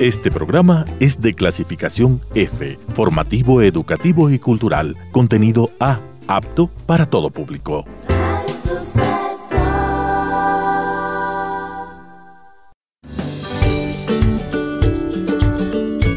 Este 0.00 0.28
programa 0.28 0.84
es 0.98 1.20
de 1.20 1.34
clasificación 1.34 2.20
F, 2.34 2.80
formativo, 2.94 3.62
educativo 3.62 4.28
y 4.28 4.40
cultural, 4.40 4.96
contenido 5.12 5.70
A, 5.78 6.00
apto 6.26 6.66
para 6.66 7.06
todo 7.06 7.30
público. 7.30 7.84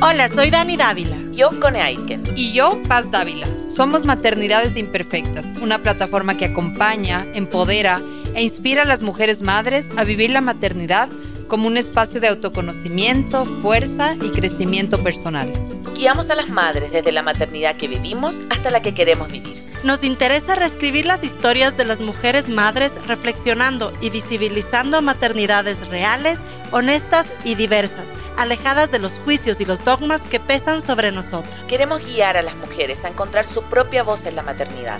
Hola, 0.02 0.28
soy 0.34 0.50
Dani 0.50 0.76
Dávila. 0.76 1.18
Yo, 1.34 1.60
Cone 1.60 1.80
Aiken. 1.80 2.24
Y 2.36 2.54
yo, 2.54 2.82
Paz 2.88 3.12
Dávila. 3.12 3.46
Somos 3.72 4.06
Maternidades 4.06 4.76
Imperfectas, 4.76 5.46
una 5.62 5.84
plataforma 5.84 6.36
que 6.36 6.46
acompaña, 6.46 7.28
empodera 7.36 8.02
e 8.34 8.42
inspira 8.42 8.82
a 8.82 8.86
las 8.86 9.04
mujeres 9.04 9.42
madres 9.42 9.86
a 9.98 10.04
vivir 10.04 10.32
la 10.32 10.42
maternidad 10.42 11.10
como 11.48 11.68
un 11.68 11.78
espacio 11.78 12.20
de 12.20 12.28
autoconocimiento, 12.28 13.46
fuerza 13.62 14.16
y 14.22 14.30
crecimiento 14.30 15.02
personal. 15.04 15.52
Guiamos 15.96 16.30
a 16.30 16.36
las 16.36 16.50
madres 16.50 16.92
desde 16.92 17.12
la 17.12 17.24
maternidad 17.24 17.76
que 17.76 17.88
vivimos 17.88 18.42
hasta 18.50 18.70
la 18.70 18.82
que 18.82 18.94
queremos 18.94 19.32
vivir. 19.32 19.62
Nos 19.84 20.04
interesa 20.04 20.56
reescribir 20.56 21.06
las 21.06 21.24
historias 21.24 21.78
de 21.78 21.86
las 21.86 22.02
mujeres 22.02 22.50
madres 22.50 22.94
reflexionando 23.08 23.92
y 24.02 24.10
visibilizando 24.10 25.02
maternidades 25.02 25.88
reales, 25.88 26.40
honestas 26.72 27.28
y 27.44 27.56
diversas 27.56 28.06
alejadas 28.38 28.92
de 28.92 29.00
los 29.00 29.14
juicios 29.20 29.60
y 29.60 29.66
los 29.66 29.84
dogmas 29.84 30.22
que 30.22 30.40
pesan 30.40 30.82
sobre 30.82 31.12
nosotras. 31.12 31.54
Queremos 31.68 32.06
guiar 32.06 32.38
a 32.38 32.44
las 32.44 32.56
mujeres 32.56 33.04
a 33.04 33.10
encontrar 33.10 33.46
su 33.46 33.64
propia 33.64 34.04
voz 34.04 34.26
en 34.26 34.36
la 34.36 34.44
maternidad, 34.44 35.00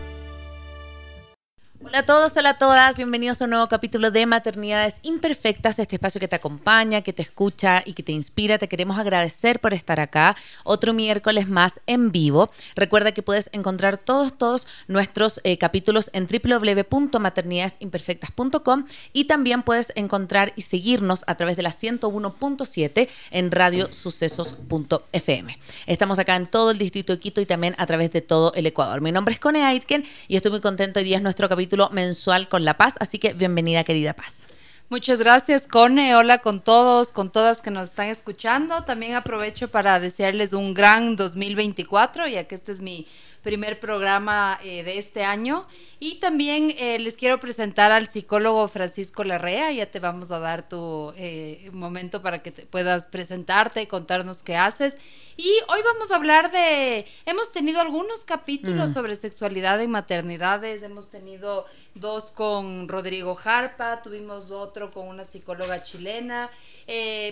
Hola 1.83 1.99
a 1.99 2.05
todos, 2.05 2.35
hola 2.37 2.51
a 2.51 2.57
todas, 2.59 2.95
bienvenidos 2.95 3.41
a 3.41 3.45
un 3.45 3.49
nuevo 3.49 3.67
capítulo 3.67 4.11
de 4.11 4.27
Maternidades 4.27 4.97
Imperfectas, 5.01 5.79
este 5.79 5.95
espacio 5.95 6.21
que 6.21 6.27
te 6.27 6.35
acompaña, 6.35 7.01
que 7.01 7.11
te 7.11 7.23
escucha 7.23 7.81
y 7.83 7.93
que 7.93 8.03
te 8.03 8.11
inspira. 8.11 8.59
Te 8.59 8.67
queremos 8.67 8.99
agradecer 8.99 9.59
por 9.59 9.73
estar 9.73 9.99
acá, 9.99 10.35
otro 10.63 10.93
miércoles 10.93 11.49
más 11.49 11.81
en 11.87 12.11
vivo. 12.11 12.51
Recuerda 12.75 13.13
que 13.13 13.23
puedes 13.23 13.49
encontrar 13.51 13.97
todos, 13.97 14.37
todos 14.37 14.67
nuestros 14.87 15.41
eh, 15.43 15.57
capítulos 15.57 16.11
en 16.13 16.27
www.maternidadesimperfectas.com 16.27 18.85
y 19.11 19.25
también 19.25 19.63
puedes 19.63 19.91
encontrar 19.95 20.53
y 20.55 20.61
seguirnos 20.61 21.23
a 21.25 21.33
través 21.33 21.57
de 21.57 21.63
la 21.63 21.71
101.7 21.71 23.09
en 23.31 23.49
radiosucesos.fm. 23.49 25.57
Estamos 25.87 26.19
acá 26.19 26.35
en 26.35 26.45
todo 26.45 26.69
el 26.69 26.77
distrito 26.77 27.13
de 27.13 27.19
Quito 27.19 27.41
y 27.41 27.47
también 27.47 27.73
a 27.79 27.87
través 27.87 28.11
de 28.11 28.21
todo 28.21 28.53
el 28.53 28.67
Ecuador. 28.67 29.01
Mi 29.01 29.11
nombre 29.11 29.33
es 29.33 29.39
Cone 29.39 29.65
Aitken 29.65 30.05
y 30.27 30.35
estoy 30.35 30.51
muy 30.51 30.61
contento. 30.61 30.99
Hoy 30.99 31.05
día 31.05 31.17
es 31.17 31.23
nuestro 31.23 31.49
capítulo 31.49 31.70
mensual 31.91 32.49
con 32.49 32.65
La 32.65 32.75
Paz, 32.75 32.95
así 32.99 33.19
que 33.19 33.33
bienvenida 33.33 33.83
querida 33.83 34.13
Paz. 34.13 34.47
Muchas 34.89 35.19
gracias, 35.19 35.67
Cone. 35.67 36.17
Hola 36.17 36.39
con 36.39 36.59
todos, 36.59 37.13
con 37.13 37.31
todas 37.31 37.61
que 37.61 37.71
nos 37.71 37.85
están 37.85 38.09
escuchando. 38.09 38.83
También 38.83 39.15
aprovecho 39.15 39.71
para 39.71 40.01
desearles 40.01 40.51
un 40.51 40.73
gran 40.73 41.15
2024, 41.15 42.27
ya 42.27 42.43
que 42.43 42.55
este 42.55 42.73
es 42.73 42.81
mi 42.81 43.07
primer 43.41 43.79
programa 43.79 44.59
eh, 44.63 44.83
de 44.83 44.97
este 44.97 45.23
año. 45.23 45.67
Y 45.99 46.15
también 46.15 46.73
eh, 46.77 46.99
les 46.99 47.15
quiero 47.15 47.39
presentar 47.39 47.91
al 47.91 48.07
psicólogo 48.07 48.67
Francisco 48.67 49.23
Larrea. 49.23 49.71
Ya 49.71 49.85
te 49.85 49.99
vamos 49.99 50.31
a 50.31 50.39
dar 50.39 50.67
tu 50.67 51.13
eh, 51.15 51.69
momento 51.73 52.21
para 52.21 52.41
que 52.41 52.51
te 52.51 52.65
puedas 52.65 53.05
presentarte 53.05 53.81
y 53.81 53.87
contarnos 53.87 54.41
qué 54.41 54.55
haces. 54.55 54.95
Y 55.37 55.49
hoy 55.69 55.79
vamos 55.83 56.11
a 56.11 56.15
hablar 56.15 56.51
de, 56.51 57.05
hemos 57.25 57.51
tenido 57.51 57.81
algunos 57.81 58.25
capítulos 58.25 58.89
mm. 58.89 58.93
sobre 58.93 59.15
sexualidad 59.15 59.79
y 59.79 59.87
maternidades, 59.87 60.83
hemos 60.83 61.09
tenido 61.09 61.65
dos 61.95 62.31
con 62.31 62.87
Rodrigo 62.87 63.33
Jarpa, 63.33 64.03
tuvimos 64.03 64.51
otro 64.51 64.91
con 64.91 65.07
una 65.07 65.25
psicóloga 65.25 65.81
chilena, 65.83 66.51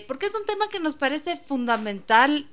porque 0.08 0.26
es 0.26 0.34
un 0.34 0.46
tema 0.46 0.68
que 0.70 0.80
nos 0.80 0.94
parece 0.96 1.36
fundamental. 1.36 2.48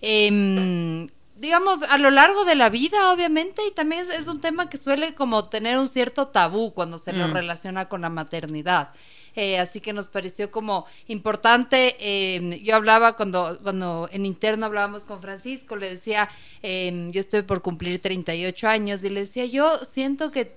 Eh, 0.00 1.08
digamos, 1.40 1.82
a 1.82 1.96
lo 1.96 2.10
largo 2.10 2.44
de 2.44 2.54
la 2.54 2.68
vida, 2.68 3.12
obviamente, 3.12 3.62
y 3.66 3.70
también 3.70 4.04
es, 4.12 4.26
un 4.26 4.42
tema 4.42 4.68
que 4.68 4.76
suele 4.76 5.14
como 5.14 5.48
tener 5.48 5.78
un 5.78 5.88
cierto 5.88 6.28
tabú 6.28 6.74
cuando 6.74 6.98
se 6.98 7.14
lo 7.14 7.28
mm. 7.28 7.32
relaciona 7.32 7.88
con 7.88 8.02
la 8.02 8.10
maternidad. 8.10 8.90
Eh, 9.34 9.58
así 9.58 9.80
que 9.80 9.94
nos 9.94 10.06
pareció 10.06 10.50
como 10.50 10.84
importante. 11.08 11.96
Em, 11.98 12.52
yo 12.62 12.76
hablaba 12.76 13.16
cuando, 13.16 13.58
cuando 13.62 14.08
en 14.12 14.26
interno 14.26 14.66
hablábamos 14.66 15.04
con 15.04 15.22
Francisco, 15.22 15.76
le 15.76 15.88
decía, 15.88 16.28
em, 16.60 17.10
yo 17.10 17.20
estoy 17.20 17.40
por 17.42 17.62
cumplir 17.62 18.02
38 18.02 18.68
años, 18.68 19.02
y 19.02 19.08
le 19.08 19.20
decía, 19.20 19.46
yo 19.46 19.78
siento 19.78 20.30
que 20.30 20.56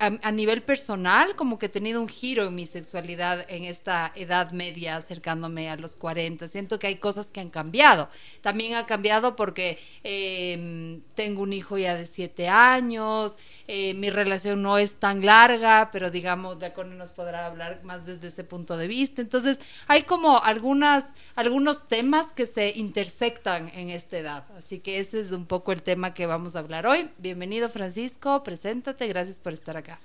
eh, 0.00 0.18
a, 0.22 0.32
nivel 0.32 0.62
personal, 0.62 1.36
como 1.36 1.58
que 1.58 1.66
he 1.66 1.68
tenido 1.68 2.00
un 2.00 2.08
giro 2.08 2.46
en 2.46 2.54
mi 2.54 2.66
sexualidad 2.66 3.46
en 3.48 3.64
esta 3.64 4.12
edad 4.16 4.50
media, 4.50 4.96
acercándome 4.96 5.70
a 5.70 5.76
los 5.76 5.94
40. 5.94 6.48
Siento 6.48 6.78
que 6.78 6.88
hay 6.88 6.96
cosas 6.96 7.28
que 7.28 7.40
han 7.40 7.50
cambiado. 7.50 8.08
También 8.40 8.74
ha 8.74 8.86
cambiado 8.86 9.36
porque 9.36 9.78
em, 10.02 11.00
tengo 11.14 11.42
un 11.42 11.52
hijo 11.52 11.78
ya 11.78 11.94
de 11.94 12.06
7 12.06 12.48
años, 12.48 13.38
eh, 13.68 13.94
mi 13.94 14.10
relación 14.10 14.62
no 14.62 14.78
es 14.78 14.96
tan 14.96 15.24
larga, 15.24 15.90
pero 15.92 16.10
digamos, 16.10 16.58
Diacone 16.58 16.96
nos 16.96 17.12
podrá 17.12 17.46
hablar 17.46 17.80
más 17.84 18.04
desde 18.04 18.28
ese 18.28 18.44
punto 18.44 18.76
de 18.76 18.88
vista. 18.88 19.22
Entonces, 19.22 19.60
hay 19.86 20.02
como 20.02 20.42
algunas, 20.42 21.06
algunos 21.36 21.88
temas 21.88 22.26
que 22.32 22.46
se 22.46 22.70
intersectan 22.70 23.68
en 23.68 23.90
esta 23.90 24.18
edad. 24.18 24.44
Así 24.58 24.80
que 24.80 24.98
ese 24.98 25.20
es 25.20 25.30
un 25.30 25.46
poco 25.46 25.72
el 25.72 25.82
tema 25.82 26.14
que 26.14 26.26
vamos 26.26 26.56
a 26.56 26.58
hablar 26.58 26.86
hoy. 26.86 27.10
Bienvenido, 27.18 27.68
Francisco, 27.68 28.42
preséntate, 28.42 29.06
gracias 29.06 29.38
por 29.38 29.52
estar 29.52 29.76
acá. 29.84 30.00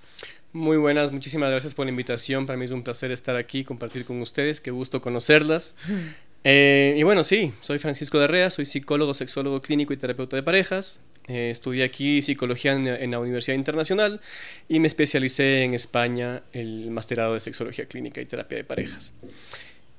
Muy 0.52 0.78
buenas, 0.78 1.12
muchísimas 1.12 1.52
gracias 1.52 1.76
por 1.76 1.86
la 1.86 1.92
invitación. 1.92 2.46
Para 2.48 2.58
mí 2.58 2.66
es 2.66 2.72
un 2.72 2.84
placer 2.84 3.12
estar 3.12 3.36
aquí, 3.36 3.64
compartir 3.64 4.06
con 4.06 4.22
ustedes. 4.22 4.62
Qué 4.62 4.72
gusto 4.72 5.02
conocerlas. 5.02 5.76
Eh, 6.46 6.96
y 6.98 7.04
bueno, 7.04 7.26
sí, 7.26 7.52
soy 7.60 7.80
Francisco 7.80 8.18
Darrea, 8.18 8.50
soy 8.50 8.66
psicólogo, 8.66 9.14
sexólogo 9.14 9.60
clínico 9.60 9.92
y 9.92 9.98
terapeuta 9.98 10.38
de 10.38 10.42
parejas. 10.42 11.02
Eh, 11.28 11.50
estudié 11.50 11.84
aquí 11.84 12.22
psicología 12.22 12.72
en, 12.72 13.12
la 13.12 13.20
Universidad 13.20 13.56
Internacional 13.56 14.22
y 14.68 14.80
me 14.80 14.88
especialicé 14.88 15.64
en 15.64 15.74
España 15.74 16.42
el 16.54 16.90
masterado 16.92 17.34
de 17.34 17.40
sexología 17.40 17.88
clínica 17.88 18.22
y 18.22 18.26
terapia 18.26 18.58
de 18.58 18.64
parejas. 18.64 19.14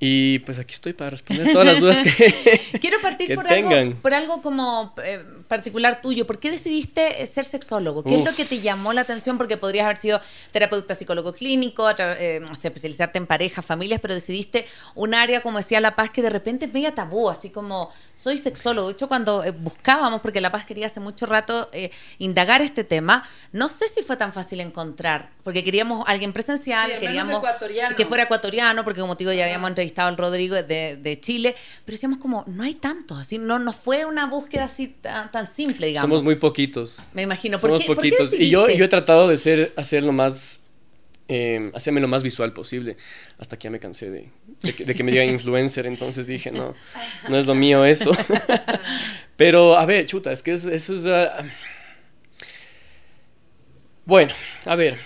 Y 0.03 0.39
pues 0.39 0.57
aquí 0.57 0.73
estoy 0.73 0.93
para 0.93 1.11
responder 1.11 1.53
todas 1.53 1.67
las 1.67 1.79
dudas 1.79 1.99
que 1.99 2.33
Quiero 2.81 2.99
partir 3.01 3.35
por, 3.35 3.47
Algo, 3.47 3.95
por 4.01 4.13
algo 4.15 4.41
como 4.41 4.95
eh, 5.05 5.23
particular 5.51 6.01
tuyo. 6.01 6.25
¿Por 6.25 6.39
qué 6.39 6.49
decidiste 6.49 7.21
eh, 7.21 7.27
ser 7.27 7.43
sexólogo? 7.43 8.03
¿Qué 8.03 8.15
es 8.15 8.23
lo 8.23 8.33
que 8.33 8.45
te 8.45 8.61
llamó 8.61 8.93
la 8.93 9.01
atención? 9.01 9.37
Porque 9.37 9.57
podrías 9.57 9.83
haber 9.83 9.97
sido 9.97 10.21
terapeuta 10.53 10.95
psicólogo 10.95 11.33
clínico, 11.33 11.89
eh, 11.89 12.41
especializarte 12.63 13.17
en 13.17 13.27
parejas, 13.27 13.65
familias, 13.65 13.99
pero 13.99 14.13
decidiste 14.13 14.65
un 14.95 15.13
área, 15.13 15.41
como 15.41 15.57
decía 15.57 15.81
La 15.81 15.97
Paz, 15.97 16.09
que 16.09 16.21
de 16.21 16.29
repente 16.29 16.67
es 16.67 16.73
media 16.73 16.95
tabú, 16.95 17.29
así 17.29 17.49
como 17.49 17.91
soy 18.15 18.37
sexólogo. 18.37 18.87
De 18.87 18.93
hecho, 18.93 19.09
cuando 19.09 19.43
buscábamos, 19.59 20.21
porque 20.21 20.39
La 20.39 20.53
Paz 20.53 20.65
quería 20.65 20.85
hace 20.85 21.01
mucho 21.01 21.25
rato 21.25 21.69
indagar 22.17 22.61
este 22.61 22.85
tema, 22.85 23.27
no 23.51 23.67
sé 23.67 23.89
si 23.89 24.03
fue 24.03 24.15
tan 24.15 24.31
fácil 24.31 24.61
encontrar, 24.61 25.31
porque 25.43 25.65
queríamos 25.65 26.05
alguien 26.07 26.31
presencial, 26.31 26.97
queríamos 26.97 27.43
que 27.97 28.05
fuera 28.05 28.23
ecuatoriano, 28.23 28.85
porque 28.85 29.01
como 29.01 29.17
te 29.17 29.25
digo, 29.25 29.33
ya 29.33 29.43
habíamos 29.43 29.69
entrevistado 29.69 30.07
el 30.07 30.15
Rodrigo 30.15 30.55
de, 30.55 31.19
Chile, 31.19 31.55
pero 31.83 31.95
decíamos 31.95 32.19
como, 32.19 32.45
no 32.47 32.63
hay 32.63 32.75
tantos, 32.75 33.19
así, 33.19 33.37
no, 33.37 33.59
no 33.59 33.73
fue 33.73 34.05
una 34.05 34.27
búsqueda 34.27 34.65
así 34.65 34.87
tan, 34.87 35.29
tan 35.31 35.40
simple, 35.45 35.87
digamos. 35.87 36.09
Somos 36.09 36.23
muy 36.23 36.35
poquitos. 36.35 37.09
Me 37.13 37.23
imagino. 37.23 37.57
Somos 37.57 37.83
poquitos. 37.83 38.33
y 38.33 38.49
yo, 38.49 38.69
yo 38.69 38.85
he 38.85 38.87
tratado 38.87 39.27
de 39.27 39.37
ser, 39.37 39.73
hacerlo 39.75 40.11
más, 40.11 40.63
eh, 41.27 41.71
hacerme 41.73 42.01
lo 42.01 42.07
más 42.07 42.23
visual 42.23 42.53
posible, 42.53 42.97
hasta 43.37 43.57
que 43.57 43.65
ya 43.65 43.69
me 43.69 43.79
cansé 43.79 44.11
de, 44.11 44.29
de, 44.61 44.95
que, 44.95 45.03
me 45.03 45.11
digan 45.11 45.29
influencer, 45.29 45.87
entonces 45.87 46.27
dije, 46.27 46.51
no, 46.51 46.75
no 47.29 47.37
es 47.37 47.45
lo 47.45 47.55
mío 47.55 47.85
eso. 47.85 48.11
pero, 49.37 49.77
a 49.77 49.85
ver, 49.85 50.05
chuta, 50.05 50.31
es 50.31 50.43
que 50.43 50.51
eso 50.51 50.69
es... 50.71 51.05
Ah, 51.05 51.45
bueno, 54.05 54.33
a 54.65 54.75
ver, 54.75 54.97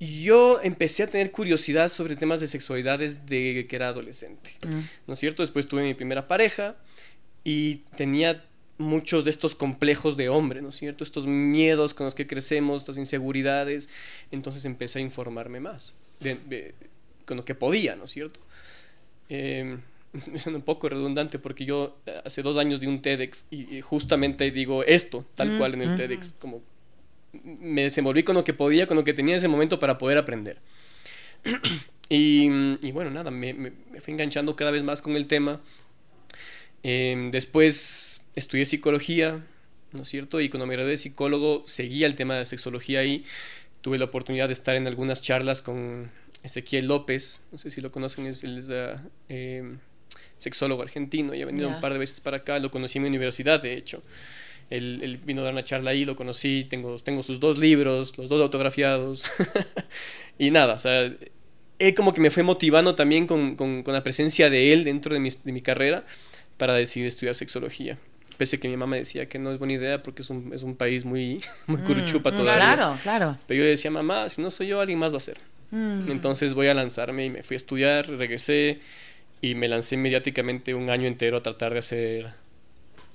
yo 0.00 0.60
empecé 0.62 1.04
a 1.04 1.06
tener 1.06 1.30
curiosidad 1.30 1.88
sobre 1.88 2.16
temas 2.16 2.40
de 2.40 2.48
sexualidad 2.48 2.98
desde 2.98 3.66
que 3.66 3.76
era 3.76 3.88
adolescente, 3.88 4.50
mm. 4.66 4.80
¿no 5.06 5.14
es 5.14 5.18
cierto? 5.20 5.42
Después 5.42 5.68
tuve 5.68 5.82
mi 5.82 5.94
primera 5.94 6.26
pareja 6.26 6.76
y 7.44 7.76
tenía 7.96 8.44
muchos 8.78 9.24
de 9.24 9.30
estos 9.30 9.54
complejos 9.54 10.16
de 10.16 10.28
hombre, 10.28 10.62
¿no 10.62 10.68
es 10.68 10.76
cierto? 10.76 11.04
Estos 11.04 11.26
miedos 11.26 11.94
con 11.94 12.04
los 12.04 12.14
que 12.14 12.26
crecemos, 12.26 12.82
estas 12.82 12.98
inseguridades. 12.98 13.88
Entonces 14.30 14.64
empecé 14.64 14.98
a 14.98 15.02
informarme 15.02 15.60
más 15.60 15.94
con 17.24 17.36
lo 17.36 17.44
que 17.44 17.54
podía, 17.54 17.96
¿no 17.96 18.04
es 18.04 18.10
cierto? 18.10 18.40
Eh, 19.28 19.76
me 20.30 20.38
suena 20.38 20.58
un 20.58 20.64
poco 20.64 20.88
redundante 20.88 21.38
porque 21.38 21.64
yo 21.64 21.98
hace 22.24 22.42
dos 22.42 22.56
años 22.56 22.80
di 22.80 22.86
un 22.86 23.02
TEDx 23.02 23.46
y, 23.50 23.80
justamente 23.82 24.50
digo 24.50 24.84
esto, 24.84 25.26
tal 25.34 25.52
mm, 25.52 25.58
cual 25.58 25.74
en 25.74 25.82
el 25.82 25.96
TEDx, 25.96 26.32
como 26.38 26.62
me 27.42 27.82
desenvolví 27.82 28.22
con 28.22 28.34
lo 28.34 28.44
que 28.44 28.54
podía, 28.54 28.86
con 28.86 28.96
lo 28.96 29.04
que 29.04 29.12
tenía 29.12 29.34
en 29.34 29.38
ese 29.38 29.48
momento 29.48 29.78
para 29.78 29.98
poder 29.98 30.16
aprender. 30.16 30.58
y, 32.08 32.48
bueno, 32.92 33.10
nada, 33.10 33.30
me, 33.30 33.52
me, 33.52 33.72
fui 34.00 34.14
enganchando 34.14 34.56
cada 34.56 34.70
vez 34.70 34.82
más 34.82 35.02
con 35.02 35.16
el 35.16 35.26
tema. 35.26 35.60
Em, 36.82 37.30
después 37.30 38.25
estudié 38.36 38.64
psicología, 38.66 39.44
¿no 39.92 40.02
es 40.02 40.08
cierto? 40.08 40.40
Y 40.40 40.48
cuando 40.48 40.66
me 40.66 40.74
gradué 40.74 40.92
de 40.92 40.96
psicólogo, 40.96 41.64
seguía 41.66 42.06
el 42.06 42.14
tema 42.14 42.36
de 42.36 42.44
sexología 42.44 43.00
ahí. 43.00 43.24
Tuve 43.80 43.98
la 43.98 44.04
oportunidad 44.04 44.46
de 44.46 44.52
estar 44.52 44.76
en 44.76 44.86
algunas 44.86 45.22
charlas 45.22 45.60
con 45.60 46.10
Ezequiel 46.42 46.86
López, 46.86 47.42
no 47.50 47.58
sé 47.58 47.70
si 47.70 47.80
lo 47.80 47.90
conocen, 47.90 48.26
es, 48.26 48.44
él 48.44 48.58
es 48.58 48.68
eh, 49.28 49.76
sexólogo 50.38 50.82
argentino 50.82 51.34
y 51.34 51.42
ha 51.42 51.46
venido 51.46 51.68
un 51.68 51.80
par 51.80 51.92
de 51.92 51.98
veces 51.98 52.20
para 52.20 52.38
acá, 52.38 52.58
lo 52.58 52.70
conocí 52.70 52.98
en 52.98 53.02
mi 53.02 53.08
universidad, 53.08 53.60
de 53.60 53.74
hecho. 53.74 54.02
Él, 54.68 55.20
vino 55.24 55.42
a 55.42 55.44
dar 55.44 55.52
una 55.52 55.64
charla 55.64 55.92
ahí, 55.92 56.04
lo 56.04 56.16
conocí, 56.16 56.66
tengo, 56.68 56.98
tengo 56.98 57.22
sus 57.22 57.38
dos 57.38 57.56
libros, 57.56 58.18
los 58.18 58.28
dos 58.28 58.42
autografiados. 58.42 59.30
y 60.38 60.50
nada, 60.50 60.74
o 60.74 60.78
sea, 60.78 61.12
él 61.78 61.94
como 61.94 62.12
que 62.12 62.20
me 62.20 62.30
fue 62.30 62.42
motivando 62.42 62.94
también 62.94 63.26
con, 63.26 63.54
con, 63.54 63.82
con 63.82 63.94
la 63.94 64.02
presencia 64.02 64.50
de 64.50 64.72
él 64.72 64.84
dentro 64.84 65.14
de 65.14 65.20
mi, 65.20 65.30
de 65.30 65.52
mi, 65.52 65.60
carrera 65.60 66.04
para 66.56 66.74
decidir 66.74 67.06
estudiar 67.06 67.34
sexología. 67.34 67.98
Pese 68.36 68.56
a 68.56 68.60
que 68.60 68.68
mi 68.68 68.76
mamá 68.76 68.96
decía 68.96 69.28
que 69.28 69.38
no 69.38 69.50
es 69.50 69.58
buena 69.58 69.74
idea 69.74 70.02
porque 70.02 70.22
es 70.22 70.30
un, 70.30 70.52
es 70.52 70.62
un 70.62 70.76
país 70.76 71.04
muy, 71.04 71.42
muy 71.66 71.80
mm, 71.80 71.84
curuchupa 71.84 72.30
mm, 72.30 72.36
todavía. 72.36 72.74
Claro, 72.74 72.98
claro. 73.02 73.38
Pero 73.46 73.58
yo 73.58 73.64
le 73.64 73.70
decía, 73.70 73.90
mamá, 73.90 74.28
si 74.28 74.42
no 74.42 74.50
soy 74.50 74.68
yo, 74.68 74.80
alguien 74.80 74.98
más 74.98 75.12
va 75.12 75.18
a 75.18 75.20
ser. 75.20 75.38
Mm. 75.70 76.10
Entonces 76.10 76.54
voy 76.54 76.68
a 76.68 76.74
lanzarme 76.74 77.26
y 77.26 77.30
me 77.30 77.42
fui 77.42 77.54
a 77.54 77.58
estudiar, 77.58 78.08
regresé 78.08 78.80
y 79.40 79.54
me 79.54 79.68
lancé 79.68 79.96
mediáticamente 79.96 80.74
un 80.74 80.90
año 80.90 81.06
entero 81.06 81.38
a 81.38 81.42
tratar 81.42 81.72
de 81.72 81.78
hacer 81.78 82.32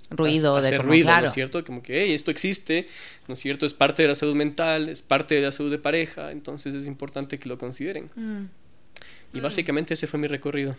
ruido, 0.10 0.62
de 0.62 0.68
hacer 0.68 0.84
ruido, 0.84 1.12
¿no 1.12 1.26
es 1.26 1.34
cierto? 1.34 1.64
Como 1.64 1.82
que, 1.82 2.04
hey, 2.04 2.14
esto 2.14 2.32
existe, 2.32 2.88
¿no 3.28 3.34
es 3.34 3.40
cierto? 3.40 3.66
Es 3.66 3.74
parte 3.74 4.04
de 4.04 4.10
la 4.10 4.16
salud 4.16 4.36
mental, 4.36 4.90
es 4.90 5.02
parte 5.02 5.36
de 5.36 5.42
la 5.42 5.52
salud 5.52 5.72
de 5.72 5.80
pareja, 5.80 6.32
entonces 6.32 6.76
es 6.76 6.88
importante 6.88 7.40
que 7.40 7.50
lo 7.50 7.58
consideren. 7.58 8.10
Mm. 8.16 8.46
Y 9.34 9.40
mm. 9.40 9.44
básicamente 9.44 9.94
ese 9.94 10.08
fue 10.08 10.20
mi 10.20 10.28
recorrido. 10.28 10.76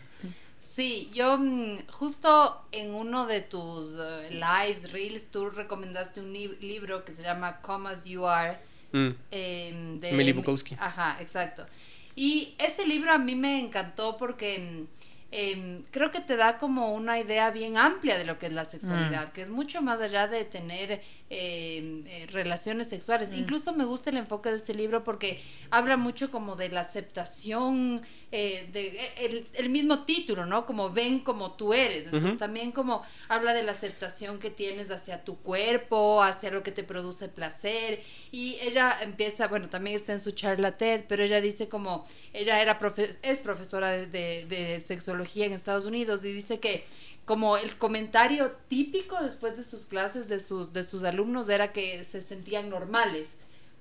Sí, 0.74 1.10
yo 1.12 1.36
mm, 1.36 1.86
justo 1.90 2.64
en 2.72 2.94
uno 2.94 3.26
de 3.26 3.42
tus 3.42 3.98
eh, 3.98 4.30
lives, 4.30 4.90
reels, 4.90 5.30
tú 5.30 5.50
recomendaste 5.50 6.20
un 6.20 6.32
libro 6.32 7.04
que 7.04 7.12
se 7.12 7.22
llama 7.22 7.60
Come 7.60 7.90
As 7.90 8.06
You 8.06 8.26
Are. 8.26 8.56
Eh, 8.94 9.98
de 10.00 10.10
Emily 10.10 10.32
Bukowski. 10.32 10.74
Ajá, 10.78 11.18
exacto. 11.20 11.66
Y 12.16 12.54
ese 12.58 12.86
libro 12.86 13.12
a 13.12 13.18
mí 13.18 13.34
me 13.34 13.60
encantó 13.60 14.16
porque 14.16 14.86
Em, 15.34 15.82
creo 15.90 16.10
que 16.10 16.20
te 16.20 16.36
da 16.36 16.58
como 16.58 16.92
una 16.92 17.18
idea 17.18 17.50
bien 17.52 17.78
amplia 17.78 18.18
de 18.18 18.26
lo 18.26 18.38
que 18.38 18.46
es 18.46 18.52
la 18.52 18.66
sexualidad, 18.66 19.28
mm. 19.28 19.30
que 19.32 19.40
es 19.40 19.48
mucho 19.48 19.80
más 19.80 19.98
allá 19.98 20.28
de 20.28 20.44
tener 20.44 21.00
em, 21.30 22.04
eh, 22.06 22.26
relaciones 22.30 22.88
sexuales. 22.88 23.30
Mm. 23.30 23.38
Incluso 23.38 23.72
me 23.72 23.86
gusta 23.86 24.10
el 24.10 24.18
enfoque 24.18 24.50
de 24.50 24.58
este 24.58 24.74
libro 24.74 25.04
porque 25.04 25.40
habla 25.70 25.96
mucho 25.96 26.30
como 26.30 26.54
de 26.54 26.68
la 26.68 26.82
aceptación, 26.82 28.02
eh, 28.30 28.68
de, 28.72 28.88
eh, 28.88 29.46
el, 29.54 29.70
mismo 29.70 30.04
título, 30.04 30.44
¿no? 30.44 30.66
Como 30.66 30.90
ven 30.90 31.20
como 31.20 31.52
tú 31.52 31.72
eres. 31.72 32.04
Entonces 32.04 32.36
también 32.36 32.70
como 32.70 33.02
habla 33.28 33.54
de 33.54 33.62
la 33.62 33.72
aceptación 33.72 34.38
que 34.38 34.50
tienes 34.50 34.90
hacia 34.90 35.24
tu 35.24 35.38
cuerpo, 35.38 36.22
hacia 36.22 36.50
lo 36.50 36.62
que 36.62 36.72
te 36.72 36.84
produce 36.84 37.28
placer. 37.28 38.02
Y 38.30 38.58
ella 38.60 38.98
empieza, 39.00 39.48
bueno, 39.48 39.70
también 39.70 39.96
está 39.96 40.12
en 40.12 40.20
su 40.20 40.32
charla 40.32 40.76
TED, 40.76 41.06
pero 41.08 41.22
ella 41.22 41.40
dice 41.40 41.70
como, 41.70 42.06
ella 42.34 42.60
era 42.60 42.78
es 43.22 43.38
profesora 43.38 43.92
de, 43.92 44.06
de, 44.06 44.44
de 44.44 44.80
en 45.34 45.52
Estados 45.52 45.84
Unidos 45.84 46.24
y 46.24 46.32
dice 46.32 46.60
que 46.60 46.84
como 47.24 47.56
el 47.56 47.78
comentario 47.78 48.52
típico 48.68 49.22
después 49.22 49.56
de 49.56 49.64
sus 49.64 49.86
clases 49.86 50.28
de 50.28 50.40
sus, 50.40 50.72
de 50.72 50.82
sus 50.82 51.04
alumnos 51.04 51.48
era 51.48 51.72
que 51.72 52.02
se 52.04 52.20
sentían 52.20 52.68
normales, 52.68 53.28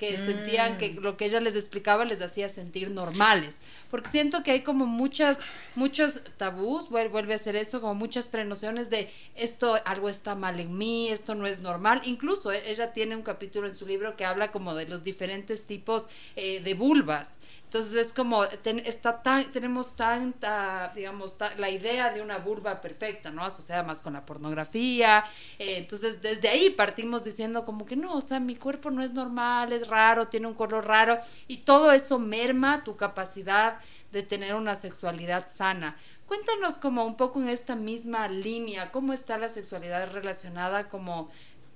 que 0.01 0.18
sentían 0.18 0.80
que 0.80 0.94
mm. 0.94 0.98
lo 0.98 1.15
que 1.15 1.25
ella 1.25 1.39
les 1.39 1.56
explicaba 1.56 2.06
les 2.06 2.24
hacía 2.24 2.50
sentir 2.50 2.89
normales. 2.89 3.57
Porque 3.92 4.09
siento 4.09 4.42
que 4.42 4.50
hay 4.50 4.62
como 4.63 4.88
muchas, 4.88 5.38
muchos 5.75 6.21
tabús, 6.38 6.89
vuelve 6.89 7.36
a 7.36 7.38
ser 7.38 7.56
eso, 7.56 7.81
como 7.81 7.94
muchas 7.94 8.25
prenociones 8.25 8.89
de 8.89 9.12
esto, 9.36 9.77
algo 9.86 10.09
está 10.09 10.33
mal 10.33 10.59
en 10.59 10.75
mí, 10.75 11.09
esto 11.09 11.36
no 11.36 11.45
es 11.45 11.59
normal. 11.59 12.01
Incluso 12.06 12.51
eh, 12.51 12.63
ella 12.71 12.94
tiene 12.94 13.15
un 13.15 13.21
capítulo 13.21 13.68
en 13.68 13.75
su 13.75 13.86
libro 13.86 14.15
que 14.15 14.25
habla 14.25 14.51
como 14.51 14.74
de 14.74 14.88
los 14.88 15.03
diferentes 15.03 15.68
tipos 15.68 16.07
eh, 16.36 16.62
de 16.62 16.74
vulvas 16.74 17.38
entonces 17.71 18.07
es 18.07 18.12
como, 18.12 18.44
está 18.44 19.24
tan, 19.24 19.50
tenemos 19.54 19.95
tanta, 19.95 20.92
digamos, 20.94 21.38
la 21.57 21.69
idea 21.69 22.12
de 22.12 22.21
una 22.21 22.38
vulva 22.38 22.81
perfecta, 22.81 23.31
¿no? 23.31 23.45
Asociada 23.45 23.81
más 23.83 24.00
con 24.00 24.12
la 24.12 24.25
pornografía. 24.25 25.24
Eh, 25.57 25.77
entonces 25.77 26.21
desde 26.21 26.50
ahí 26.50 26.71
partimos 26.71 27.24
diciendo 27.24 27.63
como 27.63 27.86
que 27.86 27.95
no, 27.95 28.15
o 28.15 28.19
sea, 28.19 28.42
mi 28.42 28.57
cuerpo 28.57 28.92
no 28.92 29.01
es 29.01 29.13
normal, 29.13 29.71
es 29.71 29.88
raro, 29.92 30.28
tiene 30.28 30.48
un 30.48 30.56
color 30.56 30.86
raro. 30.88 31.20
Y 31.48 31.58
todo 31.58 31.92
eso 31.92 32.18
merma 32.18 32.84
tu 32.84 32.96
capacidad 32.96 33.78
de 34.12 34.24
tener 34.24 34.56
una 34.56 34.76
sexualidad 34.76 35.48
sana. 35.54 35.96
Cuéntanos 36.26 36.76
como 36.76 37.06
un 37.06 37.16
poco 37.16 37.40
en 37.40 37.50
esta 37.50 37.76
misma 37.76 38.28
línea, 38.28 38.92
cómo 38.92 39.14
está 39.14 39.38
la 39.38 39.50
sexualidad 39.50 40.12
relacionada 40.12 40.90
como 40.90 41.30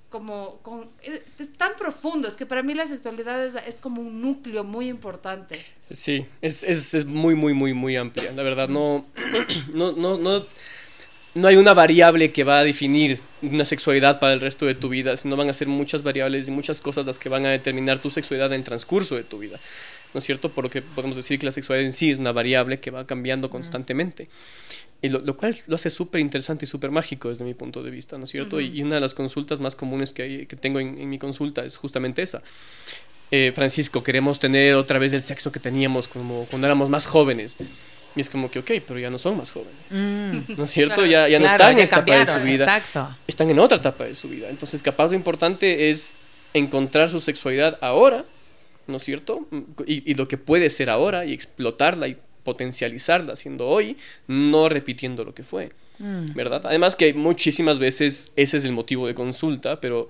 como 0.08 0.60
con, 0.62 0.88
es, 1.02 1.20
tan 1.58 1.74
profundo, 1.76 2.28
es 2.28 2.34
que 2.34 2.46
para 2.46 2.62
mí 2.62 2.74
la 2.74 2.86
sexualidad 2.86 3.44
es, 3.66 3.76
como 3.78 4.00
un 4.00 4.22
núcleo 4.22 4.62
muy 4.62 4.88
importante. 4.88 5.64
Sí, 5.90 6.26
es, 6.40 6.62
es, 6.62 6.94
es, 6.94 7.04
muy, 7.06 7.34
muy, 7.34 7.54
muy, 7.54 7.74
muy 7.74 7.96
amplia. 7.96 8.32
La 8.32 8.42
verdad, 8.42 8.68
no, 8.68 9.04
no, 9.74 9.92
no, 9.92 10.16
no, 10.16 10.44
no 11.36 11.48
hay 11.48 11.56
una 11.56 11.74
variable 11.74 12.32
que 12.32 12.44
va 12.44 12.60
a 12.60 12.64
definir 12.64 13.20
una 13.42 13.66
sexualidad 13.66 14.18
para 14.18 14.32
el 14.32 14.40
resto 14.40 14.64
de 14.64 14.74
tu 14.74 14.88
vida, 14.88 15.16
sino 15.16 15.36
van 15.36 15.50
a 15.50 15.54
ser 15.54 15.68
muchas 15.68 16.02
variables 16.02 16.48
y 16.48 16.50
muchas 16.50 16.80
cosas 16.80 17.04
las 17.04 17.18
que 17.18 17.28
van 17.28 17.44
a 17.44 17.50
determinar 17.50 18.00
tu 18.00 18.10
sexualidad 18.10 18.52
en 18.52 18.60
el 18.60 18.64
transcurso 18.64 19.16
de 19.16 19.22
tu 19.22 19.38
vida. 19.38 19.60
¿No 20.14 20.18
es 20.18 20.24
cierto? 20.24 20.50
Por 20.50 20.64
lo 20.64 20.70
que 20.70 20.80
podemos 20.80 21.14
decir 21.14 21.38
que 21.38 21.44
la 21.44 21.52
sexualidad 21.52 21.86
en 21.86 21.92
sí 21.92 22.10
es 22.10 22.18
una 22.18 22.32
variable 22.32 22.80
que 22.80 22.90
va 22.90 23.06
cambiando 23.06 23.50
constantemente. 23.50 24.28
Y 25.02 25.10
lo, 25.10 25.36
cual 25.36 25.54
lo 25.66 25.76
hace 25.76 25.90
súper 25.90 26.22
interesante 26.22 26.64
y 26.64 26.68
súper 26.68 26.90
mágico 26.90 27.28
desde 27.28 27.44
mi 27.44 27.52
punto 27.52 27.82
de 27.82 27.90
vista, 27.90 28.16
¿no 28.16 28.24
es 28.24 28.30
cierto? 28.30 28.58
y, 28.58 28.82
una 28.82 28.94
de 28.94 29.02
las 29.02 29.12
consultas 29.12 29.60
más 29.60 29.76
comunes 29.76 30.12
que, 30.12 30.46
que 30.46 30.56
tengo 30.56 30.80
en, 30.80 31.08
mi 31.08 31.18
consulta 31.18 31.64
es 31.66 31.76
justamente 31.76 32.22
esa. 32.22 32.42
Eh, 33.30 33.52
Francisco, 33.54 34.02
queremos 34.02 34.40
tener 34.40 34.74
otra 34.74 34.98
vez 34.98 35.12
el 35.12 35.20
sexo 35.20 35.52
que 35.52 35.60
teníamos 35.60 36.08
como 36.08 36.46
cuando 36.46 36.66
éramos 36.66 36.88
más 36.88 37.04
jóvenes. 37.04 37.58
Y 38.16 38.20
es 38.22 38.30
como 38.30 38.50
que, 38.50 38.58
ok, 38.60 38.70
pero 38.86 38.98
ya 38.98 39.10
no 39.10 39.18
son 39.18 39.36
más 39.36 39.52
jóvenes. 39.52 39.74
Mm. 39.90 40.56
¿No 40.56 40.64
es 40.64 40.70
cierto? 40.70 41.04
ya, 41.04 41.28
ya 41.28 41.38
no 41.38 41.46
están 41.46 41.72
en 41.72 41.80
esta 41.80 41.96
etapa 42.00 42.18
de 42.18 42.26
su 42.26 42.40
vida. 42.40 42.64
Exacto. 42.64 43.16
Están 43.26 43.50
en 43.50 43.58
otra 43.58 43.78
etapa 43.78 44.04
de 44.04 44.14
su 44.14 44.28
vida. 44.28 44.48
Entonces, 44.48 44.82
capaz 44.82 45.08
lo 45.08 45.14
importante 45.14 45.90
es 45.90 46.16
encontrar 46.54 47.10
su 47.10 47.20
sexualidad 47.20 47.78
ahora, 47.82 48.24
¿no 48.86 48.96
es 48.96 49.02
cierto? 49.02 49.46
Y, 49.86 50.10
y, 50.10 50.14
lo 50.14 50.26
que 50.26 50.38
puede 50.38 50.70
ser 50.70 50.88
ahora 50.88 51.26
y 51.26 51.34
explotarla 51.34 52.08
y 52.08 52.16
potencializarla 52.42 53.36
siendo 53.36 53.66
hoy, 53.66 53.98
no 54.26 54.68
repitiendo 54.68 55.24
lo 55.24 55.34
que 55.34 55.42
fue. 55.42 55.72
Mm. 55.98 56.34
¿Verdad? 56.34 56.62
Además 56.64 56.96
que 56.96 57.12
muchísimas 57.12 57.78
veces 57.78 58.32
ese 58.36 58.56
es 58.56 58.64
el 58.64 58.72
motivo 58.72 59.06
de 59.06 59.14
consulta, 59.14 59.80
pero 59.80 60.08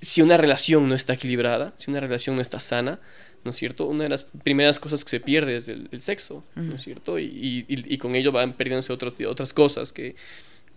si 0.00 0.22
una 0.22 0.36
relación 0.36 0.88
no 0.88 0.94
está 0.94 1.14
equilibrada, 1.14 1.72
si 1.76 1.90
una 1.90 2.00
relación 2.00 2.36
no 2.36 2.42
está 2.42 2.60
sana, 2.60 2.98
¿no 3.46 3.50
es 3.50 3.56
cierto? 3.56 3.86
Una 3.86 4.04
de 4.04 4.10
las 4.10 4.24
primeras 4.24 4.78
cosas 4.78 5.02
que 5.02 5.08
se 5.08 5.20
pierde 5.20 5.56
es 5.56 5.68
el, 5.68 5.88
sexo, 6.02 6.44
¿no 6.54 6.74
es 6.74 6.82
cierto? 6.82 7.18
Y, 7.18 7.64
y, 7.66 7.96
con 7.96 8.14
ello 8.14 8.30
van 8.30 8.52
perdiéndose 8.52 8.92
otras 8.92 9.52
cosas 9.54 9.92
que 9.92 10.14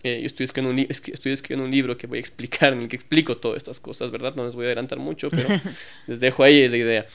eh, 0.03 0.19
yo 0.21 0.25
estoy 0.25 0.45
escribiendo, 0.45 0.81
un 0.81 0.87
estoy 0.89 1.33
escribiendo 1.33 1.65
un 1.65 1.71
libro 1.71 1.97
que 1.97 2.07
voy 2.07 2.19
a 2.19 2.21
explicar, 2.21 2.71
en 2.71 2.81
el 2.81 2.87
que 2.87 2.95
explico 2.95 3.35
todas 3.35 3.57
estas 3.57 3.81
cosas, 3.81 4.11
¿verdad? 4.11 4.33
No 4.35 4.45
les 4.45 4.55
voy 4.55 4.63
a 4.63 4.67
adelantar 4.67 4.99
mucho, 4.99 5.29
pero 5.29 5.49
les 6.07 6.21
dejo 6.21 6.43
ahí 6.43 6.69
la 6.69 6.77
idea 6.77 7.07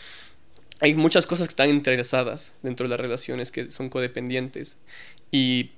hay 0.81 0.95
muchas 0.95 1.27
cosas 1.27 1.49
que 1.49 1.53
están 1.53 1.71
interesadas 1.71 2.55
dentro 2.63 2.85
de 2.85 2.91
las 2.91 3.01
relaciones 3.01 3.51
que 3.51 3.71
son 3.71 3.89
codependientes 3.89 4.79
y 5.31 5.71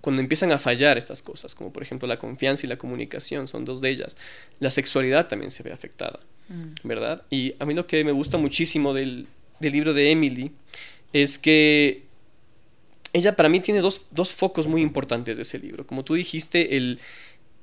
cuando 0.00 0.22
empiezan 0.22 0.50
a 0.52 0.58
fallar 0.58 0.96
estas 0.96 1.20
cosas, 1.20 1.54
como 1.54 1.72
por 1.72 1.82
ejemplo 1.82 2.08
la 2.08 2.18
confianza 2.18 2.64
y 2.64 2.68
la 2.68 2.78
comunicación, 2.78 3.48
son 3.48 3.64
dos 3.64 3.80
de 3.80 3.90
ellas, 3.90 4.16
la 4.58 4.70
sexualidad 4.70 5.28
también 5.28 5.50
se 5.50 5.62
ve 5.62 5.72
afectada, 5.72 6.20
mm. 6.50 6.86
¿verdad? 6.86 7.22
Y 7.30 7.54
a 7.58 7.64
mí 7.64 7.72
lo 7.72 7.86
que 7.86 8.04
me 8.04 8.12
gusta 8.12 8.36
muchísimo 8.36 8.92
del, 8.92 9.26
del, 9.58 9.72
libro 9.72 9.94
de 9.94 10.10
Emily 10.10 10.52
es 11.14 11.38
que 11.38 12.04
ella 13.12 13.34
para 13.34 13.48
mí 13.48 13.60
tiene 13.60 13.80
dos, 13.80 14.06
dos 14.10 14.34
focos 14.34 14.66
muy 14.66 14.82
importantes 14.82 15.36
de 15.36 15.42
ese 15.42 15.58
libro. 15.58 15.86
Como 15.86 16.04
tú 16.04 16.14
dijiste, 16.14 16.76
el 16.76 17.00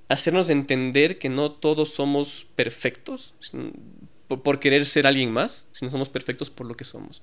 hacernos 0.09 0.49
entender 0.49 1.19
que 1.19 1.29
no 1.29 1.51
todos 1.51 1.93
somos 1.93 2.47
perfectos, 2.55 3.33
por, 4.27 4.59
querer 4.59 4.85
ser 4.85 5.07
alguien 5.07 5.31
más, 5.31 5.67
si 5.71 5.85
no 5.85 5.91
somos 5.91 6.09
perfectos 6.09 6.49
por 6.49 6.65
lo 6.65 6.75
que 6.75 6.83
somos. 6.83 7.21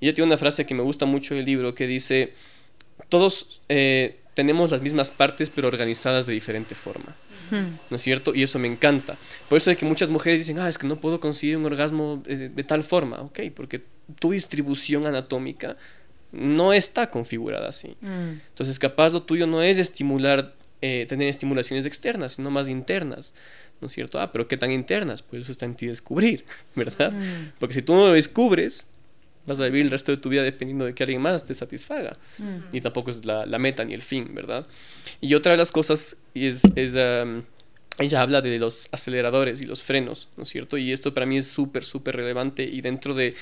Y 0.00 0.06
ella 0.06 0.14
tiene 0.14 0.28
una 0.28 0.38
frase 0.38 0.66
que 0.66 0.74
me 0.74 0.82
gusta 0.82 1.06
mucho 1.06 1.34
del 1.34 1.44
libro 1.44 1.74
que 1.74 1.86
dice, 1.86 2.32
todos 3.08 3.60
eh, 3.68 4.20
tenemos 4.34 4.70
las 4.70 4.82
mismas 4.82 5.10
partes 5.10 5.50
pero 5.50 5.68
organizadas 5.68 6.26
de 6.26 6.32
diferente 6.32 6.74
forma. 6.74 7.16
¿No 7.50 7.96
es 7.96 8.02
cierto? 8.02 8.34
Y 8.34 8.42
eso 8.42 8.58
me 8.58 8.68
encanta. 8.68 9.16
Por 9.48 9.56
eso 9.56 9.70
es 9.70 9.76
que 9.76 9.84
muchas 9.84 10.08
mujeres 10.08 10.40
dicen, 10.40 10.58
ah, 10.58 10.68
es 10.68 10.78
que 10.78 10.86
no 10.86 10.96
puedo 10.96 11.20
conseguir 11.20 11.56
un 11.56 11.66
orgasmo 11.66 12.22
de, 12.24 12.48
de 12.48 12.64
tal 12.64 12.82
forma. 12.82 13.20
Ok, 13.20 13.40
porque 13.54 13.82
tu 14.18 14.32
distribución 14.32 15.06
anatómica 15.06 15.76
no 16.32 16.72
está 16.72 17.10
configurada 17.10 17.68
así. 17.68 17.96
Mm. 18.00 18.40
Entonces, 18.48 18.78
capaz 18.78 19.12
lo 19.12 19.22
tuyo 19.22 19.46
no 19.46 19.62
es 19.62 19.78
estimular, 19.78 20.54
eh, 20.80 21.06
tener 21.08 21.28
estimulaciones 21.28 21.86
externas, 21.86 22.34
sino 22.34 22.50
más 22.50 22.68
internas. 22.68 23.34
¿no 23.80 23.86
es 23.86 23.92
cierto? 23.92 24.20
Ah, 24.20 24.30
pero 24.30 24.46
¿qué 24.46 24.56
tan 24.56 24.70
internas? 24.70 25.22
Pues 25.22 25.42
eso 25.42 25.52
está 25.52 25.64
en 25.64 25.74
ti 25.74 25.86
descubrir, 25.86 26.44
¿verdad? 26.74 27.12
Mm. 27.12 27.52
Porque 27.58 27.74
si 27.74 27.82
tú 27.82 27.94
no 27.94 28.08
lo 28.08 28.12
descubres, 28.12 28.88
vas 29.46 29.60
a 29.60 29.64
vivir 29.64 29.82
el 29.82 29.90
resto 29.90 30.12
de 30.12 30.18
tu 30.18 30.28
vida 30.28 30.42
dependiendo 30.42 30.84
de 30.84 30.94
que 30.94 31.02
alguien 31.02 31.22
más 31.22 31.46
te 31.46 31.54
satisfaga. 31.54 32.16
Mm. 32.38 32.76
Y 32.76 32.80
tampoco 32.80 33.10
es 33.10 33.24
la, 33.24 33.46
meta 33.58 33.84
ni 33.84 33.94
el 33.94 34.02
fin, 34.02 34.34
¿verdad? 34.34 34.66
Y 35.20 35.34
otra 35.34 35.52
de 35.52 35.58
las 35.58 35.72
cosas 35.72 36.16
es, 36.34 36.62
es 36.76 36.94
ella 37.98 38.22
habla 38.22 38.40
de 38.40 38.58
los 38.58 38.88
aceleradores 38.92 39.60
y 39.60 39.66
los 39.66 39.82
frenos, 39.82 40.28
¿no 40.36 40.44
es 40.44 40.48
cierto? 40.48 40.78
Y 40.78 40.92
esto 40.92 41.12
para 41.12 41.26
mí 41.26 41.36
es 41.36 41.46
súper, 41.46 41.84
súper 41.84 42.16
relevante 42.16 42.64
y 42.64 42.80
dentro 42.80 43.14
de 43.14 43.34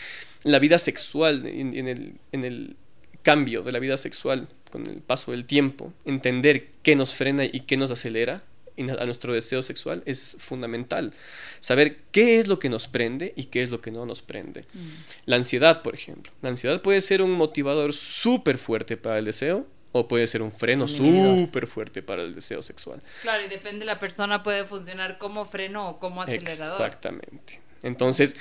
la 0.42 0.58
vida 0.58 0.78
sexual, 0.78 1.46
en, 1.46 1.88
el, 1.88 2.14
en 2.32 2.44
el 2.44 2.76
cambio 3.22 3.62
de 3.62 3.72
la 3.72 3.78
vida 3.78 3.96
sexual 3.96 4.48
con 4.70 4.86
el 4.86 5.00
paso 5.00 5.30
del 5.30 5.44
tiempo, 5.44 5.92
entender 6.04 6.68
qué 6.82 6.96
nos 6.96 7.14
frena 7.14 7.44
y 7.44 7.60
qué 7.60 7.76
nos 7.76 7.90
acelera 7.90 8.42
a 8.78 9.04
nuestro 9.04 9.32
deseo 9.32 9.62
sexual 9.62 10.02
es 10.06 10.36
fundamental. 10.38 11.12
Saber 11.60 11.98
qué 12.12 12.38
es 12.38 12.46
lo 12.46 12.58
que 12.58 12.68
nos 12.68 12.88
prende 12.88 13.32
y 13.36 13.46
qué 13.46 13.62
es 13.62 13.70
lo 13.70 13.80
que 13.80 13.90
no 13.90 14.06
nos 14.06 14.22
prende. 14.22 14.62
Mm. 14.72 14.88
La 15.26 15.36
ansiedad, 15.36 15.82
por 15.82 15.94
ejemplo. 15.94 16.32
La 16.42 16.50
ansiedad 16.50 16.80
puede 16.82 17.00
ser 17.00 17.22
un 17.22 17.32
motivador 17.32 17.92
súper 17.92 18.58
fuerte 18.58 18.96
para 18.96 19.18
el 19.18 19.24
deseo 19.24 19.66
o 19.92 20.06
puede 20.06 20.26
ser 20.26 20.42
un 20.42 20.52
freno 20.52 20.86
súper 20.86 21.66
fuerte 21.66 22.02
para 22.02 22.22
el 22.22 22.34
deseo 22.34 22.62
sexual. 22.62 23.02
Claro, 23.22 23.44
y 23.44 23.48
depende 23.48 23.80
de 23.80 23.86
la 23.86 23.98
persona, 23.98 24.42
puede 24.42 24.64
funcionar 24.64 25.18
como 25.18 25.44
freno 25.44 25.88
o 25.88 25.98
como 25.98 26.22
acelerador. 26.22 26.80
Exactamente. 26.80 27.60
Entonces, 27.82 28.36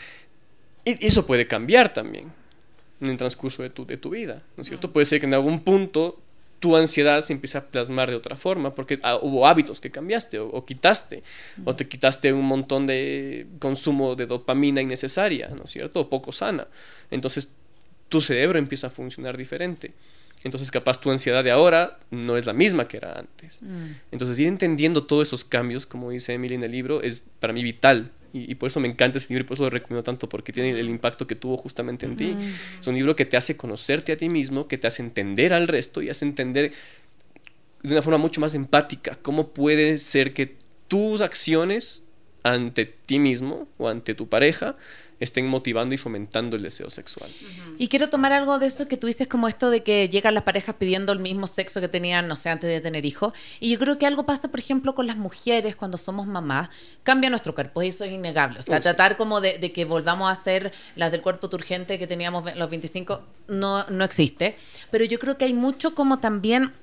eso 0.85 1.25
puede 1.25 1.47
cambiar 1.47 1.93
también 1.93 2.31
en 2.99 3.07
el 3.07 3.17
transcurso 3.17 3.63
de 3.63 3.69
tu, 3.69 3.85
de 3.85 3.97
tu 3.97 4.09
vida, 4.09 4.43
¿no 4.55 4.61
es 4.61 4.67
cierto? 4.67 4.87
Mm. 4.87 4.91
Puede 4.91 5.05
ser 5.05 5.19
que 5.19 5.25
en 5.25 5.33
algún 5.33 5.63
punto 5.63 6.21
tu 6.59 6.75
ansiedad 6.75 7.21
se 7.21 7.33
empieza 7.33 7.59
a 7.59 7.65
plasmar 7.65 8.09
de 8.09 8.15
otra 8.15 8.35
forma, 8.35 8.73
porque 8.73 8.99
ah, 9.03 9.19
hubo 9.21 9.47
hábitos 9.47 9.79
que 9.79 9.91
cambiaste 9.91 10.39
o, 10.39 10.65
quitaste, 10.65 11.23
o 11.65 11.75
te 11.75 11.87
quitaste 11.87 12.33
un 12.33 12.45
montón 12.45 12.87
de 12.87 13.47
consumo 13.59 14.15
de 14.15 14.25
dopamina 14.25 14.81
innecesaria, 14.81 15.49
¿no 15.49 15.63
es 15.65 15.71
cierto? 15.71 16.01
O 16.01 16.09
poco 16.09 16.31
sana. 16.31 16.67
Entonces 17.11 17.55
tu 18.09 18.21
cerebro 18.21 18.57
empieza 18.57 18.87
a 18.87 18.89
funcionar 18.89 19.37
diferente. 19.37 19.93
Entonces 20.43 20.71
capaz 20.71 20.99
tu 21.01 21.11
ansiedad 21.11 21.43
de 21.43 21.51
ahora 21.51 21.99
no 22.11 22.37
es 22.37 22.45
la 22.45 22.53
misma 22.53 22.85
que 22.85 22.97
era 22.97 23.19
antes. 23.19 23.61
Mm. 23.61 23.91
Entonces 24.11 24.37
ir 24.39 24.47
entendiendo 24.47 25.03
todos 25.03 25.27
esos 25.27 25.43
cambios, 25.43 25.85
como 25.85 26.11
dice 26.11 26.33
Emily 26.33 26.55
en 26.55 26.63
el 26.63 26.71
libro, 26.71 27.01
es 27.01 27.23
para 27.39 27.53
mí 27.53 27.63
vital 27.63 28.11
y, 28.47 28.55
por 28.55 28.67
eso 28.67 28.79
me 28.79 28.87
encanta 28.87 29.17
este 29.17 29.33
libro 29.33 29.45
y 29.45 29.47
por 29.47 29.55
eso 29.55 29.63
lo 29.63 29.69
recomiendo 29.69 30.03
tanto, 30.03 30.29
porque 30.29 30.51
tiene 30.51 30.71
el 30.71 30.89
impacto 30.89 31.27
que 31.27 31.35
tuvo 31.35 31.57
justamente 31.57 32.05
en 32.05 32.17
ti. 32.17 32.35
Es 32.79 32.87
un 32.87 32.95
libro 32.95 33.15
que 33.15 33.25
te 33.25 33.37
hace 33.37 33.57
conocerte 33.57 34.11
a 34.11 34.17
ti 34.17 34.29
mismo, 34.29 34.67
que 34.67 34.77
te 34.77 34.87
hace 34.87 35.01
entender 35.01 35.53
al 35.53 35.67
resto 35.67 36.01
y 36.01 36.09
hace 36.09 36.25
entender 36.25 36.71
de 37.83 37.91
una 37.91 38.01
forma 38.01 38.17
mucho 38.17 38.41
más 38.41 38.55
empática 38.55 39.17
cómo 39.21 39.49
puede 39.49 39.97
ser 39.97 40.33
que 40.33 40.55
tus 40.87 41.21
acciones 41.21 42.05
ante 42.43 42.85
ti 42.85 43.19
mismo 43.19 43.67
o 43.77 43.89
ante 43.89 44.15
tu 44.15 44.27
pareja 44.27 44.75
estén 45.19 45.47
motivando 45.47 45.95
y 45.95 45.97
fomentando 45.97 46.55
el 46.55 46.63
deseo 46.63 46.89
sexual. 46.89 47.31
Y 47.77 47.87
quiero 47.87 48.09
tomar 48.09 48.33
algo 48.33 48.59
de 48.59 48.67
eso 48.67 48.87
que 48.87 48.97
tú 48.97 49.07
dices 49.07 49.27
como 49.27 49.47
esto 49.47 49.69
de 49.69 49.81
que 49.81 50.09
llegan 50.09 50.33
las 50.33 50.43
parejas 50.43 50.75
pidiendo 50.75 51.11
el 51.11 51.19
mismo 51.19 51.47
sexo 51.47 51.81
que 51.81 51.87
tenían, 51.87 52.27
no 52.27 52.35
sé, 52.35 52.49
antes 52.49 52.69
de 52.69 52.81
tener 52.81 53.05
hijos. 53.05 53.33
Y 53.59 53.71
yo 53.71 53.79
creo 53.79 53.97
que 53.97 54.05
algo 54.05 54.25
pasa, 54.25 54.49
por 54.49 54.59
ejemplo, 54.59 54.93
con 54.93 55.07
las 55.07 55.17
mujeres 55.17 55.75
cuando 55.75 55.97
somos 55.97 56.27
mamás, 56.27 56.69
cambia 57.03 57.29
nuestro 57.29 57.55
cuerpo 57.55 57.81
y 57.81 57.87
eso 57.87 58.03
es 58.03 58.11
innegable. 58.11 58.59
O 58.59 58.63
sea, 58.63 58.79
tratar 58.79 59.17
como 59.17 59.41
de, 59.41 59.59
que 59.71 59.85
volvamos 59.85 60.31
a 60.31 60.35
ser 60.35 60.71
las 60.95 61.11
del 61.11 61.21
cuerpo 61.21 61.49
turgente 61.49 61.97
que 61.97 62.07
teníamos 62.07 62.55
los 62.55 62.69
25 62.69 63.21
no, 63.47 63.85
no 63.89 64.03
existe. 64.03 64.55
Pero 64.91 65.05
yo 65.05 65.19
creo 65.19 65.37
que 65.37 65.45
hay 65.45 65.53
mucho 65.53 65.95
como 65.95 66.19
también 66.19 66.73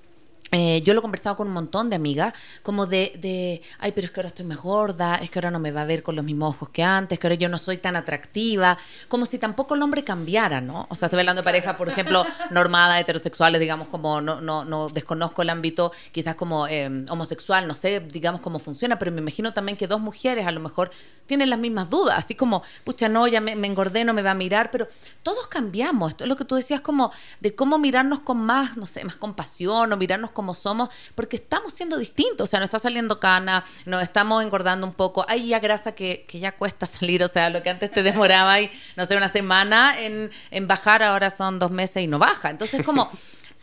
eh, 0.52 0.82
yo 0.82 0.94
lo 0.94 1.00
he 1.00 1.02
conversado 1.02 1.36
con 1.36 1.48
un 1.48 1.54
montón 1.54 1.90
de 1.90 1.96
amigas, 1.96 2.34
como 2.62 2.86
de, 2.86 3.12
de, 3.18 3.62
ay, 3.78 3.92
pero 3.92 4.04
es 4.04 4.10
que 4.12 4.20
ahora 4.20 4.28
estoy 4.28 4.44
más 4.44 4.58
gorda, 4.58 5.16
es 5.16 5.30
que 5.30 5.38
ahora 5.38 5.50
no 5.50 5.58
me 5.58 5.72
va 5.72 5.82
a 5.82 5.84
ver 5.84 6.02
con 6.02 6.14
los 6.14 6.24
mismos 6.24 6.54
ojos 6.54 6.68
que 6.68 6.82
antes, 6.82 7.18
que 7.18 7.26
ahora 7.26 7.34
yo 7.34 7.48
no 7.48 7.58
soy 7.58 7.78
tan 7.78 7.96
atractiva, 7.96 8.78
como 9.08 9.24
si 9.24 9.38
tampoco 9.38 9.74
el 9.74 9.82
hombre 9.82 10.04
cambiara, 10.04 10.60
¿no? 10.60 10.86
O 10.90 10.94
sea, 10.94 11.06
estoy 11.06 11.20
hablando 11.20 11.42
de 11.42 11.44
parejas, 11.44 11.76
por 11.76 11.88
ejemplo, 11.88 12.24
normadas, 12.50 13.00
heterosexuales, 13.00 13.60
digamos, 13.60 13.88
como 13.88 14.20
no, 14.20 14.40
no, 14.40 14.64
no 14.64 14.88
desconozco 14.88 15.42
el 15.42 15.50
ámbito 15.50 15.92
quizás 16.12 16.36
como 16.36 16.68
eh, 16.68 17.04
homosexual, 17.08 17.66
no 17.66 17.74
sé, 17.74 18.00
digamos, 18.00 18.40
cómo 18.40 18.58
funciona, 18.58 18.98
pero 18.98 19.10
me 19.10 19.20
imagino 19.20 19.52
también 19.52 19.76
que 19.76 19.88
dos 19.88 20.00
mujeres 20.00 20.46
a 20.46 20.52
lo 20.52 20.60
mejor 20.60 20.90
tienen 21.26 21.50
las 21.50 21.58
mismas 21.58 21.90
dudas, 21.90 22.18
así 22.18 22.34
como, 22.34 22.62
pucha, 22.84 23.08
no, 23.08 23.26
ya 23.26 23.40
me, 23.40 23.56
me 23.56 23.66
engordé, 23.66 24.04
no 24.04 24.12
me 24.12 24.22
va 24.22 24.32
a 24.32 24.34
mirar, 24.34 24.70
pero 24.70 24.88
todos 25.22 25.48
cambiamos, 25.48 26.12
esto 26.12 26.24
es 26.24 26.28
lo 26.28 26.36
que 26.36 26.44
tú 26.44 26.54
decías 26.54 26.80
como 26.80 27.10
de 27.40 27.54
cómo 27.54 27.78
mirarnos 27.78 28.20
con 28.20 28.38
más, 28.38 28.76
no 28.76 28.86
sé, 28.86 29.04
más 29.04 29.16
compasión 29.16 29.92
o 29.92 29.96
mirarnos 29.96 30.30
como 30.35 30.55
somos, 30.55 30.91
porque 31.14 31.37
estamos 31.37 31.73
siendo 31.73 31.97
distintos, 31.97 32.49
o 32.49 32.50
sea, 32.50 32.59
no 32.59 32.64
está 32.64 32.79
saliendo 32.79 33.19
cana, 33.21 33.64
nos 33.87 34.03
estamos 34.03 34.43
engordando 34.43 34.87
un 34.87 34.93
poco, 34.93 35.25
hay 35.29 35.49
ya 35.49 35.61
grasa 35.61 35.93
que, 35.93 36.26
que 36.29 36.38
ya 36.38 36.53
cuesta 36.53 36.87
salir, 36.87 37.23
o 37.23 37.29
sea, 37.29 37.49
lo 37.50 37.62
que 37.62 37.71
antes 37.71 37.91
te 37.91 38.03
demoraba, 38.03 38.61
y, 38.61 38.71
no 38.97 39.07
sé, 39.07 39.17
una 39.17 39.29
semana 39.29 39.99
en, 39.99 40.31
en 40.50 40.67
bajar, 40.69 41.03
ahora 41.03 41.31
son 41.31 41.59
dos 41.59 41.71
meses 41.71 42.03
y 42.03 42.07
no 42.07 42.19
baja. 42.19 42.50
Entonces, 42.50 42.85
como, 42.85 43.11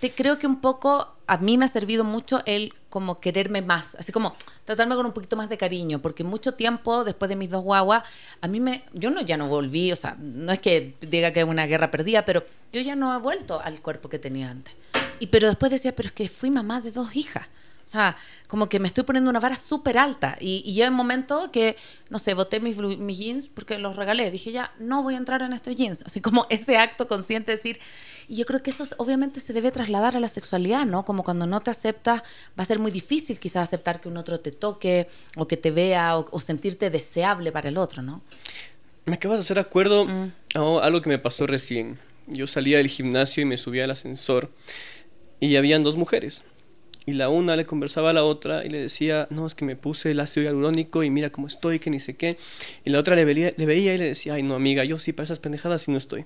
te 0.02 0.12
creo 0.12 0.40
que 0.40 0.48
un 0.48 0.60
poco 0.60 1.16
a 1.28 1.38
mí 1.38 1.58
me 1.58 1.66
ha 1.66 1.68
servido 1.70 2.04
mucho 2.04 2.42
el 2.46 2.74
como 2.90 3.22
quererme 3.22 3.62
más, 3.62 3.96
así 3.96 4.12
como 4.12 4.36
tratarme 4.66 4.96
con 4.96 5.06
un 5.06 5.14
poquito 5.14 5.38
más 5.38 5.48
de 5.48 5.58
cariño, 5.58 6.02
porque 6.02 6.24
mucho 6.24 6.56
tiempo 6.56 7.06
después 7.06 7.30
de 7.30 7.36
mis 7.36 7.50
dos 7.50 7.64
guaguas, 7.64 8.04
a 8.42 8.48
mí 8.48 8.60
me, 8.60 8.84
yo 8.94 9.12
no 9.12 9.22
ya 9.22 9.38
no 9.38 9.48
volví, 9.48 9.92
o 9.92 9.96
sea, 9.96 10.18
no 10.20 10.52
es 10.52 10.60
que 10.60 10.96
diga 11.02 11.32
que 11.32 11.40
es 11.42 11.46
una 11.46 11.68
guerra 11.68 11.92
perdida, 11.92 12.26
pero 12.26 12.44
yo 12.74 12.82
ya 12.82 12.96
no 12.96 13.16
he 13.16 13.20
vuelto 13.20 13.62
al 13.62 13.80
cuerpo 13.80 14.10
que 14.10 14.20
tenía 14.20 14.50
antes. 14.50 14.74
Y 15.22 15.28
pero 15.28 15.48
después 15.48 15.72
decía, 15.72 15.96
pero 15.96 16.08
es 16.08 16.14
que 16.14 16.28
fui 16.28 16.50
mamá 16.50 16.82
de 16.82 16.92
dos 16.92 17.16
hijas. 17.16 17.48
O 17.84 17.88
sea, 17.88 18.18
como 18.48 18.70
que 18.70 18.80
me 18.80 18.88
estoy 18.88 19.04
poniendo 19.04 19.30
una 19.30 19.40
vara 19.40 19.56
súper 19.56 20.00
alta. 20.00 20.36
Y, 20.40 20.64
y 20.66 20.74
yo 20.74 20.86
en 20.86 20.94
un 20.94 20.98
momento 20.98 21.52
que, 21.52 21.76
no 22.10 22.18
sé, 22.18 22.34
boté 22.34 22.60
mis, 22.60 22.76
mis, 22.78 23.18
jeans 23.20 23.48
porque 23.48 23.78
los 23.78 23.96
regalé. 23.96 24.32
Dije, 24.32 24.52
ya, 24.52 24.74
no 24.80 25.04
voy 25.04 25.14
a 25.14 25.18
entrar 25.18 25.44
en 25.44 25.54
estos 25.54 25.76
jeans. 25.76 26.02
Así 26.08 26.22
como 26.22 26.48
ese 26.50 26.78
acto 26.78 27.08
consciente 27.08 27.52
de 27.52 27.58
decir... 27.58 27.80
Y 28.28 28.38
yo 28.38 28.46
creo 28.46 28.64
que 28.64 28.72
eso 28.72 28.86
obviamente 28.98 29.42
se 29.42 29.54
debe 29.54 29.72
trasladar 29.72 30.16
a 30.16 30.20
la 30.20 30.30
sexualidad, 30.30 30.86
¿no? 30.86 31.06
Como 31.06 31.24
cuando 31.24 31.46
no 31.46 31.60
te 31.60 31.70
aceptas, 31.70 32.22
va 32.58 32.64
a 32.64 32.66
ser 32.66 32.80
muy 32.80 32.90
difícil 32.90 33.38
quizás 33.40 33.68
aceptar 33.68 34.00
que 34.00 34.08
un 34.08 34.16
otro 34.16 34.40
te 34.40 34.52
toque 34.52 35.08
o 35.36 35.48
que 35.48 35.58
te 35.58 35.70
vea 35.70 36.18
o, 36.18 36.40
sentirte 36.40 36.90
deseable 36.90 37.52
para 37.52 37.68
el 37.68 37.78
otro, 37.78 38.02
¿no? 38.02 38.22
Me 39.06 39.16
acabas 39.16 39.40
de 39.40 39.42
hacer 39.42 39.60
acuerdo 39.60 40.06
mm. 40.06 40.32
a 40.56 40.80
algo 40.82 41.02
que 41.02 41.10
me 41.10 41.20
pasó 41.20 41.46
recién. 41.46 42.00
Yo 42.28 42.48
salía 42.48 42.78
del 42.78 42.88
gimnasio 42.88 43.42
y 43.42 43.46
me 43.46 43.58
subía 43.58 43.84
al 43.84 43.92
ascensor 43.92 44.50
y 45.42 45.58
habían 45.58 45.84
dos 45.84 45.98
mujeres. 45.98 46.46
Y 47.06 47.14
la 47.14 47.30
una 47.30 47.56
le 47.56 47.66
conversaba 47.66 48.12
a 48.12 48.14
la 48.14 48.24
otra 48.24 48.64
y 48.64 48.70
le 48.70 48.80
decía, 48.80 49.28
no, 49.32 49.48
es 49.48 49.56
que 49.56 49.66
me 49.66 49.76
puse 49.76 50.12
el 50.12 50.20
ácido 50.20 50.46
hialurónico 50.46 51.04
y 51.04 51.10
mira 51.10 51.32
cómo 51.32 51.48
estoy, 51.48 51.80
que 51.80 51.90
ni 51.90 52.00
sé 52.00 52.16
qué. 52.16 52.38
Y 52.86 52.92
la 52.92 53.00
otra 53.00 53.16
le 53.16 53.26
veía, 53.26 53.54
le 53.58 53.66
veía 53.66 53.96
y 53.96 53.98
le 53.98 54.06
decía, 54.06 54.36
ay, 54.36 54.44
no, 54.44 54.54
amiga, 54.54 54.84
yo 54.86 55.00
sí 55.00 55.12
para 55.12 55.26
esas 55.26 55.40
pendejadas 55.40 55.82
sí 55.82 55.92
no 55.92 55.98
estoy. 55.98 56.26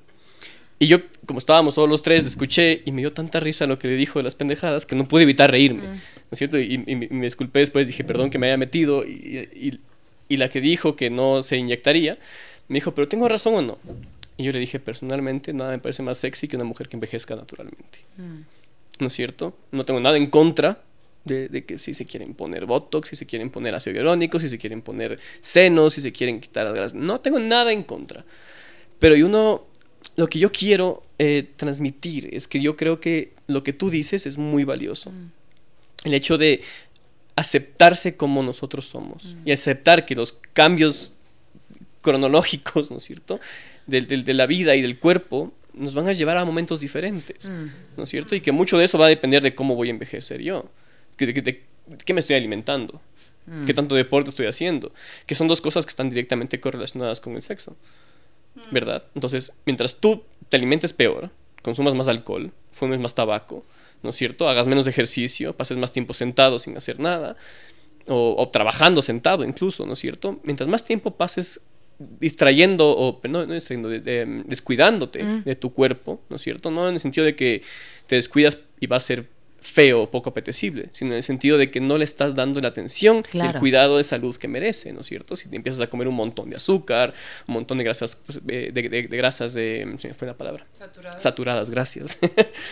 Y 0.78 0.88
yo, 0.88 1.00
como 1.26 1.40
estábamos 1.40 1.76
todos 1.76 1.90
los 1.90 2.02
tres, 2.02 2.26
escuché 2.26 2.82
y 2.86 2.92
me 2.92 3.02
dio 3.02 3.14
tanta 3.14 3.40
risa 3.40 3.66
lo 3.66 3.80
que 3.80 3.88
le 3.88 3.96
dijo 3.96 4.20
de 4.20 4.24
las 4.24 4.36
pendejadas 4.36 4.86
que 4.86 4.96
no 4.96 5.08
pude 5.08 5.24
evitar 5.24 5.50
reírme, 5.50 5.84
mm. 5.84 5.92
¿no 5.92 6.02
es 6.32 6.38
cierto? 6.38 6.60
Y, 6.60 6.78
me 6.78 7.24
disculpé 7.24 7.60
después, 7.60 7.88
dije, 7.88 8.04
perdón 8.04 8.30
que 8.30 8.38
me 8.38 8.48
haya 8.48 8.58
metido. 8.58 9.06
Y, 9.06 9.80
y, 10.28 10.38
la 10.38 10.50
que 10.50 10.60
dijo 10.60 10.98
que 10.98 11.10
no 11.10 11.42
se 11.42 11.56
inyectaría, 11.56 12.18
me 12.68 12.76
dijo, 12.76 12.94
pero 12.94 13.08
¿tengo 13.08 13.30
razón 13.30 13.56
o 13.56 13.62
no? 13.62 13.78
Y 14.36 14.44
yo 14.44 14.52
le 14.52 14.60
dije, 14.60 14.82
personalmente, 14.82 15.54
nada 15.54 15.72
me 15.72 15.80
parece 15.80 16.04
más 16.04 16.18
sexy 16.18 16.50
que 16.50 16.58
una 16.58 16.66
mujer 16.66 16.90
que 16.90 16.98
envejezca 16.98 17.36
naturalmente. 17.38 18.00
Mm. 18.18 18.42
¿No 19.00 19.08
es 19.08 19.14
cierto? 19.14 19.58
No 19.72 19.86
tengo 19.86 20.00
nada 20.00 20.18
en 20.18 20.28
contra 20.28 20.82
de, 21.26 21.66
que 21.66 21.80
si 21.80 21.94
se 21.94 22.06
quieren 22.06 22.34
poner 22.36 22.66
Botox, 22.66 23.10
si 23.10 23.16
se 23.16 23.26
quieren 23.26 23.50
poner 23.50 23.76
ácido 23.76 23.96
hialurónico, 23.96 24.40
si 24.40 24.48
se 24.48 24.58
quieren 24.58 24.82
poner 24.82 25.20
senos, 25.42 25.94
si 25.94 26.02
se 26.02 26.12
quieren 26.12 26.40
quitar 26.40 26.66
las 26.66 26.76
grasas. 26.76 26.94
No 26.94 27.20
tengo 27.20 27.40
nada 27.40 27.72
en 27.72 27.84
contra. 27.84 28.24
Pero 29.00 29.16
uno, 29.26 29.66
lo 30.16 30.28
que 30.28 30.40
yo 30.40 30.52
quiero 30.52 31.04
eh, 31.18 31.48
transmitir 31.56 32.30
es 32.34 32.48
que 32.48 32.62
yo 32.62 32.76
creo 32.76 33.00
que 33.00 33.34
lo 33.48 33.64
que 33.64 33.74
tú 33.74 33.90
dices 33.90 34.26
es 34.26 34.38
muy 34.38 34.64
valioso. 34.64 35.12
Mm. 35.12 35.32
El 36.06 36.14
hecho 36.14 36.38
de 36.38 36.62
aceptarse 37.36 38.16
como 38.16 38.44
nosotros 38.44 38.86
somos 38.86 39.26
mm. 39.26 39.48
y 39.50 39.52
aceptar 39.52 40.06
que 40.06 40.16
los 40.16 40.34
cambios 40.54 41.14
cronológicos, 42.02 42.92
¿no 42.92 42.98
es 42.98 43.04
cierto?, 43.04 43.40
de 43.88 44.34
la 44.34 44.48
vida 44.48 44.76
y 44.76 44.82
del 44.82 44.98
cuerpo 44.98 45.54
nos 45.78 45.94
van 45.94 46.08
a 46.08 46.14
llevar 46.14 46.38
a 46.38 46.46
momentos 46.46 46.80
diferentes, 46.80 47.50
mm. 47.50 47.66
¿no 47.98 48.04
es 48.04 48.10
cierto? 48.10 48.36
Y 48.36 48.42
que 48.42 48.52
mucho 48.52 48.78
de 48.78 48.86
eso 48.86 48.98
va 48.98 49.06
a 49.06 49.10
depender 49.10 49.44
de 49.44 49.56
cómo 49.56 49.76
voy 49.76 49.90
a 49.90 49.92
envejecer 49.92 50.42
yo, 50.42 50.70
de, 51.18 51.64
qué 52.04 52.14
me 52.14 52.20
estoy 52.20 52.36
alimentando, 52.36 53.02
qué 53.66 53.74
mm. 53.74 53.76
tanto 53.76 53.96
deporte 53.96 54.30
estoy 54.30 54.48
haciendo, 54.48 54.92
que 55.26 55.36
son 55.36 55.48
dos 55.48 55.62
cosas 55.62 55.86
que 55.86 55.90
están 55.90 56.10
directamente 56.10 56.60
correlacionadas 56.60 57.20
con 57.20 57.36
el 57.36 57.42
sexo, 57.42 57.76
mm. 58.56 58.74
¿verdad? 58.74 59.04
Entonces, 59.14 59.58
mientras 59.66 59.98
tú 59.98 60.24
te 60.50 60.58
alimentes 60.58 60.94
peor, 60.94 61.30
consumas 61.62 61.96
más 61.96 62.08
alcohol, 62.08 62.52
fumes 62.72 63.00
más 63.00 63.16
tabaco, 63.16 63.66
¿no 64.04 64.12
es 64.12 64.16
cierto? 64.16 64.50
Hagas 64.50 64.68
menos 64.68 64.88
ejercicio, 64.88 65.54
pases 65.54 65.78
más 65.78 65.92
tiempo 65.92 66.14
sentado 66.14 66.60
sin 66.60 66.78
hacer 66.78 67.00
nada, 67.00 67.36
o, 68.08 68.36
o 68.38 68.50
trabajando 68.50 69.02
sentado 69.02 69.44
incluso, 69.44 69.86
¿no 69.86 69.94
es 69.94 70.00
cierto? 70.00 70.40
Mientras 70.44 70.70
más 70.70 70.84
tiempo 70.84 71.12
pases 71.12 71.62
distrayendo 72.00 72.90
o 72.90 73.20
no, 73.28 73.46
no 73.46 73.54
distrayendo, 73.54 73.90
descuidándote 73.90 75.24
mm. 75.24 75.44
de 75.44 75.56
tu 75.56 75.74
cuerpo, 75.74 76.22
¿no 76.30 76.36
es 76.36 76.42
cierto? 76.42 76.72
No 76.72 76.88
en 76.88 76.96
el 76.96 77.00
sentido 77.00 77.26
de 77.26 77.36
que 77.36 77.62
te 78.08 78.16
descuidas 78.16 78.60
y 78.80 78.88
va 78.88 78.98
a 78.98 79.00
ser 79.00 79.28
feo 79.66 80.04
o 80.04 80.12
poco 80.12 80.30
apetecible, 80.30 80.90
sino 80.92 81.12
en 81.12 81.18
el 81.18 81.24
sentido 81.24 81.58
de 81.58 81.72
que 81.72 81.80
no 81.80 81.98
le 81.98 82.04
estás 82.04 82.36
dando 82.36 82.62
la 82.62 82.68
atención 82.68 83.24
y 83.34 83.40
el 83.40 83.54
cuidado 83.56 83.98
de 83.98 84.04
salud 84.04 84.36
que 84.36 84.48
merece, 84.48 84.94
¿no 84.94 85.02
es 85.02 85.08
cierto? 85.08 85.36
Si 85.36 85.50
te 85.50 85.56
empiezas 85.56 85.82
a 85.82 85.88
comer 85.88 86.08
un 86.08 86.16
montón 86.16 86.52
de 86.52 86.58
azúcar, 86.58 87.14
un 87.48 87.56
montón 87.56 87.80
de 87.80 87.84
grasas, 87.84 88.16
pues, 88.16 88.46
de, 88.46 88.72
de, 88.72 89.02
grasas 89.02 89.56
de, 89.56 89.96
se 89.98 90.10
me 90.10 90.14
fue 90.14 90.28
la 90.28 90.38
palabra, 90.38 90.68
saturadas, 90.72 91.24
saturadas 91.24 91.70
gracias. 91.72 92.20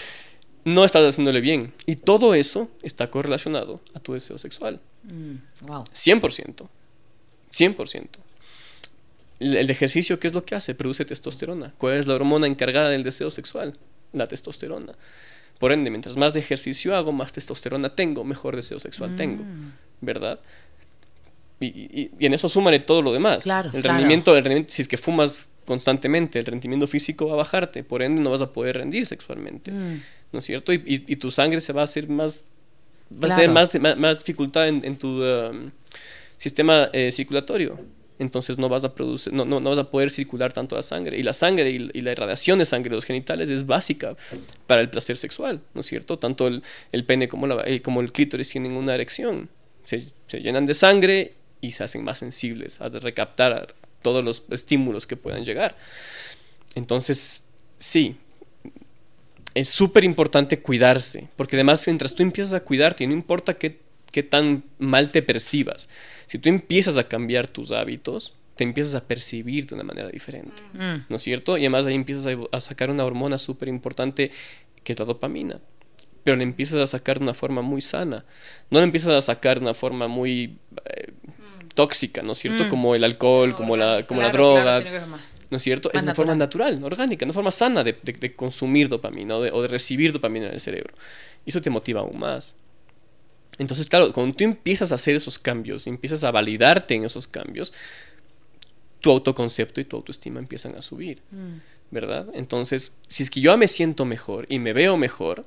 no 0.66 0.86
estás 0.86 1.04
haciéndole 1.04 1.42
bien. 1.42 1.74
Y 1.86 1.96
todo 1.96 2.36
eso 2.36 2.70
está 2.84 3.10
correlacionado 3.10 3.82
a 3.94 4.00
tu 4.00 4.14
deseo 4.14 4.38
sexual. 4.38 4.80
Mm, 5.04 5.66
wow. 5.66 5.86
100%. 5.86 6.68
100%. 7.52 8.08
El, 9.40 9.70
ejercicio, 9.70 10.20
¿qué 10.20 10.28
es 10.28 10.34
lo 10.34 10.46
que 10.46 10.56
hace? 10.56 10.76
Produce 10.76 11.06
testosterona. 11.06 11.74
¿Cuál 11.78 11.96
es 11.96 12.08
la 12.08 12.16
hormona 12.16 12.48
encargada 12.48 12.90
del 12.90 13.04
deseo 13.04 13.32
sexual? 13.32 13.78
La 14.14 14.28
testosterona. 14.28 14.94
Por 15.60 15.72
ende, 15.72 15.90
mientras 15.90 16.18
más 16.18 16.34
de 16.34 16.40
ejercicio 16.40 16.96
hago, 16.96 17.12
más 17.12 17.32
testosterona 17.32 17.96
tengo, 17.96 18.24
mejor 18.24 18.56
deseo 18.56 18.80
sexual 18.80 19.12
mm. 19.12 19.16
tengo. 19.16 19.44
¿Verdad? 20.02 20.40
Y, 21.60 22.12
en 22.20 22.34
eso 22.34 22.50
súmale 22.50 22.80
todo 22.80 23.02
lo 23.02 23.14
demás. 23.14 23.44
Claro, 23.44 23.70
el, 23.74 23.84
rendimiento, 23.84 24.36
el 24.36 24.44
rendimiento, 24.44 24.74
si 24.74 24.82
es 24.82 24.88
que 24.88 24.98
fumas 24.98 25.48
constantemente, 25.66 26.40
el 26.40 26.46
rendimiento 26.46 26.88
físico 26.88 27.28
va 27.28 27.34
a 27.34 27.38
bajarte, 27.38 27.84
por 27.84 28.02
ende 28.02 28.22
no 28.22 28.32
vas 28.32 28.42
a 28.42 28.52
poder 28.52 28.78
rendir 28.78 29.06
sexualmente, 29.06 29.72
mm. 29.72 30.02
¿no 30.34 30.40
es 30.40 30.46
cierto? 30.46 30.74
Y, 30.74 31.16
tu 31.16 31.32
sangre 31.32 31.62
se 31.62 31.72
va 31.74 31.82
a 31.82 31.86
hacer 31.86 32.10
más, 32.10 32.48
vas 33.10 33.32
a 33.32 33.36
tener 33.36 33.52
más, 33.52 33.98
más, 33.98 34.20
dificultad 34.20 34.68
en, 34.68 34.98
tu 34.98 35.24
um, 35.24 35.72
sistema 36.38 36.90
eh, 36.92 37.12
circulatorio, 37.12 37.80
entonces 38.20 38.58
no 38.58 38.70
vas 38.70 38.84
a 38.84 38.94
producir, 38.94 39.34
no, 39.34 39.46
no, 39.46 39.62
vas 39.62 39.80
a 39.80 39.90
poder 39.90 40.10
circular 40.10 40.54
tanto 40.54 40.76
la 40.76 40.82
sangre. 40.82 41.18
Y 41.18 41.24
la 41.24 41.34
sangre 41.34 41.70
y, 41.70 42.02
la 42.02 42.12
irradiación 42.12 42.60
de 42.60 42.66
sangre 42.66 42.90
de 42.90 42.96
los 42.96 43.06
genitales 43.06 43.50
es 43.50 43.66
básica 43.66 44.16
para 44.68 44.82
el 44.82 44.90
placer 44.90 45.18
sexual, 45.18 45.62
¿no 45.74 45.82
es 45.82 45.88
cierto? 45.88 46.20
Tanto 46.20 46.48
el, 46.48 46.64
el 46.92 47.06
pene 47.06 47.28
como, 47.28 47.48
la, 47.48 47.64
eh, 47.66 47.82
como 47.82 48.02
el 48.02 48.12
clítoris 48.12 48.50
tienen 48.50 48.78
una 48.78 48.96
erección. 48.96 49.50
Se, 49.84 50.06
se, 50.28 50.40
llenan 50.40 50.66
de 50.66 50.74
sangre 50.74 51.34
y 51.60 51.72
se 51.72 51.84
hacen 51.84 52.04
más 52.04 52.20
sensibles 52.20 52.80
a 52.82 52.90
recaptar 52.90 53.76
todos 54.02 54.24
los 54.24 54.44
estímulos 54.52 55.08
que 55.08 55.18
puedan 55.18 55.44
llegar. 55.44 55.76
Entonces, 56.76 57.46
sí, 57.78 58.18
es 59.54 59.70
súper 59.70 60.04
importante 60.04 60.60
cuidarse, 60.60 61.28
porque 61.36 61.56
además 61.56 61.86
mientras 61.88 62.14
tú 62.14 62.24
empiezas 62.24 62.54
a 62.54 62.62
cuidarte, 62.62 63.06
no 63.06 63.14
importa 63.14 63.54
qué, 63.54 63.80
qué 64.12 64.24
tan 64.24 64.64
mal 64.80 65.12
te 65.12 65.22
percibas, 65.22 65.90
si 66.28 66.40
tú 66.40 66.50
empiezas 66.50 66.98
a 66.98 67.08
cambiar 67.08 67.48
tus 67.48 67.72
hábitos, 67.72 68.34
te 68.56 68.64
empiezas 68.64 68.96
a 68.96 69.04
percibir 69.06 69.68
de 69.68 69.76
una 69.76 69.84
manera 69.84 70.10
diferente, 70.10 70.62
mm. 70.74 71.06
¿no 71.10 71.16
es 71.16 71.22
cierto? 71.22 71.58
Y 71.58 71.62
además 71.62 71.86
ahí 71.86 71.96
empiezas 71.96 72.38
a, 72.52 72.62
sacar 72.62 72.92
una 72.92 73.06
hormona 73.06 73.40
súper 73.40 73.68
importante 73.68 74.32
que 74.84 74.92
es 74.92 75.00
la 75.00 75.06
dopamina, 75.06 75.60
pero 76.24 76.38
la 76.38 76.44
empiezas 76.44 76.80
a 76.80 76.88
sacar 76.88 77.18
de 77.18 77.24
una 77.24 77.34
forma 77.34 77.62
muy 77.62 77.82
sana, 77.82 78.26
no 78.70 78.80
la 78.80 78.86
empiezas 78.86 79.14
a 79.14 79.22
sacar 79.22 79.60
de 79.60 79.66
una 79.66 79.74
forma 79.74 80.08
muy... 80.08 80.58
Eh, 80.86 81.14
tóxica, 81.74 82.22
¿no 82.22 82.34
es 82.34 82.38
cierto? 82.38 82.66
Mm. 82.66 82.70
Como 82.70 82.96
el 82.96 83.04
alcohol, 83.04 83.56
como 83.56 83.76
la, 83.76 84.06
como 84.06 84.22
la 84.22 84.30
droga. 84.30 84.84
¿No 85.50 85.58
es 85.58 85.64
cierto? 85.64 85.92
es 85.94 86.02
una 86.02 86.16
forma 86.16 86.34
natural, 86.34 86.84
orgánica, 86.84 87.26
una 87.26 87.34
forma 87.34 87.52
sana 87.52 87.84
de, 87.84 88.34
consumir 88.36 88.90
dopamina 88.90 89.36
o 89.38 89.62
de, 89.62 89.68
recibir 89.68 90.12
dopamina 90.12 90.48
en 90.48 90.54
el 90.54 90.60
cerebro. 90.60 90.96
Y 91.46 91.52
eso 91.52 91.62
te 91.62 91.70
motiva 91.70 92.02
aún 92.02 92.18
más. 92.18 92.56
Entonces, 93.58 93.88
claro, 93.88 94.12
cuando 94.14 94.36
tú 94.36 94.44
empiezas 94.44 94.92
a 94.92 94.96
hacer 94.96 95.16
esos 95.16 95.40
cambios, 95.40 95.88
empiezas 95.88 96.24
a 96.24 96.32
validarte 96.32 96.96
en 96.96 97.06
esos 97.06 97.28
cambios, 97.28 97.74
tu 99.00 99.12
autoconcepto 99.12 99.82
y 99.82 99.86
tu 99.86 99.98
autoestima 99.98 100.40
empiezan 100.40 100.76
a 100.76 100.82
subir, 100.82 101.22
mm. 101.32 101.58
¿verdad? 101.92 102.28
Entonces, 102.34 102.98
si 103.08 103.24
es 103.24 103.30
que 103.30 103.42
yo 103.42 103.56
me 103.58 103.68
siento 103.68 104.06
mejor 104.06 104.46
y 104.50 104.60
me 104.60 104.74
veo 104.74 104.98
mejor, 104.98 105.46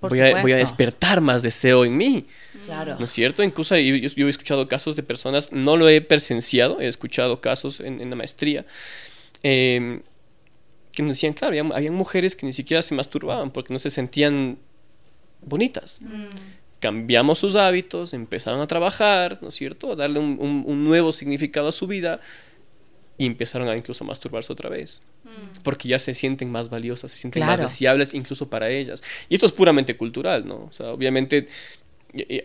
voy 0.00 0.20
a, 0.20 0.42
voy 0.42 0.52
a, 0.52 0.56
despertar 0.56 1.20
más 1.20 1.42
deseo 1.42 1.84
en 1.84 1.96
mí. 1.96 2.26
Claro. 2.64 2.96
¿No 2.98 3.04
es 3.04 3.10
cierto? 3.10 3.42
Incluso 3.42 3.76
yo, 3.76 3.96
yo, 3.96 4.26
he 4.26 4.30
escuchado 4.30 4.68
casos 4.68 4.94
de 4.94 5.02
personas, 5.02 5.52
no 5.52 5.76
lo 5.76 5.88
he 5.88 6.00
presenciado, 6.00 6.80
he 6.80 6.86
escuchado 6.86 7.40
casos 7.40 7.80
en, 7.80 8.08
la 8.08 8.16
maestría, 8.16 8.64
em, 9.42 10.02
que 10.92 11.02
nos 11.02 11.12
decían, 11.12 11.32
claro, 11.32 11.56
había, 11.74 11.90
mujeres 11.90 12.36
que 12.36 12.46
ni 12.46 12.52
siquiera 12.52 12.82
se 12.82 12.94
masturbaban 12.94 13.50
porque 13.50 13.72
no 13.72 13.78
se 13.78 13.90
sentían 13.90 14.58
bonitas. 15.42 16.02
Mm. 16.02 16.78
Cambiamos 16.80 17.38
sus 17.38 17.56
hábitos, 17.56 18.14
empezaron 18.14 18.60
a 18.60 18.66
trabajar, 18.66 19.38
¿no 19.42 19.48
es 19.48 19.54
cierto? 19.54 19.92
A 19.92 19.96
darle 19.96 20.20
un, 20.20 20.64
un 20.66 20.84
nuevo 20.84 21.12
significado 21.12 21.68
a 21.68 21.72
su 21.72 21.86
vida 21.86 22.20
y 23.16 23.26
empezaron 23.26 23.68
a 23.68 23.76
incluso 23.76 24.04
masturbarse 24.04 24.52
otra 24.52 24.70
vez. 24.70 25.04
Mm. 25.24 25.62
Porque 25.64 25.88
ya 25.88 25.98
se 25.98 26.14
sienten 26.14 26.50
más 26.50 26.70
valiosas, 26.70 27.10
se 27.10 27.18
sienten 27.18 27.44
más 27.44 27.60
deseables 27.60 28.14
incluso 28.14 28.48
para 28.48 28.70
ellas. 28.70 29.02
Y 29.28 29.34
esto 29.34 29.46
es 29.46 29.52
puramente 29.52 29.96
cultural, 29.96 30.46
¿no? 30.46 30.66
O 30.68 30.72
sea, 30.72 30.92
obviamente 30.92 31.48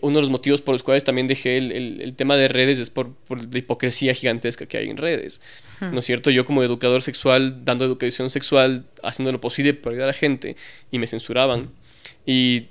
uno 0.02 0.18
de 0.18 0.22
los 0.22 0.30
motivos 0.30 0.62
por 0.62 0.74
los 0.74 0.84
cuales 0.84 1.04
también 1.04 1.28
dejé 1.28 1.58
el, 1.58 2.02
el, 2.02 2.14
tema 2.16 2.36
de 2.36 2.50
redes 2.50 2.80
es 2.80 2.90
por, 2.90 3.14
por, 3.14 3.52
la 3.52 3.58
hipocresía 3.58 4.14
gigantesca 4.14 4.66
que 4.66 4.78
hay 4.78 4.90
en 4.90 4.98
redes. 4.98 5.42
¿No 5.80 6.00
es 6.00 6.06
cierto? 6.06 6.30
Yo 6.32 6.46
como 6.46 6.64
educador 6.64 7.02
sexual, 7.02 7.66
dando 7.66 7.84
educación 7.84 8.30
sexual, 8.30 8.86
haciendo 9.04 9.32
lo 9.32 9.42
posible 9.42 9.74
por 9.74 9.92
ayudar 9.92 10.10
a 10.10 10.12
la 10.12 10.18
gente, 10.18 10.56
y 10.92 11.00
me 11.00 11.08
censuraban. 11.08 11.72
Y 12.26 12.68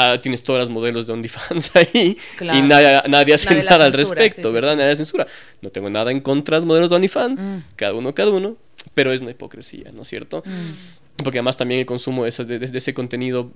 Ah, 0.00 0.20
tienes 0.20 0.44
todas 0.44 0.60
las 0.60 0.68
modelos 0.68 1.08
de 1.08 1.12
OnlyFans 1.12 1.70
ahí 1.74 2.16
y 2.40 2.62
nadie, 2.62 3.02
nadie 3.08 3.34
hace 3.34 3.64
nada 3.64 3.86
al 3.86 3.92
respecto, 3.92 4.52
¿verdad? 4.52 4.76
Nadie 4.76 4.94
censura. 4.94 5.26
No 5.60 5.70
tengo 5.70 5.90
nada 5.90 6.12
en 6.12 6.20
contra 6.20 6.56
de 6.56 6.60
los 6.60 6.66
modelos 6.66 6.90
de 6.90 6.96
OnlyFans, 6.96 7.40
mm. 7.40 7.58
cada 7.74 7.94
uno, 7.94 8.14
cada 8.14 8.30
uno, 8.30 8.56
pero 8.94 9.12
es 9.12 9.22
una 9.22 9.32
hipocresía, 9.32 9.90
¿no 9.92 10.02
es 10.02 10.08
cierto? 10.08 10.42
Mm. 10.44 11.22
Porque 11.24 11.38
además 11.38 11.56
también 11.56 11.80
el 11.80 11.86
consumo 11.86 12.22
de 12.22 12.28
ese, 12.28 12.44
de, 12.44 12.78
ese 12.78 12.94
contenido 12.94 13.50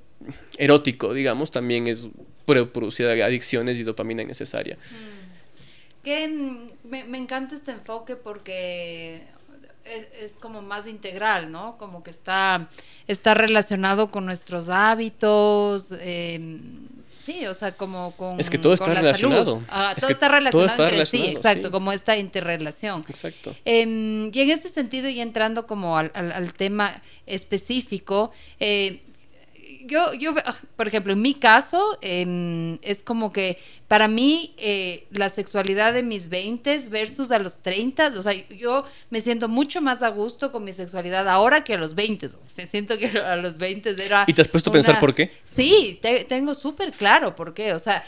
erótico, 0.58 1.14
digamos, 1.14 1.52
también 1.52 1.86
es 1.86 2.08
producir 2.44 3.06
adicciones 3.06 3.78
y 3.78 3.84
dopamina 3.84 4.22
innecesaria. 4.22 4.76
Mm. 4.76 6.02
Que 6.02 6.28
me, 6.82 7.04
me 7.04 7.18
encanta 7.18 7.54
este 7.54 7.70
enfoque 7.70 8.16
porque 8.16 9.22
es, 9.84 10.36
como 10.36 10.62
más 10.62 10.86
integral, 10.86 11.50
¿no? 11.50 11.76
Como 11.78 12.02
que 12.02 12.10
está, 12.10 12.68
está 13.06 13.34
relacionado 13.34 14.10
con 14.10 14.26
nuestros 14.26 14.68
hábitos. 14.68 15.92
Em, 16.00 16.88
sí, 17.14 17.46
o 17.46 17.54
sea, 17.54 17.72
como 17.72 18.12
con. 18.16 18.40
Es 18.40 18.50
que 18.50 18.58
todo 18.58 18.74
está 18.74 18.94
relacionado. 18.94 19.62
todo, 19.98 20.10
está 20.10 20.28
relacionado 20.28 20.84
entre 20.84 21.06
sí, 21.06 21.26
exacto, 21.26 21.70
como 21.70 21.92
esta 21.92 22.16
interrelación. 22.16 23.04
Exacto. 23.08 23.54
Em, 23.64 24.30
y 24.32 24.40
en 24.40 24.50
este 24.50 24.68
sentido, 24.68 25.08
y 25.08 25.20
entrando 25.20 25.66
como 25.66 25.98
al, 25.98 26.10
al 26.14 26.52
tema 26.54 27.02
específico, 27.26 28.32
eh, 28.60 29.02
yo, 29.86 30.14
yo, 30.14 30.34
ah, 30.44 30.56
por 30.76 30.88
ejemplo, 30.88 31.12
en 31.12 31.22
mi 31.22 31.34
caso, 31.34 31.98
em, 32.00 32.78
es 32.82 33.02
como 33.02 33.32
que 33.32 33.58
para 33.88 34.08
mí 34.08 34.54
eh, 34.56 35.06
la 35.10 35.28
sexualidad 35.28 35.92
de 35.92 36.02
mis 36.02 36.28
20 36.28 36.88
versus 36.88 37.30
a 37.30 37.38
los 37.38 37.62
30, 37.62 38.12
o 38.18 38.22
sea, 38.22 38.32
yo 38.48 38.84
me 39.10 39.20
siento 39.20 39.48
mucho 39.48 39.80
más 39.80 40.02
a 40.02 40.08
gusto 40.08 40.50
con 40.50 40.64
mi 40.64 40.72
sexualidad 40.72 41.28
ahora 41.28 41.62
que 41.62 41.74
a 41.74 41.78
los 41.78 41.94
20. 41.94 42.26
O 42.26 42.30
sea, 42.46 42.66
siento 42.66 42.96
que 42.98 43.06
a 43.18 43.36
los 43.36 43.58
20 43.58 43.90
era... 44.02 44.24
¿Y 44.26 44.32
te 44.32 44.40
has 44.40 44.48
puesto 44.48 44.70
a 44.70 44.72
pensar 44.72 44.98
por 44.98 45.14
qué? 45.14 45.30
Sí, 45.44 46.00
tengo 46.28 46.54
súper 46.54 46.92
claro 46.92 47.34
por 47.34 47.52
qué. 47.52 47.74
O 47.74 47.78
sea, 47.78 48.02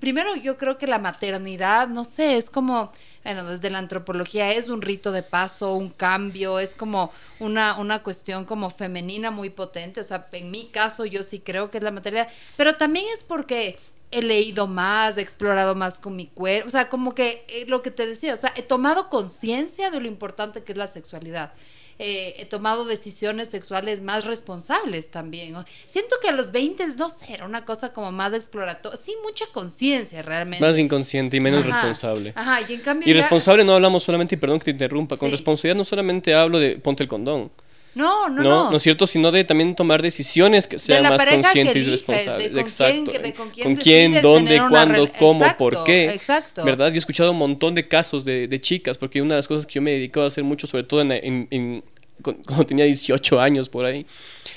primero 0.00 0.36
yo 0.36 0.56
creo 0.56 0.78
que 0.78 0.86
la 0.86 0.98
maternidad, 0.98 1.88
no 1.88 2.04
sé, 2.04 2.36
es 2.36 2.48
como 2.48 2.92
bueno, 3.26 3.42
desde 3.42 3.70
la 3.70 3.78
antropología 3.78 4.52
es 4.52 4.68
un 4.68 4.82
rito 4.82 5.10
de 5.10 5.24
paso, 5.24 5.74
un 5.74 5.90
cambio, 5.90 6.60
es 6.60 6.76
como 6.76 7.10
una, 7.40 7.76
una 7.76 8.00
cuestión 8.04 8.44
como 8.44 8.70
femenina 8.70 9.32
muy 9.32 9.50
potente. 9.50 10.00
O 10.00 10.04
sea, 10.04 10.28
en 10.30 10.52
mi 10.52 10.68
caso 10.68 11.04
yo 11.04 11.24
sí 11.24 11.40
creo 11.40 11.68
que 11.68 11.78
es 11.78 11.82
la 11.82 11.90
maternidad, 11.90 12.28
pero 12.56 12.76
también 12.76 13.06
es 13.12 13.24
porque 13.24 13.80
he 14.12 14.22
leído 14.22 14.68
más, 14.68 15.18
he 15.18 15.22
explorado 15.22 15.74
más 15.74 15.98
con 15.98 16.14
mi 16.14 16.28
cuerpo, 16.28 16.68
o 16.68 16.70
sea, 16.70 16.88
como 16.88 17.16
que 17.16 17.44
eh, 17.48 17.64
lo 17.66 17.82
que 17.82 17.90
te 17.90 18.06
decía, 18.06 18.32
o 18.32 18.36
sea, 18.36 18.52
he 18.54 18.62
tomado 18.62 19.08
conciencia 19.08 19.90
de 19.90 19.98
lo 19.98 20.06
importante 20.06 20.62
que 20.62 20.70
es 20.70 20.78
la 20.78 20.86
sexualidad. 20.86 21.52
Eh, 21.98 22.34
he 22.38 22.44
tomado 22.44 22.84
decisiones 22.84 23.48
sexuales 23.48 24.02
más 24.02 24.24
responsables 24.24 25.10
también. 25.10 25.56
Siento 25.86 26.16
que 26.20 26.28
a 26.28 26.32
los 26.32 26.52
20, 26.52 26.88
no 26.98 27.08
sé, 27.08 27.32
era 27.32 27.46
una 27.46 27.64
cosa 27.64 27.92
como 27.92 28.12
más 28.12 28.34
exploratoria, 28.34 28.98
sí, 29.02 29.14
mucha 29.24 29.46
conciencia 29.52 30.22
realmente. 30.22 30.64
Más 30.64 30.78
inconsciente 30.78 31.38
y 31.38 31.40
menos 31.40 31.64
responsable. 31.64 32.32
Ajá, 32.34 32.60
y 32.68 32.74
en 32.74 32.80
cambio... 32.80 33.08
Y 33.08 33.14
responsable 33.14 33.64
no 33.64 33.74
hablamos 33.74 34.02
solamente, 34.02 34.34
y 34.34 34.38
perdón 34.38 34.58
que 34.58 34.66
te 34.66 34.70
interrumpa, 34.72 35.16
con 35.16 35.30
responsabilidad 35.30 35.76
no 35.76 35.84
solamente 35.84 36.34
hablo 36.34 36.58
de 36.58 36.76
ponte 36.76 37.02
el 37.02 37.08
condón. 37.08 37.50
No, 37.96 38.28
no, 38.28 38.42
no, 38.42 38.70
no. 38.70 38.76
es 38.76 38.82
cierto? 38.82 39.06
Sino 39.06 39.32
de 39.32 39.42
también 39.44 39.74
tomar 39.74 40.02
decisiones 40.02 40.68
que 40.68 40.78
sean 40.78 41.02
más 41.04 41.24
conscientes 41.24 41.76
y 41.76 41.90
responsables. 41.90 42.50
con 42.50 42.58
Exacto. 42.60 43.10
Quién, 43.10 43.32
con 43.32 43.50
quién, 43.50 43.64
con 43.64 43.76
quién 43.76 44.20
dónde, 44.20 44.62
cuándo, 44.68 45.10
cómo, 45.18 45.46
por 45.56 45.82
qué. 45.82 46.10
Exacto. 46.10 46.62
¿Verdad? 46.62 46.88
Yo 46.88 46.96
he 46.96 46.98
escuchado 46.98 47.30
un 47.30 47.38
montón 47.38 47.74
de 47.74 47.88
casos 47.88 48.22
de, 48.26 48.48
de, 48.48 48.60
chicas, 48.60 48.98
porque 48.98 49.22
una 49.22 49.34
de 49.34 49.38
las 49.38 49.48
cosas 49.48 49.64
que 49.64 49.72
yo 49.72 49.82
me 49.82 49.92
dedico 49.92 50.20
a 50.20 50.26
hacer 50.26 50.44
mucho, 50.44 50.66
sobre 50.66 50.84
todo 50.84 51.00
en, 51.00 51.10
en 51.50 51.82
cuando 52.22 52.66
tenía 52.66 52.84
18 52.84 53.40
años 53.40 53.70
por 53.70 53.86
ahí, 53.86 54.06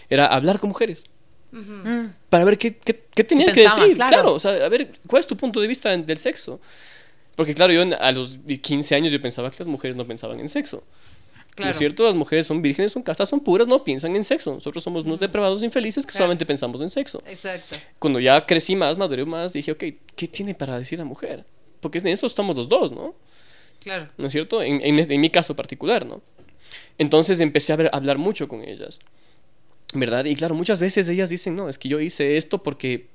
era 0.10 0.25
hablar 0.25 0.60
con 0.60 0.67
mujeres. 0.67 1.06
Mm. 1.52 2.08
Para 2.30 2.43
ver 2.43 2.58
qué, 2.58 2.75
qué, 2.75 3.06
qué 3.15 3.23
tenían 3.23 3.54
que 3.54 3.62
decir. 3.62 3.95
Claro. 3.95 4.34
o 4.34 4.39
sea, 4.39 4.65
a 4.65 4.69
ver, 4.69 4.99
¿cuál 5.08 5.21
es 5.21 5.28
tu 5.28 5.38
punto 5.38 5.62
de 5.62 5.67
vista 5.67 5.95
del 5.95 6.17
sexo? 6.17 6.60
Porque 7.38 7.56
claro, 7.56 7.71
yo 7.71 7.84
a 7.97 8.12
los 8.12 8.38
15 8.62 8.95
años 8.95 9.13
yo 9.13 9.21
pensaba 9.21 9.49
que 9.49 9.60
las 9.60 9.67
mujeres 9.69 9.95
no 9.95 10.04
pensaban 10.04 10.41
en 10.41 10.49
sexo. 10.49 10.84
Claro. 11.59 11.71
¿No 11.71 11.71
es 11.71 11.77
cierto? 11.77 12.03
Las 12.05 12.15
mujeres 12.15 12.47
son 12.47 12.61
vírgenes, 12.61 12.93
son 12.93 13.03
castas, 13.03 13.27
son 13.27 13.41
puras, 13.41 13.67
no 13.67 13.83
piensan 13.83 14.15
en 14.15 14.23
sexo. 14.23 14.53
Nosotros 14.53 14.81
somos 14.81 15.03
unos 15.03 15.19
depravados 15.19 15.61
infelices 15.61 16.05
que 16.05 16.13
solamente 16.13 16.45
pensamos 16.45 16.79
en 16.79 16.89
sexo. 16.89 17.21
Exacto. 17.25 17.75
Cuando 17.99 18.21
ya 18.21 18.45
crecí 18.45 18.77
más, 18.77 18.97
maduré 18.97 19.25
más, 19.25 19.51
dije, 19.51 19.73
ok, 19.73 19.83
¿qué 20.15 20.27
tiene 20.29 20.55
para 20.55 20.79
decir 20.79 20.97
la 20.97 21.03
mujer? 21.03 21.43
Porque 21.81 21.97
en 21.97 22.07
eso 22.07 22.27
estamos 22.27 22.55
los 22.55 22.69
dos, 22.69 22.93
¿no? 22.93 23.13
Claro. 23.81 24.07
¿No 24.17 24.27
es 24.27 24.31
cierto? 24.31 24.63
En, 24.63 24.81
en, 24.81 25.11
en 25.11 25.21
mi 25.21 25.29
caso 25.29 25.53
particular, 25.53 26.05
¿no? 26.05 26.21
Entonces 26.97 27.41
empecé 27.41 27.73
a, 27.73 27.75
hablar 27.91 28.17
mucho 28.17 28.47
con 28.47 28.63
ellas. 28.63 29.01
¿Verdad? 29.93 30.23
Y 30.23 30.35
claro, 30.35 30.55
muchas 30.55 30.79
veces 30.79 31.09
ellas 31.09 31.29
dicen, 31.29 31.57
no, 31.57 31.67
es 31.67 31.77
que 31.77 31.89
yo 31.89 31.99
hice 31.99 32.37
esto 32.37 32.63
porque 32.63 33.07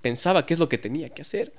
pensaba 0.00 0.46
que 0.46 0.54
es 0.54 0.60
lo 0.60 0.70
que 0.70 0.78
tenía 0.78 1.10
que 1.10 1.20
hacer. 1.20 1.52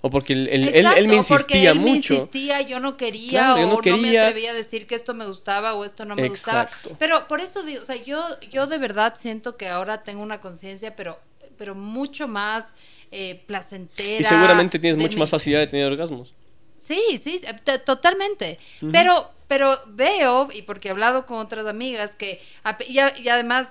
O 0.00 0.10
porque 0.10 0.34
él, 0.34 0.48
él, 0.50 0.68
él, 0.74 1.08
me 1.08 1.16
insistía 1.16 1.70
él 1.70 1.78
mucho. 1.78 2.14
Me 2.14 2.20
insistía, 2.20 2.60
yo 2.60 2.80
no 2.80 2.96
quería, 2.96 3.54
o 3.54 3.66
no, 3.66 3.96
me 3.96 4.18
atrevía 4.18 4.50
a 4.50 4.54
decir 4.54 4.86
que 4.86 4.94
esto 4.94 5.14
me 5.14 5.26
gustaba 5.26 5.74
o 5.74 5.84
esto 5.84 6.04
no 6.04 6.14
me 6.14 6.28
gustaba. 6.28 6.68
Pero 6.98 7.26
por 7.28 7.40
eso 7.40 7.62
digo, 7.62 7.82
o 7.82 7.84
sea, 7.84 7.96
yo, 7.96 8.22
yo 8.50 8.66
de 8.66 8.78
verdad 8.78 9.14
siento 9.18 9.56
que 9.56 9.68
ahora 9.68 10.02
tengo 10.02 10.22
una 10.22 10.40
conciencia, 10.40 10.94
pero, 10.94 11.18
pero 11.56 11.74
mucho 11.74 12.28
más 12.28 12.66
eh, 13.10 13.42
placentera. 13.46 14.20
Y 14.20 14.24
seguramente 14.24 14.78
tienes 14.78 14.98
mucho 14.98 15.18
más 15.18 15.30
facilidad 15.30 15.60
de 15.60 15.66
tener 15.68 15.86
orgasmos. 15.86 16.34
Sí, 16.78 17.18
sí, 17.18 17.40
totalmente. 17.84 18.58
Pero, 18.92 19.30
pero 19.48 19.76
veo, 19.88 20.48
y 20.52 20.62
porque 20.62 20.88
he 20.88 20.90
hablado 20.92 21.26
con 21.26 21.38
otras 21.38 21.66
amigas, 21.66 22.12
que, 22.12 22.40
y 22.86 22.98
además 23.28 23.68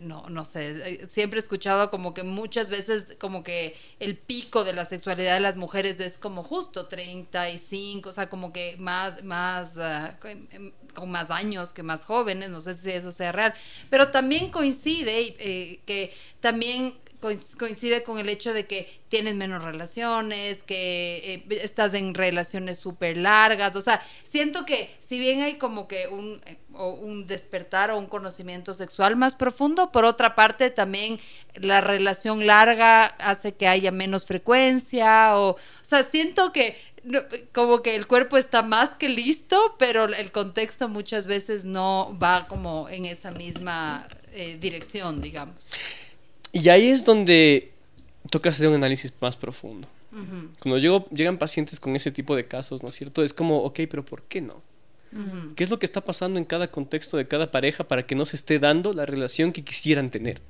no, 0.00 0.28
no 0.28 0.44
sé, 0.44 0.70
eh, 0.70 1.08
siempre 1.10 1.38
he 1.38 1.42
escuchado 1.42 1.90
como 1.90 2.14
que 2.14 2.22
muchas 2.22 2.68
veces 2.70 3.16
como 3.18 3.42
que 3.42 3.74
el 4.00 4.16
pico 4.16 4.64
de 4.64 4.72
la 4.72 4.84
sexualidad 4.84 5.34
de 5.34 5.40
las 5.40 5.56
mujeres 5.56 6.00
es 6.00 6.18
como 6.18 6.42
justo 6.42 6.86
35, 6.86 8.10
o 8.10 8.12
sea, 8.12 8.28
como 8.28 8.52
que 8.52 8.76
más, 8.78 9.22
más, 9.24 9.76
em, 10.24 10.72
con 10.94 11.10
más 11.10 11.30
años 11.30 11.72
que 11.72 11.82
más 11.82 12.02
jóvenes, 12.04 12.50
no 12.50 12.60
sé 12.60 12.74
si 12.74 12.90
eso 12.90 13.12
sea 13.12 13.32
real, 13.32 13.54
pero 13.90 14.10
también 14.10 14.50
coincide 14.50 15.36
eh, 15.38 15.80
que 15.86 16.12
también 16.40 16.94
coincide 17.56 18.02
con 18.02 18.18
el 18.18 18.28
hecho 18.28 18.52
de 18.52 18.66
que 18.66 19.00
tienes 19.08 19.34
menos 19.34 19.62
relaciones, 19.62 20.62
que 20.62 21.44
eh, 21.48 21.60
estás 21.62 21.94
en 21.94 22.14
relaciones 22.14 22.78
súper 22.78 23.16
largas. 23.16 23.76
O 23.76 23.80
sea, 23.80 24.02
siento 24.28 24.66
que 24.66 24.94
si 25.00 25.18
bien 25.18 25.40
hay 25.40 25.54
como 25.54 25.88
que 25.88 26.08
un, 26.08 26.40
eh, 26.46 26.58
un 26.74 27.26
despertar 27.26 27.90
o 27.90 27.98
un 27.98 28.06
conocimiento 28.06 28.74
sexual 28.74 29.16
más 29.16 29.34
profundo, 29.34 29.92
por 29.92 30.04
otra 30.04 30.34
parte 30.34 30.70
también 30.70 31.20
la 31.54 31.80
relación 31.80 32.46
larga 32.46 33.06
hace 33.06 33.52
que 33.52 33.68
haya 33.68 33.92
menos 33.92 34.26
frecuencia. 34.26 35.36
O, 35.36 35.52
o 35.52 35.58
sea, 35.82 36.02
siento 36.02 36.52
que 36.52 36.76
como 37.52 37.82
que 37.82 37.96
el 37.96 38.06
cuerpo 38.06 38.36
está 38.36 38.62
más 38.62 38.90
que 38.90 39.08
listo, 39.08 39.74
pero 39.78 40.04
el 40.04 40.30
contexto 40.30 40.88
muchas 40.88 41.26
veces 41.26 41.64
no 41.64 42.16
va 42.22 42.46
como 42.46 42.88
en 42.88 43.06
esa 43.06 43.32
misma 43.32 44.06
eh, 44.32 44.56
dirección, 44.60 45.20
digamos. 45.20 45.68
Y 46.52 46.68
ahí 46.68 46.88
es 46.88 47.04
donde 47.04 47.72
toca 48.30 48.50
hacer 48.50 48.68
un 48.68 48.74
análisis 48.74 49.12
más 49.20 49.36
profundo. 49.36 49.88
Cuando 50.60 50.78
llego, 50.78 51.06
llegan 51.08 51.38
pacientes 51.38 51.80
con 51.80 51.96
ese 51.96 52.10
tipo 52.10 52.36
de 52.36 52.44
casos, 52.44 52.82
¿no 52.82 52.90
es 52.90 52.94
cierto? 52.94 53.22
Es 53.22 53.32
como, 53.32 53.62
ok, 53.62 53.80
pero 53.90 54.04
¿por 54.04 54.22
qué 54.24 54.42
no? 54.42 54.62
¿Qué 55.56 55.64
es 55.64 55.70
lo 55.70 55.78
que 55.78 55.86
está 55.86 56.02
pasando 56.02 56.38
en 56.38 56.44
cada 56.44 56.70
contexto 56.70 57.16
de 57.16 57.28
cada 57.28 57.50
pareja 57.50 57.84
para 57.84 58.06
que 58.06 58.14
no 58.14 58.24
se 58.24 58.36
esté 58.36 58.58
dando 58.58 58.92
la 58.92 59.06
relación 59.06 59.52
que 59.52 59.62
quisieran 59.62 60.10
tener? 60.10 60.40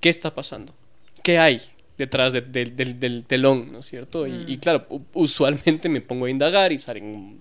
¿Qué 0.00 0.08
está 0.08 0.34
pasando? 0.34 0.74
¿Qué 1.22 1.38
hay 1.38 1.62
detrás 1.96 2.32
del, 2.32 3.24
telón, 3.26 3.72
¿no 3.72 3.78
es 3.78 3.86
cierto? 3.86 4.26
Y, 4.26 4.44
y, 4.46 4.58
claro, 4.58 4.86
usualmente 5.14 5.88
me 5.88 6.00
pongo 6.00 6.26
a 6.26 6.30
indagar 6.30 6.72
y 6.72 6.78
salen 6.78 7.40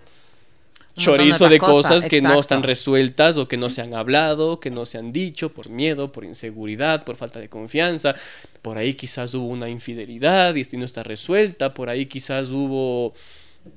chorizo 1.02 1.50
de 1.50 1.60
cosas 1.60 2.06
que 2.06 2.22
no 2.22 2.40
están 2.40 2.64
resueltas 2.64 3.38
o 3.38 3.48
que 3.48 3.58
no 3.58 3.70
se 3.70 3.82
han 3.82 3.94
hablado, 3.94 4.60
que 4.60 4.72
no 4.72 4.86
se 4.86 4.98
han 4.98 5.12
dicho 5.12 5.50
por 5.50 5.70
miedo, 5.70 6.12
por 6.12 6.26
inseguridad, 6.26 7.04
por 7.04 7.16
falta 7.16 7.40
de 7.40 7.50
confianza. 7.50 8.16
Por 8.62 8.78
ahí 8.78 8.94
quizás 8.94 9.34
hubo 9.34 9.48
una 9.48 9.70
infidelidad 9.70 10.56
y 10.56 10.64
no 10.78 10.86
está 10.86 11.04
resuelta. 11.04 11.74
Por 11.74 11.90
ahí 11.90 12.06
quizás 12.06 12.50
hubo, 12.50 13.14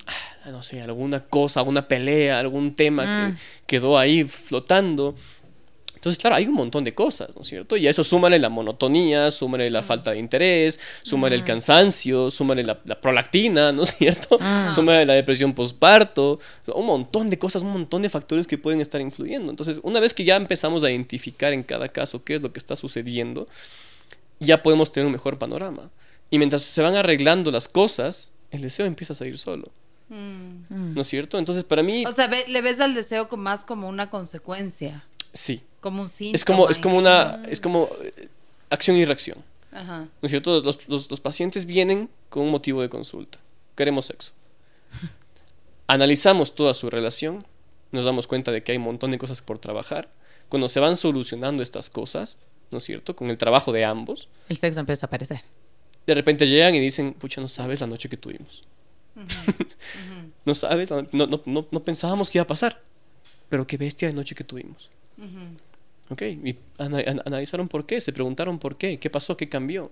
ah, 0.06 0.50
no 0.50 0.62
sé, 0.62 0.80
alguna 0.80 1.20
cosa, 1.20 1.60
alguna 1.60 1.88
pelea, 1.88 2.38
algún 2.38 2.74
tema 2.74 3.04
que 3.04 3.32
mm. 3.32 3.37
quedó 3.66 3.98
ahí 3.98 4.24
flotando. 4.24 5.14
Entonces, 6.05 6.21
claro, 6.21 6.37
hay 6.37 6.47
un 6.47 6.53
montón 6.53 6.85
de 6.85 6.95
cosas, 6.95 7.35
¿no 7.35 7.40
es 7.40 7.49
cierto? 7.49 7.79
Y 7.79 7.87
a 7.87 7.90
eso 7.90 8.05
súmale 8.05 8.38
la 8.38 8.51
monotonía, 8.51 9.31
súmale 9.31 9.71
la 9.71 9.83
falta 9.83 10.11
de 10.11 10.19
interés, 10.19 10.79
súmale 11.03 11.35
el 11.35 11.45
cansancio, 11.45 12.31
súmale 12.31 12.62
la, 12.62 13.01
prolactina, 13.01 13.73
¿no 13.73 13.85
es 13.85 13.97
cierto? 13.97 14.37
Ah. 14.38 14.71
Súmale 14.71 15.07
la 15.07 15.14
depresión 15.14 15.55
postparto, 15.55 16.40
un 16.67 16.85
montón 16.85 17.29
de 17.29 17.38
cosas, 17.38 17.62
un 17.62 17.73
montón 17.73 18.03
de 18.03 18.11
factores 18.11 18.47
que 18.47 18.59
pueden 18.59 18.83
estar 18.83 19.01
influyendo. 19.01 19.49
Entonces, 19.49 19.81
una 19.83 19.99
vez 19.99 20.12
que 20.12 20.25
ya 20.25 20.37
empezamos 20.37 20.85
a 20.85 20.90
identificar 20.90 21.55
en 21.55 21.62
cada 21.62 21.88
caso 21.88 22.23
qué 22.23 22.35
es 22.35 22.43
lo 22.43 22.53
que 22.53 22.59
está 22.59 22.77
sucediendo, 22.77 23.49
ya 24.40 24.62
podemos 24.62 24.93
tener 24.93 25.07
un 25.07 25.12
mejor 25.12 25.38
panorama. 25.38 25.88
Y 26.29 26.37
mientras 26.37 26.64
se 26.64 26.83
van 26.83 26.97
arreglando 26.97 27.51
las 27.51 27.67
cosas, 27.67 28.35
el 28.51 28.61
deseo 28.61 28.85
empieza 28.85 29.14
a 29.14 29.17
salir 29.17 29.38
solo. 29.38 29.73
Mm. 30.11 30.93
¿No 30.95 31.01
es 31.01 31.07
cierto? 31.07 31.38
Entonces, 31.38 31.64
para 31.64 31.83
mí... 31.83 32.05
O 32.05 32.12
sea, 32.12 32.29
le 32.29 32.61
ves 32.61 32.79
al 32.81 32.93
deseo 32.93 33.27
más 33.38 33.64
como 33.64 33.88
una 33.88 34.11
consecuencia. 34.11 35.03
Sí. 35.35 35.62
Como 35.81 36.03
un 36.03 36.09
síntoma. 36.09 36.37
Es 36.37 36.44
como, 36.44 36.68
es 36.70 36.79
como 36.79 36.97
una, 36.97 37.42
es 37.49 37.61
como 37.61 37.90
eh, 38.03 38.29
acción 38.70 38.97
y 38.97 39.05
reacción. 39.05 39.38
Ajá. 39.73 40.03
¿No 40.03 40.27
es 40.27 40.31
cierto? 40.31 40.61
Los, 40.61 40.79
los, 40.88 41.20
pacientes 41.20 41.66
vienen 41.66 42.09
con 42.31 42.44
un 42.44 42.51
motivo 42.51 42.81
de 42.81 42.88
consulta. 42.88 43.38
Queremos 43.75 44.07
sexo. 44.07 44.33
Analizamos 45.88 46.55
toda 46.55 46.73
su 46.73 46.88
relación, 46.88 47.44
nos 47.90 48.05
damos 48.05 48.27
cuenta 48.27 48.53
de 48.53 48.62
que 48.62 48.73
hay 48.73 48.79
un 48.79 48.85
montón 48.85 49.11
de 49.11 49.18
cosas 49.18 49.42
por 49.42 49.59
trabajar. 49.59 50.09
Cuando 50.49 50.68
se 50.68 50.79
van 50.79 50.97
solucionando 50.97 51.62
estas 51.62 51.90
cosas, 51.90 52.38
¿no 52.70 52.79
es 52.79 52.85
cierto? 52.85 53.16
Con 53.16 53.29
el 53.29 53.37
trabajo 53.37 53.73
de 53.73 53.85
ambos. 53.85 54.29
El 54.49 54.57
sexo 54.57 54.81
empieza 54.81 55.07
a 55.07 55.09
aparecer. 55.09 55.42
De 56.07 56.14
repente 56.14 56.47
llegan 56.47 56.75
y 56.75 56.81
dicen, 56.81 57.14
pucha, 57.14 57.40
no 57.40 57.49
sabes 57.49 57.81
la 57.81 57.88
noche 57.88 58.09
que 58.09 58.16
tuvimos. 58.16 58.62
no 60.44 60.55
sabes, 60.55 60.90
no, 60.90 61.07
no, 61.12 61.42
no, 61.44 61.66
no 61.70 61.85
pensábamos 61.85 62.31
que 62.31 62.38
iba 62.38 62.44
a 62.44 62.47
pasar. 62.47 62.81
Pero 63.48 63.66
qué 63.66 63.76
bestia 63.76 64.09
de 64.09 64.14
noche 64.14 64.35
que 64.35 64.44
tuvimos. 64.44 64.90
Ok, 66.11 66.22
y 66.22 66.57
analizaron 66.78 67.68
por 67.68 67.87
qué, 67.87 68.00
se 68.00 68.12
preguntaron 68.12 68.59
por 68.59 68.76
qué, 68.76 68.98
qué 68.98 69.11
pasó, 69.11 69.37
qué 69.37 69.48
cambió. 69.48 69.90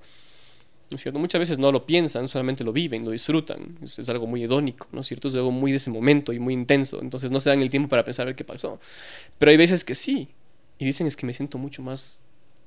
¿No 0.90 0.96
es 0.96 1.02
cierto? 1.02 1.18
Muchas 1.18 1.38
veces 1.38 1.58
no 1.58 1.72
lo 1.72 1.86
piensan, 1.86 2.28
solamente 2.28 2.64
lo 2.64 2.72
viven, 2.72 3.02
lo 3.02 3.12
disfrutan. 3.12 3.78
Es, 3.82 4.06
algo 4.10 4.26
muy 4.26 4.44
hedónico, 4.44 4.88
¿no 4.92 5.00
es 5.00 5.06
cierto? 5.06 5.28
Es 5.28 5.34
algo 5.34 5.50
muy 5.50 5.70
de 5.70 5.78
ese 5.78 5.90
momento 5.90 6.34
y 6.34 6.38
muy 6.38 6.52
intenso. 6.52 7.00
Entonces 7.00 7.30
no 7.30 7.40
se 7.40 7.48
dan 7.48 7.62
el 7.62 7.70
tiempo 7.70 7.88
para 7.88 8.04
pensar 8.04 8.26
ver 8.26 8.36
qué 8.36 8.44
pasó. 8.44 8.78
Pero 9.38 9.50
hay 9.50 9.56
veces 9.56 9.84
que 9.84 9.94
sí. 9.94 10.28
Y 10.78 10.84
dicen 10.84 11.06
es 11.06 11.16
que 11.16 11.24
me 11.24 11.32
siento 11.32 11.56
mucho 11.56 11.80
más 11.80 12.22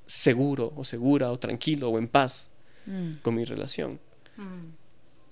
seguro 0.07 0.73
o 0.75 0.83
segura 0.83 1.31
o 1.31 1.37
tranquilo 1.37 1.89
o 1.89 1.99
en 1.99 2.07
paz 2.07 2.51
mm. 2.87 3.21
con 3.21 3.35
mi 3.35 3.45
relación. 3.45 3.99
Mm. 4.37 4.69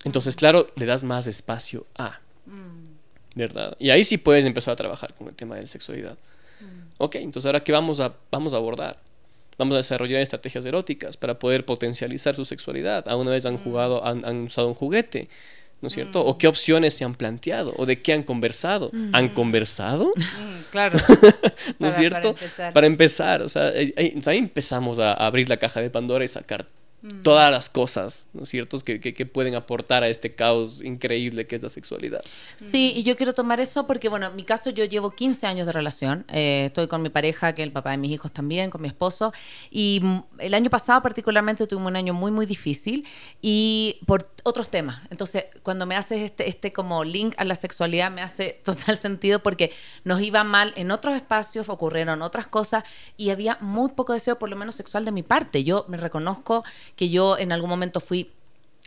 Entonces, 0.04 0.36
claro, 0.36 0.68
le 0.76 0.86
das 0.86 1.04
más 1.04 1.26
espacio 1.26 1.88
a. 1.96 2.20
Mm. 2.46 2.83
¿Verdad? 3.36 3.76
Y 3.80 3.90
ahí 3.90 4.04
sí 4.04 4.18
puedes 4.18 4.46
empezar 4.46 4.74
a 4.74 4.76
trabajar 4.76 5.14
con 5.16 5.28
el 5.28 5.36
tema 5.36 5.56
de 5.56 5.62
la 5.62 5.68
sexualidad. 5.68 6.18
Ok, 6.98 7.16
entonces 7.16 7.46
ahora 7.48 7.64
¿qué 7.64 7.72
vamos 7.72 8.00
a, 8.00 8.14
vamos 8.32 8.54
a 8.54 8.58
abordar? 8.58 8.98
Vamos 9.58 9.74
a 9.76 9.78
desarrollar 9.78 10.22
estrategias 10.22 10.66
eróticas 10.66 11.18
para 11.18 11.38
poder 11.38 11.66
potencializar 11.66 12.36
su 12.36 12.46
sexualidad. 12.46 13.08
¿Alguna 13.08 13.32
vez 13.32 13.46
han 13.46 13.56
mm. 13.56 13.64
jugado, 13.64 14.06
han, 14.06 14.44
usado 14.44 14.68
un 14.68 14.74
juguete? 14.74 15.30
¿no 15.82 15.88
es 15.88 15.94
cierto? 15.94 16.24
¿O 16.24 16.34
mm. 16.34 16.38
qué 16.38 16.48
opciones 16.48 16.94
se 16.94 17.04
han 17.04 17.14
planteado? 17.14 17.74
¿O 17.78 17.86
de 17.86 18.02
qué 18.02 18.14
han 18.14 18.24
conversado? 18.24 18.90
¿Han 19.12 19.26
mm. 19.26 19.34
conversado? 19.34 20.14
claro. 20.72 20.98
¿No 21.80 21.88
es 21.88 21.96
cierto? 21.96 22.34
Para 22.34 22.46
empezar. 22.46 22.74
Para 22.74 22.88
empezar, 22.88 23.42
o 23.42 23.50
sea, 23.50 23.68
ahí, 23.68 23.94
ahí 23.98 24.38
empezamos 24.38 25.00
a 25.00 25.14
abrir 25.14 25.50
la 25.50 25.58
caja 25.58 25.82
de 25.82 25.90
Pandora 25.90 26.24
y 26.24 26.30
sacar 26.30 26.66
todas 27.22 27.52
las 27.52 27.70
cosas, 27.70 28.30
¿no 28.34 28.44
es 28.44 28.50
cierto?, 28.50 28.80
que, 28.80 29.00
que, 29.00 29.26
pueden 29.26 29.56
aportar 29.56 30.04
a 30.04 30.08
este 30.08 30.36
caos 30.36 30.82
increíble 30.84 31.48
que 31.48 31.56
es 31.58 31.64
la 31.64 31.70
sexualidad. 31.70 32.22
Sí, 32.56 32.94
y 32.96 33.04
yo 33.04 33.18
quiero 33.18 33.34
tomar 33.34 33.60
eso 33.60 33.86
porque, 33.88 34.08
bueno, 34.08 34.28
en 34.28 34.36
mi 34.36 34.44
caso 34.44 34.70
yo 34.70 34.86
llevo 34.86 35.12
15 35.12 35.46
años 35.46 35.66
de 35.66 35.74
relación, 35.74 36.26
eh, 36.30 36.66
estoy 36.68 36.88
con 36.88 37.02
mi 37.02 37.10
pareja, 37.10 37.54
que 37.56 37.62
es 37.62 37.68
el 37.68 37.74
papá 37.74 37.92
de 37.92 37.98
mis 37.98 38.12
hijos 38.12 38.32
también, 38.32 38.70
con 38.70 38.82
mi 38.82 38.88
esposo, 38.88 39.34
y 39.70 40.02
el 40.40 40.54
año 40.54 40.70
pasado 40.70 41.02
particularmente 41.02 41.68
tuve 41.68 41.86
un 41.86 41.96
año 41.96 42.14
muy, 42.14 42.32
muy 42.32 42.46
difícil 42.46 43.06
y 43.42 44.00
por 44.06 44.30
otros 44.44 44.70
temas. 44.70 45.02
Entonces, 45.10 45.46
cuando 45.64 45.86
me 45.86 45.96
haces 45.96 46.22
este, 46.22 46.48
este 46.48 46.72
como 46.72 47.04
link 47.04 47.34
a 47.38 47.44
la 47.44 47.56
sexualidad, 47.56 48.12
me 48.12 48.22
hace 48.22 48.62
total 48.64 48.98
sentido 48.98 49.44
porque 49.44 49.72
nos 50.06 50.22
iba 50.22 50.44
mal 50.44 50.74
en 50.78 50.92
otros 50.92 51.16
espacios, 51.16 51.68
ocurrieron 51.68 52.22
otras 52.22 52.48
cosas 52.48 52.84
y 53.18 53.32
había 53.32 53.58
muy 53.60 53.90
poco 53.90 54.14
deseo, 54.14 54.40
por 54.40 54.50
lo 54.50 54.56
menos 54.56 54.76
sexual 54.76 55.04
de 55.04 55.12
mi 55.12 55.24
parte. 55.24 55.64
Yo 55.64 55.86
me 55.90 55.98
reconozco 55.98 56.64
que 56.96 57.10
yo 57.10 57.38
en 57.38 57.52
algún 57.52 57.70
momento 57.70 58.00
fui 58.00 58.32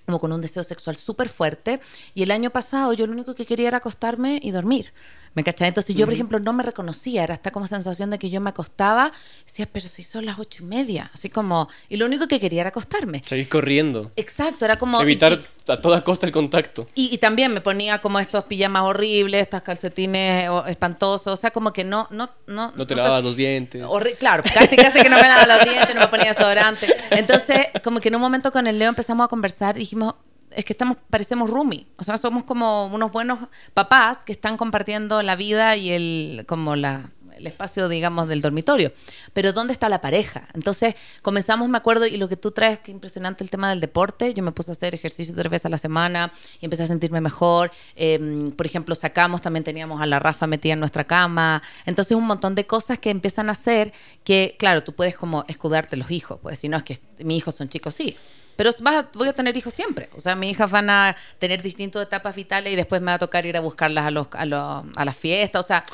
como 0.05 0.21
con 0.21 0.33
un 0.33 0.41
deseo 0.41 0.63
sexual 0.63 0.97
súper 0.97 1.29
fuerte 1.29 1.81
y 2.15 2.23
el 2.23 2.31
año 2.31 2.51
pasado 2.51 2.93
yo 2.93 3.07
lo 3.07 3.13
único 3.13 3.35
que 3.35 3.45
quería 3.45 3.69
era 3.69 3.79
acostarme 3.79 4.39
y 4.43 4.53
dormir. 4.53 4.93
¿Me 5.37 5.45
cachai? 5.45 5.69
Entonces 5.69 5.95
yo, 5.95 6.07
por 6.07 6.15
ejemplo, 6.15 6.41
no 6.41 6.55
me 6.55 6.63
reconocía, 6.63 7.23
era 7.23 7.35
esta 7.35 7.51
como 7.51 7.67
sensación 7.67 8.09
de 8.09 8.19
que 8.19 8.31
yo 8.31 8.41
me 8.41 8.49
acostaba, 8.49 9.13
decía, 9.45 9.69
pero 9.71 9.87
si 9.87 10.03
son 10.03 10.25
las 10.25 10.39
ocho 10.39 10.63
y 10.63 10.67
media, 10.67 11.11
así 11.13 11.29
como, 11.29 11.69
y 11.91 11.99
lo 11.99 12.07
único 12.07 12.27
que 12.27 12.41
quería 12.41 12.63
era 12.63 12.71
acostarme. 12.71 13.21
Seguir 13.23 13.47
corriendo. 13.51 14.11
Exacto, 14.17 14.65
era 14.65 14.79
como... 14.79 14.99
Evitar 15.03 15.39
a 15.69 15.79
toda 15.79 16.03
costa 16.03 16.25
el 16.25 16.33
contacto. 16.33 16.87
Y, 16.95 17.19
también 17.19 17.53
me 17.53 17.61
ponía 17.61 17.99
como 17.99 18.19
estos 18.19 18.45
pijamas 18.45 18.85
horribles, 18.85 19.43
estos 19.43 19.61
calcetines 19.61 20.49
espantosos, 20.69 21.35
o 21.35 21.37
sea, 21.37 21.51
como 21.51 21.71
que 21.71 21.85
no... 21.85 22.09
No, 22.11 22.31
no, 22.47 22.73
no 22.75 22.87
te 22.87 22.97
lavabas 22.97 23.23
los 23.23 23.37
dientes. 23.37 23.85
claro, 24.19 24.43
casi, 24.43 24.75
casi 24.77 25.03
que 25.03 25.11
no 25.11 25.17
me 25.17 25.29
lavaba 25.29 25.57
los 25.57 25.65
dientes, 25.67 25.95
no 25.95 26.01
me 26.01 26.09
ponía 26.09 26.33
desodorante. 26.33 26.87
Entonces, 27.11 27.59
como 27.85 28.01
que 28.01 28.09
en 28.09 28.15
un 28.15 28.23
momento 28.23 28.51
con 28.51 28.67
el 28.67 28.79
Leo 28.79 28.89
empezamos 28.89 29.27
a 29.27 29.29
conversar 29.29 29.77
y 29.77 29.81
dijimos, 29.81 30.15
es 30.57 30.65
que 30.65 30.73
estamos, 30.73 30.97
parecemos 31.11 31.51
roomie, 31.51 31.87
o 31.99 32.03
sea, 32.03 32.17
somos 32.17 32.45
como 32.45 32.87
unos 32.87 33.13
buenos 33.13 33.39
papás 33.75 34.25
que 34.25 34.33
están 34.33 34.57
compartiendo 34.57 35.23
la 35.23 35.37
vida 35.37 35.77
y 35.77 35.91
el, 35.91 36.45
como 36.49 36.75
el 36.75 37.47
espacio, 37.47 37.91
digamos, 37.91 38.27
del 38.29 38.41
dormitorio. 38.41 38.93
Pero 39.35 39.53
¿dónde 39.53 39.75
está 39.75 39.91
la 39.91 40.01
pareja? 40.01 40.49
Entonces 40.55 40.95
comenzamos, 41.21 41.69
me 41.69 41.77
acuerdo, 41.77 42.07
y 42.07 42.17
lo 42.17 42.29
que 42.29 42.37
tú 42.37 42.53
traes, 42.53 42.79
que 42.79 42.91
impresionante 42.91 43.45
el 43.45 43.51
tema 43.51 43.69
del 43.69 43.81
deporte. 43.81 44.33
Yo 44.33 44.43
me 44.43 44.53
puse 44.53 44.71
a 44.71 44.73
hacer 44.73 44.95
ejercicio 44.95 45.35
tres 45.35 45.51
veces 45.51 45.67
a 45.67 45.69
la 45.69 45.79
semana 45.79 46.33
y 46.59 46.65
empecé 46.65 46.85
a 46.85 46.87
sentirme 46.87 47.21
mejor. 47.21 47.71
Em, 47.95 48.51
por 48.53 48.65
ejemplo, 48.65 48.95
sacamos, 48.95 49.43
también 49.43 49.63
teníamos 49.63 50.01
a 50.01 50.07
la 50.07 50.19
Rafa 50.19 50.47
metida 50.47 50.73
en 50.73 50.81
nuestra 50.81 51.05
cama. 51.05 51.63
Entonces 51.85 52.17
un 52.17 52.25
montón 52.25 52.55
de 52.55 52.67
cosas 52.67 52.99
que 52.99 53.11
empiezan 53.11 53.51
a 53.51 53.53
hacer 53.53 53.93
que, 54.25 54.57
claro, 54.59 54.83
tú 54.83 54.95
puedes 54.95 55.17
como 55.17 55.45
escudarte 55.49 55.97
los 55.97 56.11
hijos. 56.11 56.39
Pues 56.41 56.59
si 56.59 56.71
no 56.71 56.79
es 56.79 56.83
que 56.83 56.99
mis 57.19 57.37
hijos 57.37 57.55
son 57.55 57.69
chicos, 57.69 57.95
sí. 57.95 58.17
Pero 58.57 58.71
voy 59.15 59.29
a 59.29 59.33
tener 59.33 59.57
hijos 59.57 59.75
siempre. 59.75 60.09
O 60.17 60.21
sea, 60.21 60.35
mis 60.35 60.51
hijas 60.51 60.71
van 60.71 60.91
a 60.91 61.17
tener 61.39 61.63
distintas 61.63 62.03
etapas 62.03 62.35
vitales 62.35 62.73
y 62.73 62.77
después 62.77 63.01
me 63.01 63.07
va 63.07 63.15
a 63.15 63.19
tocar 63.19 63.47
ir 63.47 63.57
a 63.57 63.61
buscarlas 63.61 64.07
a, 64.07 64.11
los, 64.11 64.29
a, 64.33 64.85
a 64.97 65.05
las 65.05 65.17
fiestas. 65.17 65.65
O 65.65 65.67
sea, 65.67 65.85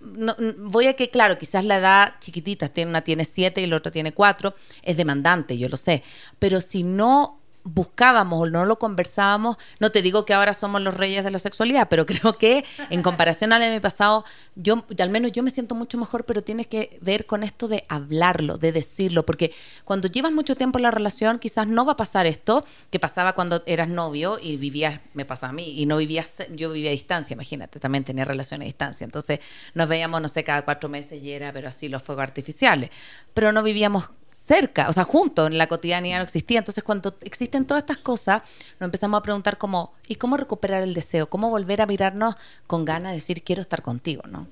no, 0.00 0.34
voy 0.58 0.86
a 0.86 0.94
que, 0.94 1.10
claro, 1.10 1.38
quizás 1.38 1.64
la 1.64 1.76
edad 1.78 2.14
chiquitita, 2.20 2.68
tiene, 2.68 2.90
una 2.90 3.02
tiene 3.02 3.24
siete 3.24 3.60
y 3.60 3.66
la 3.66 3.76
otra 3.76 3.92
tiene 3.92 4.12
cuatro, 4.12 4.54
es 4.82 4.96
demandante, 4.96 5.58
yo 5.58 5.68
lo 5.68 5.76
sé. 5.76 6.02
Pero 6.38 6.60
si 6.60 6.82
no 6.82 7.41
buscábamos 7.64 8.40
o 8.40 8.46
no 8.46 8.64
lo 8.64 8.78
conversábamos, 8.78 9.56
no 9.78 9.90
te 9.90 10.02
digo 10.02 10.24
que 10.24 10.34
ahora 10.34 10.54
somos 10.54 10.80
los 10.80 10.94
reyes 10.94 11.24
de 11.24 11.30
la 11.30 11.38
sexualidad, 11.38 11.88
pero 11.88 12.06
creo 12.06 12.38
que 12.38 12.64
en 12.90 13.02
comparación 13.02 13.52
al 13.52 13.62
año 13.62 13.80
pasado, 13.80 14.24
yo 14.56 14.84
al 14.98 15.10
menos 15.10 15.32
yo 15.32 15.42
me 15.42 15.50
siento 15.50 15.74
mucho 15.74 15.98
mejor, 15.98 16.24
pero 16.24 16.42
tiene 16.42 16.64
que 16.64 16.98
ver 17.00 17.26
con 17.26 17.42
esto 17.42 17.68
de 17.68 17.84
hablarlo, 17.88 18.58
de 18.58 18.72
decirlo, 18.72 19.24
porque 19.24 19.52
cuando 19.84 20.08
llevas 20.08 20.32
mucho 20.32 20.56
tiempo 20.56 20.78
en 20.78 20.84
la 20.84 20.90
relación, 20.90 21.38
quizás 21.38 21.66
no 21.66 21.84
va 21.84 21.92
a 21.92 21.96
pasar 21.96 22.26
esto 22.26 22.64
que 22.90 22.98
pasaba 22.98 23.34
cuando 23.34 23.62
eras 23.66 23.88
novio 23.88 24.38
y 24.40 24.56
vivías, 24.56 25.00
me 25.14 25.24
pasa 25.24 25.48
a 25.48 25.52
mí, 25.52 25.80
y 25.80 25.86
no 25.86 25.96
vivías, 25.96 26.46
yo 26.50 26.72
vivía 26.72 26.90
a 26.90 26.92
distancia, 26.92 27.34
imagínate, 27.34 27.80
también 27.80 28.04
tenía 28.04 28.24
relaciones 28.24 28.66
a 28.66 28.66
distancia, 28.66 29.04
entonces 29.04 29.40
nos 29.74 29.88
veíamos, 29.88 30.20
no 30.20 30.28
sé, 30.28 30.44
cada 30.44 30.62
cuatro 30.62 30.88
meses 30.88 31.22
y 31.22 31.32
era, 31.32 31.52
pero 31.52 31.68
así 31.68 31.88
los 31.88 32.02
fuegos 32.02 32.22
artificiales, 32.22 32.90
pero 33.34 33.52
no 33.52 33.62
vivíamos 33.62 34.10
cerca, 34.44 34.88
o 34.88 34.92
sea, 34.92 35.04
juntos 35.04 35.46
en 35.46 35.58
la 35.58 35.68
cotidianidad 35.68 36.18
no 36.18 36.24
existía. 36.24 36.58
Entonces, 36.58 36.82
cuando 36.82 37.16
existen 37.22 37.64
todas 37.64 37.82
estas 37.82 37.98
cosas, 37.98 38.42
nos 38.80 38.88
empezamos 38.88 39.18
a 39.18 39.22
preguntar 39.22 39.58
como, 39.58 39.94
¿y 40.06 40.16
cómo 40.16 40.36
recuperar 40.36 40.82
el 40.82 40.94
deseo? 40.94 41.28
¿Cómo 41.28 41.50
volver 41.50 41.80
a 41.80 41.86
mirarnos 41.86 42.34
con 42.66 42.84
ganas 42.84 43.12
de 43.12 43.16
decir, 43.16 43.42
quiero 43.42 43.62
estar 43.62 43.82
contigo, 43.82 44.22
¿no? 44.28 44.48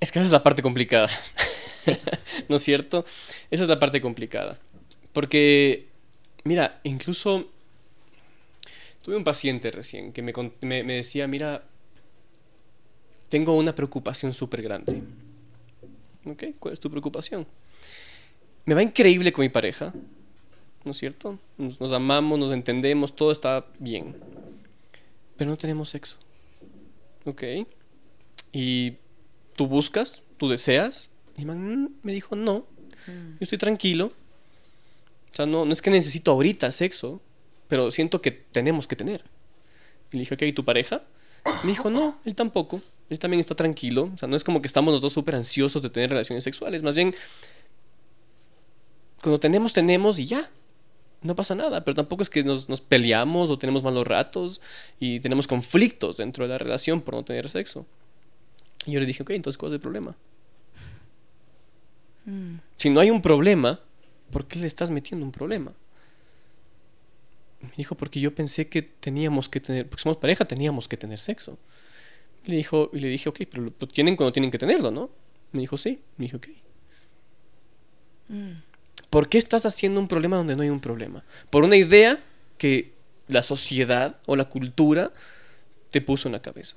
Es 0.00 0.10
que 0.10 0.18
esa 0.18 0.26
es 0.26 0.32
la 0.32 0.42
parte 0.42 0.62
complicada. 0.62 1.10
¿No 2.48 2.56
es 2.56 2.62
cierto? 2.62 3.04
Esa 3.50 3.64
es 3.64 3.68
la 3.68 3.78
parte 3.78 4.00
complicada. 4.00 4.58
Porque, 5.12 5.88
mira, 6.44 6.80
incluso 6.84 7.48
tuve 9.02 9.16
un 9.16 9.24
paciente 9.24 9.70
recién 9.70 10.12
que 10.12 10.22
me, 10.22 10.32
me, 10.62 10.82
me 10.82 10.94
decía, 10.94 11.26
mira, 11.26 11.64
tengo 13.28 13.56
una 13.56 13.74
preocupación 13.74 14.32
súper 14.34 14.62
grande. 14.62 15.02
¿Ok? 16.30 16.44
¿Cuál 16.58 16.74
es 16.74 16.80
tu 16.80 16.90
preocupación? 16.90 17.46
Me 18.64 18.74
va 18.74 18.82
increíble 18.82 19.32
con 19.32 19.42
mi 19.42 19.48
pareja, 19.48 19.92
¿no 20.84 20.92
es 20.92 20.98
cierto? 20.98 21.38
Nos, 21.56 21.92
amamos, 21.92 22.38
nos 22.38 22.52
entendemos, 22.52 23.16
todo 23.16 23.32
está 23.32 23.66
bien. 23.78 24.16
Pero 25.36 25.50
no 25.50 25.56
tenemos 25.56 25.88
sexo. 25.88 26.18
¿Ok? 27.24 27.42
Y 28.52 28.94
tú 29.56 29.66
buscas, 29.66 30.22
tú 30.36 30.48
deseas. 30.48 31.10
Y 31.36 31.44
man 31.44 31.84
mm", 31.84 31.88
me 32.02 32.12
dijo, 32.12 32.36
no, 32.36 32.66
mm. 33.06 33.30
yo 33.32 33.38
estoy 33.40 33.58
tranquilo. 33.58 34.12
O 35.32 35.34
sea, 35.34 35.46
no, 35.46 35.64
no 35.64 35.72
es 35.72 35.82
que 35.82 35.90
necesito 35.90 36.32
ahorita 36.32 36.70
sexo, 36.72 37.20
pero 37.68 37.90
siento 37.90 38.20
que 38.20 38.30
tenemos 38.30 38.86
que 38.86 38.96
tener. 38.96 39.24
Y 40.12 40.16
le 40.16 40.20
dije, 40.20 40.34
ok, 40.34 40.42
¿y 40.42 40.52
tu 40.52 40.64
pareja? 40.64 41.02
Me 41.64 41.70
dijo, 41.70 41.90
no, 41.90 42.18
él 42.24 42.34
tampoco. 42.34 42.80
Él 43.08 43.18
también 43.18 43.40
está 43.40 43.54
tranquilo. 43.54 44.10
O 44.14 44.18
sea, 44.18 44.28
no 44.28 44.36
es 44.36 44.44
como 44.44 44.60
que 44.60 44.66
estamos 44.66 44.92
los 44.92 45.02
dos 45.02 45.12
súper 45.12 45.34
ansiosos 45.34 45.82
de 45.82 45.90
tener 45.90 46.10
relaciones 46.10 46.44
sexuales. 46.44 46.82
Más 46.82 46.94
bien, 46.94 47.14
cuando 49.20 49.40
tenemos, 49.40 49.72
tenemos 49.72 50.18
y 50.18 50.26
ya. 50.26 50.48
No 51.22 51.34
pasa 51.34 51.54
nada. 51.54 51.84
Pero 51.84 51.94
tampoco 51.94 52.22
es 52.22 52.30
que 52.30 52.44
nos, 52.44 52.66
peleamos 52.80 53.50
o 53.50 53.58
tenemos 53.58 53.82
malos 53.82 54.06
ratos 54.06 54.60
y 54.98 55.20
tenemos 55.20 55.46
conflictos 55.46 56.18
dentro 56.18 56.44
de 56.44 56.50
la 56.50 56.58
relación 56.58 57.00
por 57.00 57.14
no 57.14 57.24
tener 57.24 57.48
sexo. 57.50 57.86
Y 58.86 58.92
yo 58.92 59.00
le 59.00 59.06
dije, 59.06 59.22
ok, 59.22 59.30
entonces, 59.30 59.58
¿cuál 59.58 59.72
es 59.72 59.74
el 59.74 59.80
problema? 59.80 60.16
Mm. 62.24 62.56
Si 62.76 62.90
no 62.90 63.00
hay 63.00 63.10
un 63.10 63.20
problema, 63.20 63.80
¿por 64.30 64.46
qué 64.46 64.58
le 64.58 64.66
estás 64.66 64.90
metiendo 64.90 65.26
un 65.26 65.32
problema? 65.32 65.72
Me 67.60 67.72
dijo, 67.76 67.94
porque 67.94 68.20
yo 68.20 68.34
pensé 68.34 68.68
que 68.68 68.82
teníamos 68.82 69.48
que 69.48 69.60
tener, 69.60 69.88
porque 69.88 70.02
somos 70.02 70.16
pareja, 70.16 70.46
teníamos 70.46 70.88
que 70.88 70.96
tener 70.96 71.20
sexo. 71.20 71.58
Le 72.44 72.56
dijo, 72.56 72.90
y 72.92 73.00
le 73.00 73.08
dije, 73.08 73.28
ok, 73.28 73.40
pero 73.50 73.64
lo, 73.64 73.70
tienen 73.72 74.16
cuando 74.16 74.32
tienen 74.32 74.50
que 74.50 74.58
tenerlo, 74.58 74.90
¿no? 74.90 75.10
Me 75.52 75.60
dijo, 75.60 75.76
sí. 75.76 76.00
Me 76.16 76.24
dijo, 76.24 76.38
ok. 76.38 76.48
Mm. 78.28 78.52
¿Por 79.10 79.28
qué 79.28 79.38
estás 79.38 79.66
haciendo 79.66 80.00
un 80.00 80.08
problema 80.08 80.36
donde 80.36 80.56
no 80.56 80.62
hay 80.62 80.70
un 80.70 80.80
problema? 80.80 81.24
Por 81.50 81.64
una 81.64 81.76
idea 81.76 82.18
que 82.56 82.92
la 83.28 83.42
sociedad 83.42 84.16
o 84.26 84.36
la 84.36 84.48
cultura 84.48 85.12
te 85.90 86.00
puso 86.00 86.28
en 86.28 86.32
la 86.32 86.42
cabeza. 86.42 86.76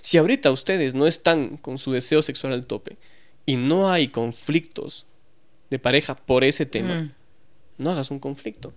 Si 0.00 0.18
ahorita 0.18 0.50
ustedes 0.50 0.94
no 0.94 1.06
están 1.06 1.56
con 1.56 1.78
su 1.78 1.92
deseo 1.92 2.22
sexual 2.22 2.52
al 2.52 2.66
tope 2.66 2.96
y 3.46 3.56
no 3.56 3.90
hay 3.90 4.08
conflictos 4.08 5.06
de 5.70 5.78
pareja 5.78 6.16
por 6.16 6.42
ese 6.44 6.66
tema, 6.66 7.02
mm. 7.02 7.12
no 7.78 7.90
hagas 7.90 8.10
un 8.10 8.18
conflicto. 8.18 8.72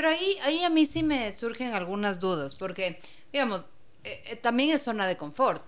Pero 0.00 0.12
ahí, 0.12 0.38
ahí 0.44 0.64
a 0.64 0.70
mí 0.70 0.86
sí 0.86 1.02
me 1.02 1.30
surgen 1.30 1.74
algunas 1.74 2.18
dudas, 2.18 2.54
porque, 2.54 2.98
digamos, 3.30 3.66
eh, 4.02 4.22
eh, 4.28 4.36
también 4.36 4.70
es 4.70 4.80
zona 4.80 5.06
de 5.06 5.18
confort 5.18 5.62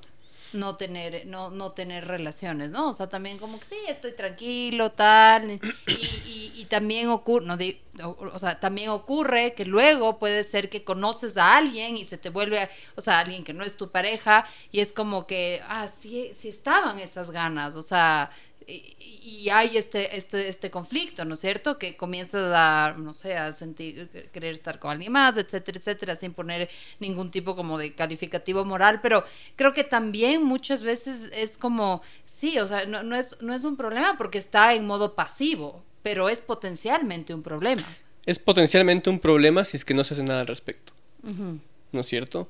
no 0.55 0.77
tener 0.77 1.27
no, 1.27 1.51
no 1.51 1.73
tener 1.73 2.07
relaciones, 2.07 2.71
¿no? 2.71 2.88
O 2.88 2.95
sea, 2.95 3.11
también 3.11 3.37
como 3.37 3.59
que 3.59 3.66
sí, 3.66 3.77
estoy 3.88 4.14
tranquilo, 4.14 4.92
tal, 4.92 5.61
y, 5.87 6.53
y, 6.55 6.64
también 6.71 7.11
ocurre, 7.11 7.45
no, 7.45 8.16
o, 8.33 8.38
sea, 8.38 8.59
también 8.59 8.88
ocurre 8.88 9.53
que 9.53 9.66
luego 9.66 10.18
puede 10.18 10.45
ser 10.45 10.71
que 10.71 10.83
conoces 10.83 11.37
a 11.37 11.59
alguien 11.59 11.99
y 11.99 12.05
se 12.05 12.16
te 12.16 12.31
vuelve, 12.31 12.71
o 12.97 13.03
sea, 13.03 13.21
alguien 13.21 13.45
que 13.45 13.53
no 13.53 13.64
es 13.64 13.77
tu 13.77 13.90
pareja, 13.90 14.47
y 14.71 14.81
es 14.81 14.95
como 14.95 15.27
que, 15.27 15.61
ah, 15.68 15.88
sí, 15.88 16.33
sí 16.38 16.49
estaban 16.49 16.99
esas 17.01 17.31
ganas, 17.31 17.75
o 17.75 17.83
sea, 17.83 18.31
y, 18.66 19.48
hay 19.51 19.77
este, 19.77 20.16
este, 20.16 20.48
este 20.48 20.70
conflicto, 20.70 21.25
¿no 21.25 21.35
es 21.35 21.40
cierto? 21.40 21.79
Que 21.79 21.96
comienzas 21.96 22.53
a, 22.55 22.94
no 22.98 23.12
sé, 23.12 23.37
a 23.37 23.53
sentir, 23.53 24.09
querer 24.33 24.55
estar 24.55 24.79
con 24.79 24.90
alguien 24.90 25.12
más, 25.12 25.37
etcétera, 25.37 25.79
etcétera, 25.79 26.16
sin 26.16 26.33
poner 26.33 26.70
ningún 27.01 27.31
tipo 27.31 27.57
como 27.57 27.79
de 27.79 27.92
calificativo 27.92 28.64
moral, 28.64 29.01
pero 29.03 29.25
creo 29.57 29.72
que 29.72 29.85
también 29.85 30.42
muchas 30.42 30.83
veces 30.83 31.31
es 31.33 31.57
como, 31.57 32.03
sí, 32.25 32.59
o 32.59 32.66
sea, 32.66 32.87
no, 32.87 33.03
no, 33.03 33.16
es, 33.16 33.37
no 33.40 33.55
es 33.55 33.64
un 33.64 33.77
problema 33.77 34.16
porque 34.16 34.38
está 34.38 34.75
en 34.75 34.87
modo 34.87 35.14
pasivo, 35.14 35.83
pero 36.03 36.29
es 36.29 36.40
potencialmente 36.40 37.35
un 37.35 37.42
problema. 37.42 37.87
Es 38.27 38.38
potencialmente 38.38 39.11
un 39.11 39.18
problema 39.18 39.64
si 39.64 39.77
es 39.77 39.85
que 39.85 39.94
no 39.94 40.05
se 40.05 40.14
hace 40.14 40.22
nada 40.22 40.40
al 40.40 40.46
respecto, 40.46 40.92
¿no 41.22 42.01
es 42.01 42.07
cierto? 42.07 42.48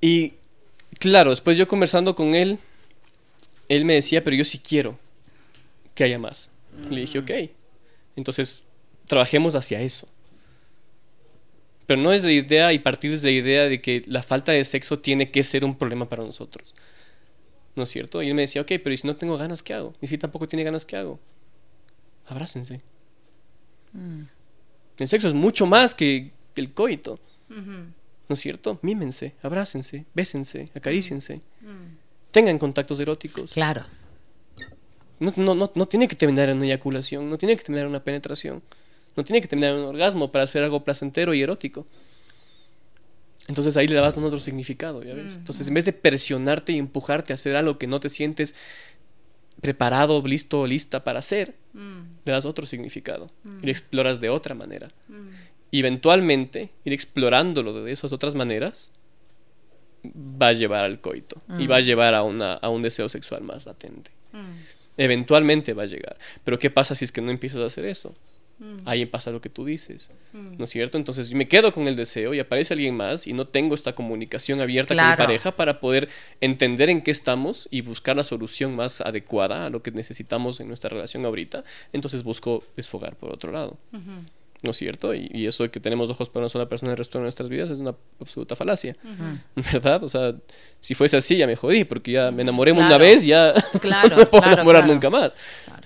Y 0.00 0.34
claro, 0.98 1.30
después 1.30 1.56
yo 1.56 1.66
conversando 1.66 2.14
con 2.14 2.34
él, 2.34 2.58
él 3.76 3.84
me 3.84 3.94
decía, 3.94 4.22
pero 4.22 4.36
yo 4.36 4.44
sí 4.44 4.58
quiero 4.58 4.98
que 5.94 6.04
haya 6.04 6.18
más. 6.18 6.50
Le 6.90 7.00
dije, 7.02 7.18
ok, 7.18 7.30
entonces 8.16 8.64
trabajemos 9.06 9.54
hacia 9.54 9.80
eso. 9.80 10.08
Pero 11.86 12.00
no 12.00 12.12
es 12.12 12.22
la 12.22 12.32
idea 12.32 12.72
y 12.72 12.78
partir 12.78 13.10
desde 13.10 13.28
la 13.28 13.32
idea 13.32 13.64
de 13.64 13.80
que 13.80 14.02
la 14.06 14.22
falta 14.22 14.52
de 14.52 14.64
sexo 14.64 14.98
tiene 14.98 15.30
que 15.30 15.42
ser 15.42 15.64
un 15.64 15.76
problema 15.76 16.08
para 16.08 16.22
nosotros. 16.22 16.74
¿No 17.74 17.84
es 17.84 17.88
cierto? 17.88 18.22
Y 18.22 18.26
él 18.26 18.34
me 18.34 18.42
decía, 18.42 18.62
ok, 18.62 18.72
pero 18.82 18.92
¿y 18.92 18.96
si 18.98 19.06
no 19.06 19.16
tengo 19.16 19.36
ganas, 19.36 19.62
qué 19.62 19.74
hago? 19.74 19.94
¿Y 20.00 20.06
si 20.06 20.18
tampoco 20.18 20.46
tiene 20.46 20.62
ganas, 20.62 20.84
qué 20.84 20.96
hago? 20.96 21.18
Abrácense. 22.26 22.80
Mm. 23.92 24.22
El 24.98 25.08
sexo 25.08 25.28
es 25.28 25.34
mucho 25.34 25.66
más 25.66 25.94
que 25.94 26.30
el 26.54 26.72
coito. 26.72 27.18
¿No 27.48 28.34
es 28.34 28.40
cierto? 28.40 28.78
Mímense, 28.82 29.34
abrácense, 29.42 30.06
bésense, 30.14 30.70
acaríciense. 30.74 31.40
Mm 32.32 32.32
tengan 32.32 32.58
contactos 32.58 32.98
eróticos. 32.98 33.52
Claro. 33.52 33.82
No, 35.20 35.32
no, 35.36 35.54
no, 35.54 35.70
no 35.72 35.86
tiene 35.86 36.08
que 36.08 36.16
terminar 36.16 36.48
en 36.48 36.56
una 36.56 36.66
eyaculación, 36.66 37.30
no 37.30 37.38
tiene 37.38 37.56
que 37.56 37.62
terminar 37.62 37.84
en 37.84 37.90
una 37.90 38.02
penetración, 38.02 38.60
no 39.16 39.22
tiene 39.22 39.40
que 39.40 39.46
terminar 39.46 39.74
en 39.74 39.80
un 39.80 39.86
orgasmo 39.86 40.32
para 40.32 40.44
hacer 40.44 40.64
algo 40.64 40.82
placentero 40.82 41.32
y 41.32 41.42
erótico. 41.42 41.86
Entonces 43.46 43.76
ahí 43.76 43.86
le 43.86 43.94
dabas 43.94 44.16
un 44.16 44.24
otro 44.24 44.40
significado, 44.40 45.04
¿ya 45.04 45.14
ves? 45.14 45.36
Entonces 45.36 45.68
en 45.68 45.74
vez 45.74 45.84
de 45.84 45.92
presionarte 45.92 46.72
y 46.72 46.78
empujarte 46.78 47.32
a 47.32 47.34
hacer 47.34 47.54
algo 47.54 47.78
que 47.78 47.86
no 47.86 48.00
te 48.00 48.08
sientes 48.08 48.56
preparado, 49.60 50.22
listo 50.26 50.60
o 50.60 50.66
lista 50.66 51.04
para 51.04 51.20
hacer, 51.20 51.54
mm. 51.74 52.00
le 52.24 52.32
das 52.32 52.44
otro 52.44 52.66
significado 52.66 53.30
y 53.60 53.66
lo 53.66 53.70
exploras 53.70 54.20
de 54.20 54.30
otra 54.30 54.54
manera. 54.54 54.90
Y 55.70 55.80
eventualmente 55.80 56.70
ir 56.84 56.92
explorándolo 56.92 57.84
de 57.84 57.92
esas 57.92 58.12
otras 58.12 58.34
maneras 58.34 58.92
va 60.04 60.48
a 60.48 60.52
llevar 60.52 60.84
al 60.84 61.00
coito 61.00 61.40
y 61.58 61.66
va 61.66 61.76
a 61.76 61.80
mm. 61.80 61.84
llevar 61.84 62.14
a, 62.14 62.22
una, 62.22 62.54
a 62.54 62.68
un 62.68 62.82
deseo 62.82 63.08
sexual 63.08 63.42
más 63.42 63.66
latente. 63.66 64.10
Mm. 64.32 64.56
Eventualmente 64.96 65.72
va 65.72 65.84
a 65.84 65.86
llegar. 65.86 66.16
Pero 66.44 66.58
¿qué 66.58 66.70
pasa 66.70 66.94
si 66.94 67.04
es 67.04 67.12
que 67.12 67.20
no 67.20 67.30
empiezas 67.30 67.60
a 67.60 67.66
hacer 67.66 67.84
eso? 67.84 68.14
Mm. 68.58 68.78
Ahí 68.84 69.06
pasa 69.06 69.30
lo 69.30 69.40
que 69.40 69.48
tú 69.48 69.64
dices, 69.64 70.10
mm. 70.32 70.56
¿no 70.58 70.64
es 70.64 70.70
cierto? 70.70 70.96
Entonces 70.96 71.30
yo 71.30 71.36
me 71.36 71.48
quedo 71.48 71.72
con 71.72 71.88
el 71.88 71.96
deseo 71.96 72.32
y 72.32 72.38
aparece 72.38 72.74
alguien 72.74 72.96
más 72.96 73.26
y 73.26 73.32
no 73.32 73.46
tengo 73.46 73.74
esta 73.74 73.94
comunicación 73.94 74.60
abierta 74.60 74.94
con 74.94 75.04
mi 75.04 75.16
pareja 75.16 75.56
para 75.56 75.80
poder 75.80 76.08
entender 76.40 76.88
en 76.88 77.02
qué 77.02 77.10
estamos 77.10 77.66
y 77.70 77.80
buscar 77.80 78.16
la 78.16 78.22
solución 78.22 78.76
más 78.76 79.00
adecuada 79.00 79.66
a 79.66 79.68
lo 79.68 79.82
que 79.82 79.90
necesitamos 79.90 80.60
en 80.60 80.68
nuestra 80.68 80.90
relación 80.90 81.24
ahorita. 81.24 81.64
Entonces 81.92 82.22
busco 82.22 82.62
desfogar 82.76 83.16
por 83.16 83.32
otro 83.32 83.50
lado. 83.50 83.78
¿No 84.62 84.70
es 84.70 84.76
cierto? 84.76 85.12
Y, 85.14 85.46
eso 85.46 85.64
de 85.64 85.70
que 85.70 85.80
tenemos 85.80 86.08
ojos 86.08 86.30
para 86.30 86.44
una 86.44 86.48
sola 86.48 86.68
persona 86.68 86.92
el 86.92 86.98
resto 86.98 87.18
de 87.18 87.22
nuestras 87.22 87.48
vidas 87.48 87.70
es 87.70 87.80
una 87.80 87.94
absoluta 88.20 88.54
falacia, 88.54 88.96
¿verdad? 89.72 90.02
O 90.04 90.08
sea, 90.08 90.34
si 90.80 90.94
fuese 90.94 91.16
así 91.16 91.36
ya 91.36 91.46
me 91.46 91.56
jodí, 91.56 91.84
porque 91.84 92.12
ya 92.12 92.30
me 92.30 92.42
enamoré 92.42 92.72
una 92.72 92.96
vez, 92.96 93.24
ya 93.24 93.52
claro, 93.80 94.08
no 94.10 94.16
me 94.16 94.26
puedo 94.26 94.44
enamorar 94.52 94.86
nunca 94.86 95.10
más. 95.10 95.34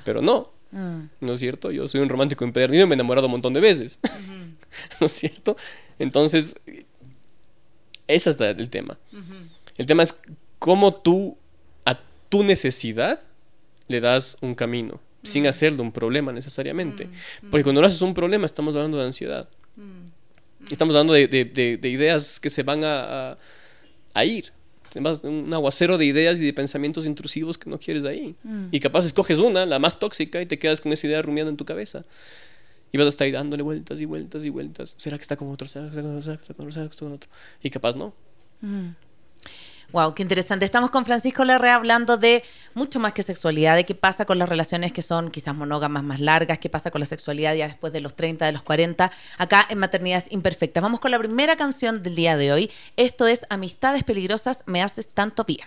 Pero 0.04 0.20
no, 0.20 0.52
mm. 0.72 1.00
¿no 1.20 1.32
es 1.32 1.38
cierito? 1.40 1.70
Yo 1.70 1.88
soy 1.88 2.02
un 2.02 2.08
romántico 2.08 2.44
empedernido 2.44 2.84
y 2.84 2.86
me 2.86 2.92
he 2.92 2.96
enamorado 2.96 3.26
un 3.26 3.32
montón 3.32 3.54
de 3.54 3.60
veces, 3.60 3.98
¿no 5.00 5.06
es 5.06 5.12
cierto? 5.12 5.56
Entonces, 5.98 6.60
ese 8.06 8.30
es 8.30 8.40
el 8.40 8.68
tema. 8.68 8.98
El 9.78 9.86
tema 9.86 10.02
es 10.02 10.14
cómo 10.58 10.94
tú, 10.94 11.38
a 11.86 11.98
tu 12.28 12.44
necesidad, 12.44 13.20
le 13.88 14.00
das 14.00 14.36
un 14.42 14.54
camino 14.54 15.00
sin 15.26 15.46
hacerlo 15.46 15.82
un 15.82 15.92
problema 15.92 16.32
necesariamente. 16.32 17.06
Mm, 17.06 17.50
Porque 17.50 17.64
cuando 17.64 17.80
lo 17.80 17.86
haces 17.86 18.02
un 18.02 18.14
problema 18.14 18.46
estamos 18.46 18.74
hablando 18.76 18.98
de 18.98 19.04
ansiedad. 19.04 19.48
Mm, 19.76 20.06
estamos 20.70 20.94
hablando 20.94 21.12
de, 21.12 21.26
de, 21.28 21.88
ideas 21.88 22.40
que 22.40 22.50
se 22.50 22.62
van 22.62 22.84
a, 22.84 23.36
a, 24.14 24.24
ir. 24.24 24.52
Un 25.24 25.52
aguacero 25.52 25.98
de 25.98 26.06
ideas 26.06 26.40
y 26.40 26.44
de 26.44 26.52
pensamientos 26.54 27.06
intrusivos 27.06 27.58
que 27.58 27.68
no 27.68 27.78
quieres 27.78 28.04
ahí. 28.04 28.34
Mm. 28.42 28.68
Y 28.70 28.80
capaz 28.80 29.04
escoges 29.04 29.38
una, 29.38 29.66
la 29.66 29.78
más 29.78 29.98
tóxica, 29.98 30.40
y 30.40 30.46
te 30.46 30.58
quedas 30.58 30.80
con 30.80 30.92
esa 30.92 31.06
idea 31.06 31.20
rumiando 31.20 31.50
en 31.50 31.56
tu 31.56 31.64
cabeza. 31.64 32.04
Y 32.92 32.98
vas 32.98 33.06
a 33.06 33.08
estar 33.10 33.26
ahí 33.26 33.32
dándole 33.32 33.62
vueltas 33.62 34.00
y 34.00 34.06
vueltas 34.06 34.44
y 34.44 34.48
vueltas. 34.48 34.94
¿Será 34.96 35.18
que 35.18 35.22
está 35.22 35.36
con 35.36 35.50
otro? 35.50 35.68
¿Será 35.68 35.84
que 35.84 35.90
está 35.90 36.02
con 36.02 36.12
otro? 36.12 36.22
¿Será 36.22 36.36
que 36.36 36.92
está 36.92 37.04
con 37.04 37.12
otro? 37.12 37.30
Y 37.62 37.70
capaz 37.70 37.94
no. 37.96 38.14
Wow, 39.92 40.14
qué 40.14 40.22
interesante. 40.22 40.64
Estamos 40.64 40.90
con 40.90 41.05
Francisco 41.05 41.44
Larrea 41.44 41.77
hablando 41.77 42.16
de 42.16 42.42
mucho 42.75 42.99
más 42.99 43.12
que 43.12 43.22
sexualidad, 43.22 43.77
de 43.77 43.85
qué 43.85 43.94
pasa 43.94 44.25
con 44.25 44.38
las 44.38 44.49
relaciones 44.49 44.92
que 44.92 45.03
son 45.03 45.31
quizás 45.31 45.55
monógamas 45.55 46.03
más 46.03 46.20
largas, 46.20 46.59
qué 46.59 46.68
pasa 46.68 46.90
con 46.90 47.01
la 47.01 47.07
sexualidad 47.07 47.55
ya 47.55 47.68
después 47.68 47.92
de 47.92 48.01
los 48.01 48.14
30, 48.14 48.46
de 48.46 48.53
los 48.53 48.62
40, 48.62 49.11
acá 49.38 49.66
en 49.68 49.79
Maternidades 49.79 50.31
Imperfectas. 50.33 50.83
Vamos 50.83 51.01
con 51.01 51.12
la 51.12 51.18
primera 51.18 51.57
canción 51.57 52.03
del 52.03 52.16
día 52.16 52.37
de 52.37 52.53
hoy. 52.53 52.70
Esto 52.96 53.27
es 53.27 53.46
Amistades 53.49 54.03
Peligrosas, 54.03 54.64
me 54.66 54.83
haces 54.83 55.11
tanto 55.11 55.44
bien. 55.44 55.66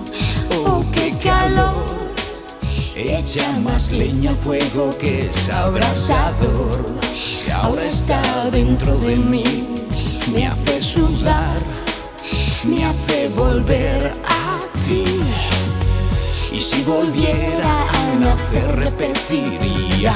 Echa 3.03 3.51
más 3.59 3.91
leña 3.91 4.29
al 4.29 4.35
fuego 4.37 4.91
que 4.99 5.21
es 5.21 5.49
abrasador. 5.49 6.85
Que 7.43 7.51
ahora 7.51 7.85
está 7.85 8.21
dentro 8.51 8.95
de 8.99 9.15
mí. 9.15 9.67
Me 10.31 10.45
hace 10.45 10.79
sudar, 10.79 11.57
me 12.63 12.85
hace 12.85 13.29
volver 13.29 14.13
a 14.23 14.59
ti. 14.85 15.03
Y 16.51 16.61
si 16.61 16.83
volviera 16.83 17.89
a 17.89 18.15
nacer, 18.19 18.75
repetiría 18.75 20.15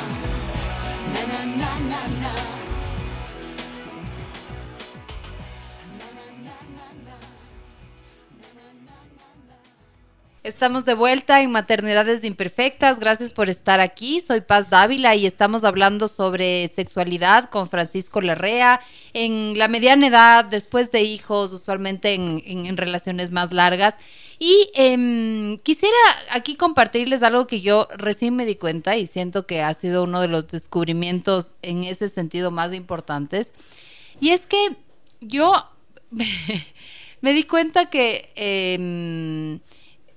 Estamos 10.43 10.85
de 10.85 10.95
vuelta 10.95 11.43
en 11.43 11.51
Maternidades 11.51 12.23
Imperfectas. 12.23 12.99
Gracias 12.99 13.31
por 13.31 13.47
estar 13.47 13.79
aquí. 13.79 14.21
Soy 14.21 14.41
Paz 14.41 14.71
Dávila 14.71 15.15
y 15.15 15.27
estamos 15.27 15.63
hablando 15.63 16.07
sobre 16.07 16.67
sexualidad 16.69 17.51
con 17.51 17.69
Francisco 17.69 18.21
Larrea. 18.21 18.81
En 19.13 19.59
la 19.59 19.67
mediana 19.67 20.07
edad, 20.07 20.45
después 20.45 20.89
de 20.89 21.03
hijos, 21.03 21.53
usualmente 21.53 22.15
en, 22.15 22.75
relaciones 22.75 23.29
más 23.29 23.53
largas. 23.53 23.93
Y 24.39 24.71
em, 24.73 25.59
quisiera 25.59 25.95
aquí 26.31 26.55
compartirles 26.55 27.21
algo 27.21 27.45
que 27.45 27.61
yo 27.61 27.87
recién 27.95 28.35
me 28.35 28.47
di 28.47 28.55
cuenta 28.55 28.97
y 28.97 29.05
siento 29.05 29.45
que 29.45 29.61
ha 29.61 29.71
sido 29.75 30.05
uno 30.05 30.21
de 30.21 30.27
los 30.27 30.47
descubrimientos 30.47 31.53
en 31.61 31.83
ese 31.83 32.09
sentido 32.09 32.49
más 32.49 32.73
importantes. 32.73 33.51
Y 34.19 34.31
es 34.31 34.47
que 34.47 34.75
yo 35.19 35.69
me 37.21 37.33
di 37.33 37.43
cuenta 37.43 37.91
que... 37.91 38.31
Em, 38.35 39.59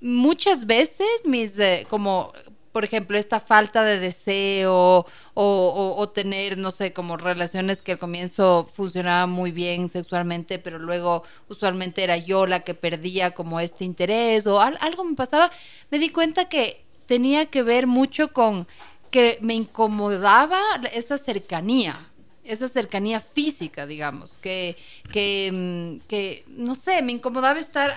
muchas 0.05 0.66
veces 0.66 1.09
mis, 1.24 1.59
eh, 1.59 1.86
como 1.88 2.32
por 2.72 2.84
ejemplo, 2.84 3.16
esta 3.16 3.38
falta 3.38 3.84
de 3.84 4.00
deseo 4.00 5.07
o, 5.34 6.12
tener, 6.12 6.59
no 6.59 6.72
sé, 6.72 6.92
como 6.92 7.16
relaciones 7.16 7.82
que 7.82 7.92
al 7.92 7.98
comienzo 7.98 8.68
funcionaban 8.74 9.30
muy 9.30 9.52
bien 9.52 9.88
sexualmente, 9.88 10.59
pero 10.59 10.80
luego 10.80 11.22
usualmente 11.48 12.02
era 12.02 12.16
yo 12.16 12.48
la 12.48 12.64
que 12.64 12.74
perdía 12.74 13.30
como 13.30 13.61
este 13.61 13.84
interés 13.84 14.48
o 14.48 14.61
algo 14.61 15.05
me 15.05 15.14
pasaba, 15.14 15.52
me 15.92 16.00
di 16.00 16.09
cuenta 16.09 16.48
que 16.48 16.84
tenía 17.07 17.46
que 17.46 17.62
ver 17.62 17.86
mucho 17.86 18.32
con 18.32 18.66
que 19.12 19.38
me 19.40 19.55
incomodaba 19.55 20.61
esa 20.92 21.16
cercanía, 21.16 21.96
esa 22.42 22.68
cercanía 22.68 23.20
física, 23.20 23.86
digamos, 23.86 24.38
que, 24.38 24.76
que, 25.12 25.52
mm, 25.52 26.09
que 26.09 26.44
no 26.48 26.74
sé, 26.74 27.02
me 27.02 27.12
incomodaba 27.12 27.61
estar... 27.61 27.94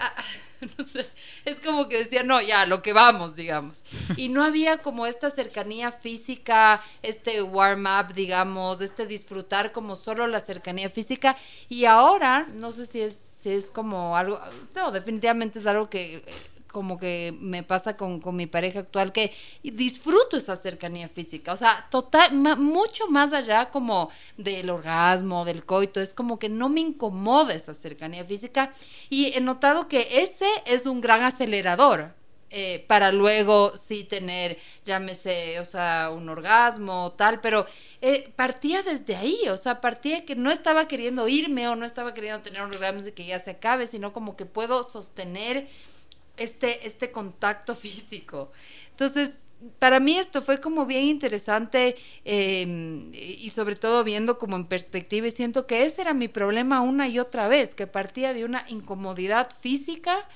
no 0.78 0.86
sé, 0.86 1.05
es 1.45 1.60
como 1.60 1.88
que 1.88 1.99
decía, 1.99 2.24
no, 2.24 2.41
ya, 2.41 2.66
lo 2.66 2.82
que 2.82 2.93
vamos, 2.93 3.36
digamos. 3.36 3.80
Y 4.16 4.30
no 4.30 4.43
había 4.43 4.80
como 4.80 5.05
esta 5.05 5.30
cercanía 5.30 5.91
física, 5.91 6.82
este 7.03 7.41
warm-up, 7.41 8.14
digamos, 8.14 8.82
este 8.82 9.05
disfrutar 9.05 9.72
como 9.72 9.95
solo 9.95 10.28
la 10.28 10.39
cercanía 10.39 10.89
física. 10.89 11.38
Y 11.70 11.86
ahora, 11.86 12.47
no 12.53 12.72
sé 12.72 12.86
si 12.86 13.01
es, 13.01 13.30
si 13.36 13.51
es 13.51 13.70
como 13.70 14.18
algo, 14.18 14.39
no, 14.76 14.91
definitivamente 14.91 15.60
es 15.60 15.68
algo 15.68 15.89
que 15.89 16.24
como 16.78 17.00
que 17.00 17.36
me 17.40 17.64
pasa 17.64 17.98
con, 17.98 18.22
mi 18.36 18.46
pareja 18.46 18.82
actual, 18.82 19.12
que 19.12 19.34
disfruto 19.64 20.38
esa 20.38 20.56
cercanía 20.56 21.10
física, 21.10 21.52
o 21.52 21.58
sea, 21.58 21.88
total, 21.90 22.36
mucho 22.36 23.08
más 23.08 23.34
allá 23.34 23.72
como 23.72 24.12
del 24.38 24.70
orgasmo, 24.70 25.44
del 25.44 25.66
coito, 25.66 26.00
es 26.00 26.14
como 26.14 26.38
que 26.38 26.50
no 26.50 26.70
me 26.70 26.82
incomoda 26.82 27.56
esa 27.56 27.74
cercanía 27.74 28.24
física 28.26 28.72
y 29.10 29.36
he 29.36 29.42
notado 29.42 29.88
que 29.88 30.22
ese 30.22 30.46
es 30.68 30.86
un 30.86 31.02
gran 31.02 31.24
acelerador. 31.24 32.14
Eh, 32.50 32.86
para 32.88 33.12
luego 33.12 33.76
sí 33.76 34.04
tener, 34.06 34.58
llámese, 34.86 35.60
o 35.60 35.66
sea, 35.66 36.12
un 36.16 36.30
orgasmo 36.30 37.06
o 37.06 37.12
tal, 37.12 37.42
pero 37.42 37.66
eh, 38.02 38.32
partía 38.36 38.84
desde 38.84 39.16
ahí, 39.18 39.50
o 39.50 39.58
sea, 39.58 39.82
partía 39.82 40.26
que 40.26 40.36
no 40.36 40.52
estaba 40.52 40.88
queriendo 40.88 41.28
irme 41.28 41.68
o 41.68 41.76
no 41.76 41.86
estaba 41.86 42.14
queriendo 42.14 42.40
tener 42.42 42.62
un 42.62 42.70
orgasmo 42.70 43.06
y 43.06 43.12
que 43.14 43.26
ya 43.26 43.40
se 43.40 43.52
acabe, 43.52 43.88
sino 43.88 44.14
como 44.14 44.38
que 44.38 44.46
puedo 44.46 44.84
sostener 44.84 45.68
este, 46.38 46.88
este 46.88 47.12
contacto 47.12 47.76
físico. 47.76 48.52
Entonces, 48.92 49.30
para 49.80 50.00
mí 50.00 50.18
esto 50.18 50.42
fue 50.42 50.60
como 50.60 50.86
bien 50.86 51.06
interesante 51.06 51.96
em, 52.26 53.12
y 53.14 53.50
sobre 53.50 53.76
todo 53.76 54.04
viendo 54.04 54.38
como 54.38 54.56
en 54.56 54.66
perspectiva 54.66 55.28
y 55.28 55.32
siento 55.32 55.66
que 55.66 55.84
ese 55.84 56.02
era 56.02 56.14
mi 56.14 56.28
problema 56.28 56.82
una 56.82 57.08
y 57.08 57.20
otra 57.20 57.48
vez, 57.48 57.74
que 57.74 57.88
partía 57.88 58.34
de 58.34 58.46
una 58.46 58.66
incomodidad 58.68 59.50
física 59.60 60.28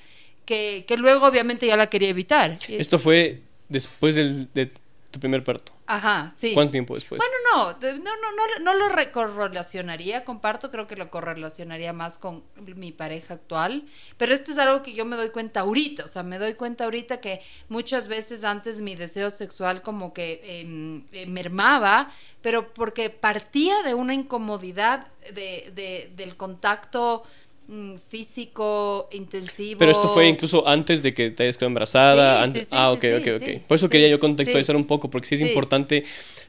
que, 0.44 0.84
que 0.88 0.96
luego 0.96 1.26
obviamente 1.26 1.66
ya 1.66 1.76
la 1.76 1.88
quería 1.88 2.08
evitar. 2.08 2.58
Esto 2.68 2.98
fue 2.98 3.42
después 3.68 4.16
del, 4.16 4.48
de 4.54 4.72
tu 5.10 5.20
primer 5.20 5.44
parto. 5.44 5.72
Ajá, 5.92 6.32
sí. 6.34 6.54
¿Cuánto 6.54 6.72
tiempo 6.72 6.94
después? 6.94 7.18
Bueno, 7.18 7.34
no, 7.52 7.92
no, 7.98 8.62
no, 8.62 8.72
no, 8.72 8.88
lo 8.88 9.12
correlacionaría 9.12 10.24
con 10.24 10.40
parto, 10.40 10.70
creo 10.70 10.86
que 10.86 10.96
lo 10.96 11.10
correlacionaría 11.10 11.92
más 11.92 12.16
con 12.16 12.42
mi 12.56 12.92
pareja 12.92 13.34
actual, 13.34 13.84
pero 14.16 14.32
esto 14.32 14.52
es 14.52 14.58
algo 14.58 14.82
que 14.82 14.94
yo 14.94 15.04
me 15.04 15.16
doy 15.16 15.28
cuenta 15.28 15.60
ahorita, 15.60 16.06
o 16.06 16.08
sea, 16.08 16.22
me 16.22 16.38
doy 16.38 16.54
cuenta 16.54 16.84
ahorita 16.84 17.18
que 17.18 17.42
muchas 17.68 18.08
veces 18.08 18.42
antes 18.42 18.80
mi 18.80 18.96
deseo 18.96 19.30
sexual 19.30 19.82
como 19.82 20.14
que 20.14 20.40
em, 20.42 21.04
eh, 21.12 21.26
mermaba, 21.26 22.10
pero 22.40 22.72
porque 22.72 23.10
partía 23.10 23.82
de 23.82 23.92
una 23.92 24.14
incomodidad 24.14 25.08
de, 25.34 25.72
de, 25.74 26.10
del 26.16 26.36
contacto 26.36 27.22
físico 28.06 29.08
intensivo. 29.12 29.78
Pero 29.78 29.92
esto 29.92 30.08
fue 30.12 30.26
incluso 30.26 30.66
antes 30.66 31.02
de 31.02 31.14
que 31.14 31.30
te 31.30 31.44
hayas 31.44 31.56
quedado 31.56 31.68
embarazada. 31.68 32.42
antes... 32.42 32.68
ah, 32.70 32.90
ok, 32.90 33.04
ok, 33.20 33.28
ok. 33.36 33.62
Por 33.66 33.76
eso 33.76 33.88
quería 33.88 34.08
yo 34.08 34.20
contextualizar 34.20 34.76
un 34.76 34.86
poco, 34.86 35.08
porque 35.10 35.28
sí 35.28 35.34
es 35.36 35.40
importante, 35.40 36.04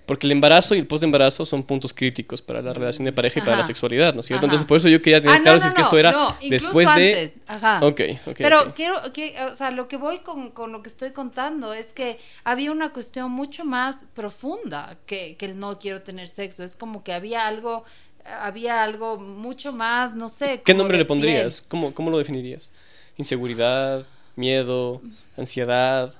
porque 0.05 0.27
el 0.27 0.31
embarazo 0.31 0.75
y 0.75 0.79
el 0.79 0.87
post 0.87 1.03
embarazo 1.03 1.45
son 1.45 1.63
puntos 1.63 1.93
críticos 1.93 2.41
para 2.41 2.61
la 2.61 2.73
relación 2.73 3.05
de 3.05 3.13
pareja 3.13 3.39
y 3.39 3.43
para 3.43 3.57
la 3.57 3.63
sexualidad, 3.63 4.13
¿no 4.13 4.19
es 4.19 4.25
cierto? 4.25 4.45
Entonces, 4.45 4.67
por 4.67 4.77
eso 4.77 4.89
yo 4.89 5.01
quería 5.01 5.21
tener 5.21 5.37
ah, 5.37 5.41
claro 5.41 5.59
si 5.59 5.67
es 5.67 5.73
que 5.73 5.81
esto 5.81 5.97
era 5.97 6.37
después 6.49 6.87
antes. 6.87 7.35
de... 7.35 7.41
Ajá. 7.47 7.79
Ok, 7.85 8.01
ok. 8.27 8.35
Pero 8.37 8.73
quiero, 8.75 9.13
que, 9.13 9.35
o 9.49 9.55
sea, 9.55 9.71
lo 9.71 9.87
que 9.87 9.97
voy 9.97 10.19
con, 10.19 10.51
con, 10.51 10.71
lo 10.71 10.83
que 10.83 10.89
estoy 10.89 11.11
contando 11.11 11.73
es 11.73 11.93
que 11.93 12.17
había 12.43 12.71
una 12.71 12.91
cuestión 12.91 13.31
mucho 13.31 13.65
más 13.65 14.05
profunda 14.13 14.97
que, 15.05 15.35
que 15.37 15.45
el 15.45 15.59
no 15.59 15.77
quiero 15.77 16.01
tener 16.01 16.27
sexo. 16.27 16.63
Es 16.63 16.75
como 16.75 17.01
que 17.01 17.13
había 17.13 17.47
algo 17.47 17.85
había 18.25 18.83
algo 18.83 19.17
mucho 19.17 19.71
más, 19.71 20.13
no 20.15 20.29
sé. 20.29 20.61
¿Qué 20.63 20.73
nombre 20.73 20.97
le 20.97 21.05
pondrías? 21.05 21.61
¿Cómo, 21.61 21.93
¿Cómo, 21.93 22.09
lo 22.09 22.17
definirías? 22.17 22.71
¿Inseguridad? 23.17 24.05
¿Miedo? 24.35 25.01
¿Ansiedad? 25.37 26.13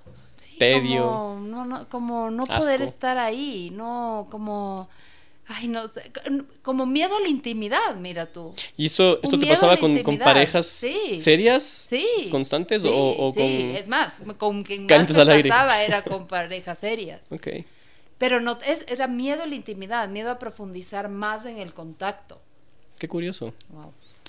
¿Tedio? 0.59 1.03
Como 1.03 1.39
no, 1.41 1.65
no, 1.65 1.89
como 1.89 2.31
no 2.31 2.45
poder 2.45 2.81
estar 2.81 3.17
ahí, 3.17 3.69
no 3.73 4.27
como... 4.29 4.89
Ay, 5.45 5.67
no 5.67 5.89
sé, 5.89 6.09
como 6.61 6.85
miedo 6.85 7.17
a 7.17 7.19
la 7.19 7.27
intimidad, 7.27 7.97
mira 7.97 8.31
tú. 8.31 8.53
¿Y 8.77 8.85
eso, 8.85 9.19
esto 9.21 9.37
te 9.37 9.45
pasaba 9.45 9.75
con, 9.75 10.01
con, 10.01 10.17
parejas 10.17 10.65
serias? 10.67 11.63
Sí. 11.63 12.29
¿Constantes 12.31 12.81
sí, 12.83 12.87
o, 12.89 13.27
o, 13.27 13.33
sí. 13.33 13.73
es 13.75 13.89
más, 13.89 14.13
con 14.37 14.63
quien 14.63 14.85
más 14.85 15.09
me 15.09 15.13
pasaba 15.13 15.83
era 15.83 16.01
con 16.05 16.27
parejas 16.27 16.79
serias. 16.79 17.21
ok. 17.29 17.47
Pero 18.23 18.39
no, 18.39 18.57
era 18.87 19.07
miedo 19.07 19.43
a 19.43 19.45
la 19.45 19.53
intimidad, 19.53 20.07
miedo 20.07 20.31
a 20.31 20.39
profundizar 20.39 21.09
más 21.09 21.43
en 21.43 21.57
el 21.57 21.73
contacto. 21.73 22.39
Qué 22.97 23.09
curioso. 23.09 23.53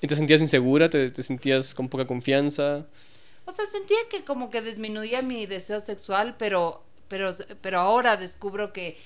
¿Y 0.02 0.08
te 0.08 0.16
sentías 0.16 0.40
insegura? 0.40 0.90
¿Te, 0.90 1.22
sentías 1.22 1.76
con 1.76 1.88
poca 1.88 2.04
confianza? 2.04 2.86
O 3.44 3.52
sea, 3.52 3.64
sentía 3.66 3.98
que 4.10 4.24
como 4.24 4.50
que 4.50 4.62
disminuía 4.62 5.22
mi 5.22 5.46
deseo 5.46 5.80
sexual, 5.80 6.34
pero, 6.36 6.82
pero, 7.06 7.30
pero 7.60 7.78
ahora 7.78 8.16
descubro 8.16 8.72
que 8.72 8.96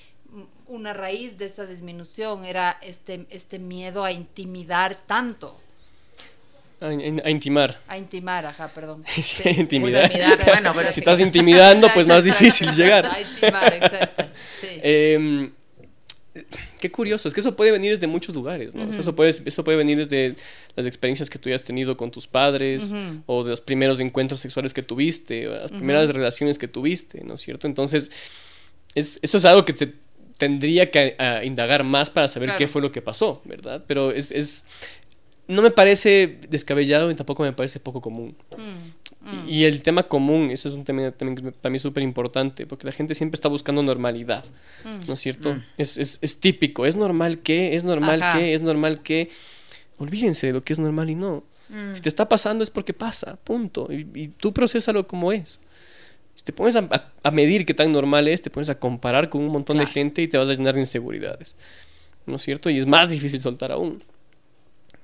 una 0.65 0.93
raíz 0.93 1.37
de 1.37 1.45
esa 1.45 1.67
disminución 1.67 2.43
era 2.43 2.79
este, 2.81 3.27
este 3.29 3.59
miedo 3.59 4.03
a 4.03 4.11
intimidar 4.11 4.95
tanto. 5.05 5.55
A, 6.81 7.29
intimar. 7.29 7.77
A 7.87 7.97
intimar, 7.97 8.45
ajá, 8.45 8.69
perdón. 8.69 9.03
Sí, 9.21 9.49
intimidar. 9.57 10.11
Bueno, 10.45 10.71
pero 10.73 10.91
si 10.91 11.01
estás 11.01 11.19
intimidando, 11.19 11.89
pues 11.93 12.07
más 12.07 12.23
difícil 12.23 12.71
llegar. 12.71 13.05
A 13.05 13.19
intimar, 13.19 13.73
exacto. 13.73 14.25
Em, 14.81 15.51
qué 16.79 16.91
curioso, 16.91 17.27
es 17.27 17.33
que 17.33 17.39
eso 17.41 17.55
puede 17.55 17.71
venir 17.71 17.91
desde 17.91 18.07
muchos 18.07 18.33
lugares, 18.33 18.75
¿no? 18.75 18.89
eso, 18.89 19.15
puede, 19.15 19.33
eso 19.45 19.63
puede 19.63 19.77
venir 19.77 19.97
desde 19.97 20.35
las 20.75 20.85
experiencias 20.85 21.29
que 21.29 21.39
tú 21.39 21.49
hayas 21.49 21.63
tenido 21.63 21.97
con 21.97 22.11
tus 22.11 22.27
padres, 22.27 22.93
o 23.25 23.43
de 23.43 23.49
los 23.51 23.61
primeros 23.61 23.99
encuentros 23.99 24.39
sexuales 24.39 24.73
que 24.73 24.83
tuviste, 24.83 25.47
o 25.47 25.55
las 25.55 25.71
primeras 25.71 26.09
relaciones 26.09 26.57
que 26.57 26.67
tuviste, 26.67 27.23
¿no 27.23 27.35
es 27.35 27.41
cierto? 27.41 27.67
Entonces, 27.67 28.11
es, 28.95 29.19
eso 29.21 29.37
es 29.37 29.45
algo 29.45 29.65
que 29.65 29.75
se 29.75 29.93
tendría 30.37 30.85
que 30.85 31.15
indagar 31.43 31.83
más 31.83 32.09
para 32.09 32.27
saber 32.29 32.55
qué 32.57 32.67
fue 32.67 32.81
lo 32.81 32.91
que 32.91 33.01
pasó, 33.01 33.41
¿verdad? 33.43 33.83
Pero 33.85 34.11
es, 34.11 34.31
es, 34.31 34.65
no 35.49 35.63
me 35.63 35.71
parece 35.71 36.37
descabellado 36.47 37.09
y 37.09 37.15
tampoco 37.15 37.41
me 37.41 37.51
parece 37.53 37.79
poco 37.79 38.01
común. 38.01 38.35
Mm, 38.55 39.29
mm. 39.29 39.49
Y 39.49 39.65
el 39.65 39.81
tema 39.81 40.03
común, 40.03 40.51
eso 40.51 40.69
es 40.69 40.75
un 40.75 40.85
tema 40.85 41.09
también 41.11 41.53
para 41.59 41.71
mí 41.71 41.79
súper 41.79 42.03
importante, 42.03 42.67
porque 42.67 42.85
la 42.85 42.91
gente 42.91 43.15
siempre 43.15 43.35
está 43.35 43.49
buscando 43.49 43.81
normalidad, 43.81 44.45
mm. 44.85 45.07
¿no 45.07 45.13
es 45.13 45.19
cierto? 45.19 45.59
Es, 45.75 45.97
es, 45.97 46.19
es, 46.21 46.39
típico, 46.39 46.85
es 46.85 46.95
normal 46.95 47.39
que, 47.39 47.75
es 47.75 47.83
normal 47.83 48.23
que, 48.33 48.53
es 48.53 48.61
normal 48.61 49.01
que. 49.01 49.29
Olvídense 49.97 50.47
de 50.47 50.53
lo 50.53 50.61
que 50.61 50.71
es 50.71 50.79
normal 50.79 51.09
y 51.09 51.15
no. 51.15 51.43
Si 51.93 52.01
te 52.01 52.09
está 52.09 52.27
pasando 52.27 52.63
es 52.63 52.69
porque 52.69 52.93
pasa, 52.93 53.35
punto. 53.43 53.91
Y, 53.91 54.07
y 54.15 54.27
tú 54.29 54.53
procesalo 54.53 55.07
como 55.07 55.31
es. 55.31 55.61
Si 56.33 56.43
te 56.43 56.53
pones 56.53 56.75
a, 56.75 57.11
a, 57.21 57.31
medir 57.31 57.65
qué 57.65 57.73
tan 57.73 57.91
normal 57.91 58.27
es, 58.27 58.41
te 58.41 58.49
pones 58.49 58.69
a 58.69 58.79
comparar 58.79 59.29
con 59.29 59.43
un 59.43 59.51
montón 59.51 59.77
de 59.77 59.85
gente 59.85 60.21
y 60.21 60.27
te 60.27 60.37
vas 60.37 60.49
a 60.49 60.53
llenar 60.53 60.75
de 60.75 60.79
inseguridades, 60.79 61.55
¿no 62.25 62.37
es 62.37 62.41
cierto? 62.41 62.69
Y 62.69 62.79
es 62.79 62.87
más 62.87 63.09
difícil 63.09 63.41
soltar 63.41 63.71
aún. 63.71 64.01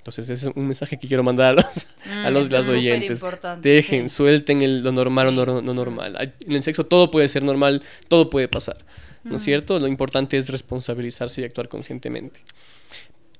Entonces, 0.05 0.29
ese 0.29 0.49
es 0.49 0.55
un 0.55 0.67
mensaje 0.67 0.99
que 0.99 1.07
quiero 1.07 1.23
mandar 1.23 1.53
a 1.53 1.53
los, 1.53 1.87
a 2.25 2.29
mm, 2.29 2.33
los 2.33 2.51
las 2.51 2.67
oyentes. 2.67 3.23
Dejen, 3.63 4.07
suelten 4.07 4.61
el, 4.61 4.83
lo 4.83 4.91
normal 4.91 5.29
o 5.29 5.31
no, 5.31 5.73
normal. 5.73 6.31
En 6.45 6.51
el 6.51 6.61
sexo 6.61 6.85
todo 6.85 7.09
puede 7.09 7.27
ser 7.27 7.41
normal, 7.41 7.81
todo 8.07 8.29
puede 8.29 8.47
pasar. 8.47 8.77
¿no 9.23 9.37
es 9.37 9.41
cierto? 9.41 9.79
Lo 9.79 9.87
importante 9.87 10.37
es 10.37 10.49
responsabilizarse 10.49 11.41
y 11.41 11.43
actuar 11.45 11.69
conscientemente. 11.69 12.39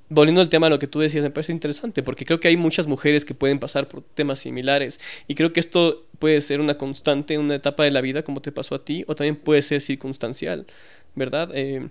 Volviendo 0.09 0.41
al 0.41 0.49
tema 0.49 0.65
de 0.65 0.71
lo 0.71 0.79
que 0.79 0.87
tú 0.87 0.99
decías, 0.99 1.23
me 1.23 1.29
parece 1.29 1.51
interesante, 1.51 2.01
porque 2.01 2.25
creo 2.25 2.39
que 2.39 2.47
hay 2.47 2.57
muchas 2.57 2.87
mujeres 2.87 3.25
que 3.25 3.35
pueden 3.35 3.59
pasar 3.59 3.87
por 3.87 4.01
temas 4.01 4.39
similares, 4.39 4.99
y 5.27 5.35
creo 5.35 5.53
que 5.53 5.59
esto 5.59 6.07
puede 6.17 6.41
ser 6.41 6.61
una 6.61 6.79
constante 6.79 7.37
una 7.37 7.53
etapa 7.53 7.83
de 7.83 7.91
la 7.91 8.01
vida, 8.01 8.23
como 8.23 8.41
te 8.41 8.51
pasó 8.51 8.73
a 8.73 8.83
ti, 8.83 9.03
o 9.07 9.13
también 9.13 9.35
puede 9.35 9.61
ser 9.61 9.81
circunstancial, 9.81 10.65
¿verdad? 11.13 11.51
Eh, 11.53 11.89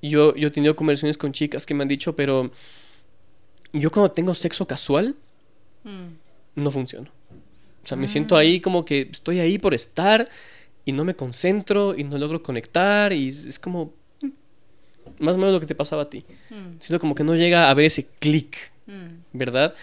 yo, 0.00 0.34
yo 0.34 0.48
he 0.48 0.50
tenido 0.50 0.76
conversaciones 0.76 1.18
con 1.18 1.32
chicas 1.32 1.66
que 1.66 1.74
me 1.74 1.82
han 1.82 1.88
dicho, 1.88 2.16
pero 2.16 2.50
yo 3.72 3.90
cuando 3.90 4.10
tengo 4.10 4.34
sexo 4.34 4.66
casual, 4.66 5.14
mm. 5.84 6.60
no 6.62 6.70
funciono. 6.70 7.10
O 7.84 7.86
sea, 7.86 7.96
me 7.96 8.08
siento 8.08 8.34
mm. 8.34 8.38
ahí 8.38 8.60
como 8.60 8.84
que 8.84 9.08
estoy 9.12 9.38
ahí 9.40 9.58
por 9.58 9.74
estar 9.74 10.28
y 10.84 10.92
no 10.92 11.04
me 11.04 11.14
concentro 11.14 11.94
y 11.96 12.04
no 12.04 12.18
logro 12.18 12.42
conectar 12.42 13.12
y 13.12 13.28
es 13.28 13.58
como 13.58 13.92
mm, 14.22 15.24
más 15.24 15.36
o 15.36 15.38
menos 15.38 15.54
lo 15.54 15.60
que 15.60 15.66
te 15.66 15.74
pasaba 15.74 16.02
a 16.02 16.10
ti. 16.10 16.24
Mm. 16.50 16.80
Siento 16.80 17.00
como 17.00 17.14
que 17.14 17.24
no 17.24 17.34
llega 17.34 17.70
a 17.70 17.74
ver 17.74 17.86
ese 17.86 18.06
clic, 18.18 18.72
¿verdad? 19.32 19.74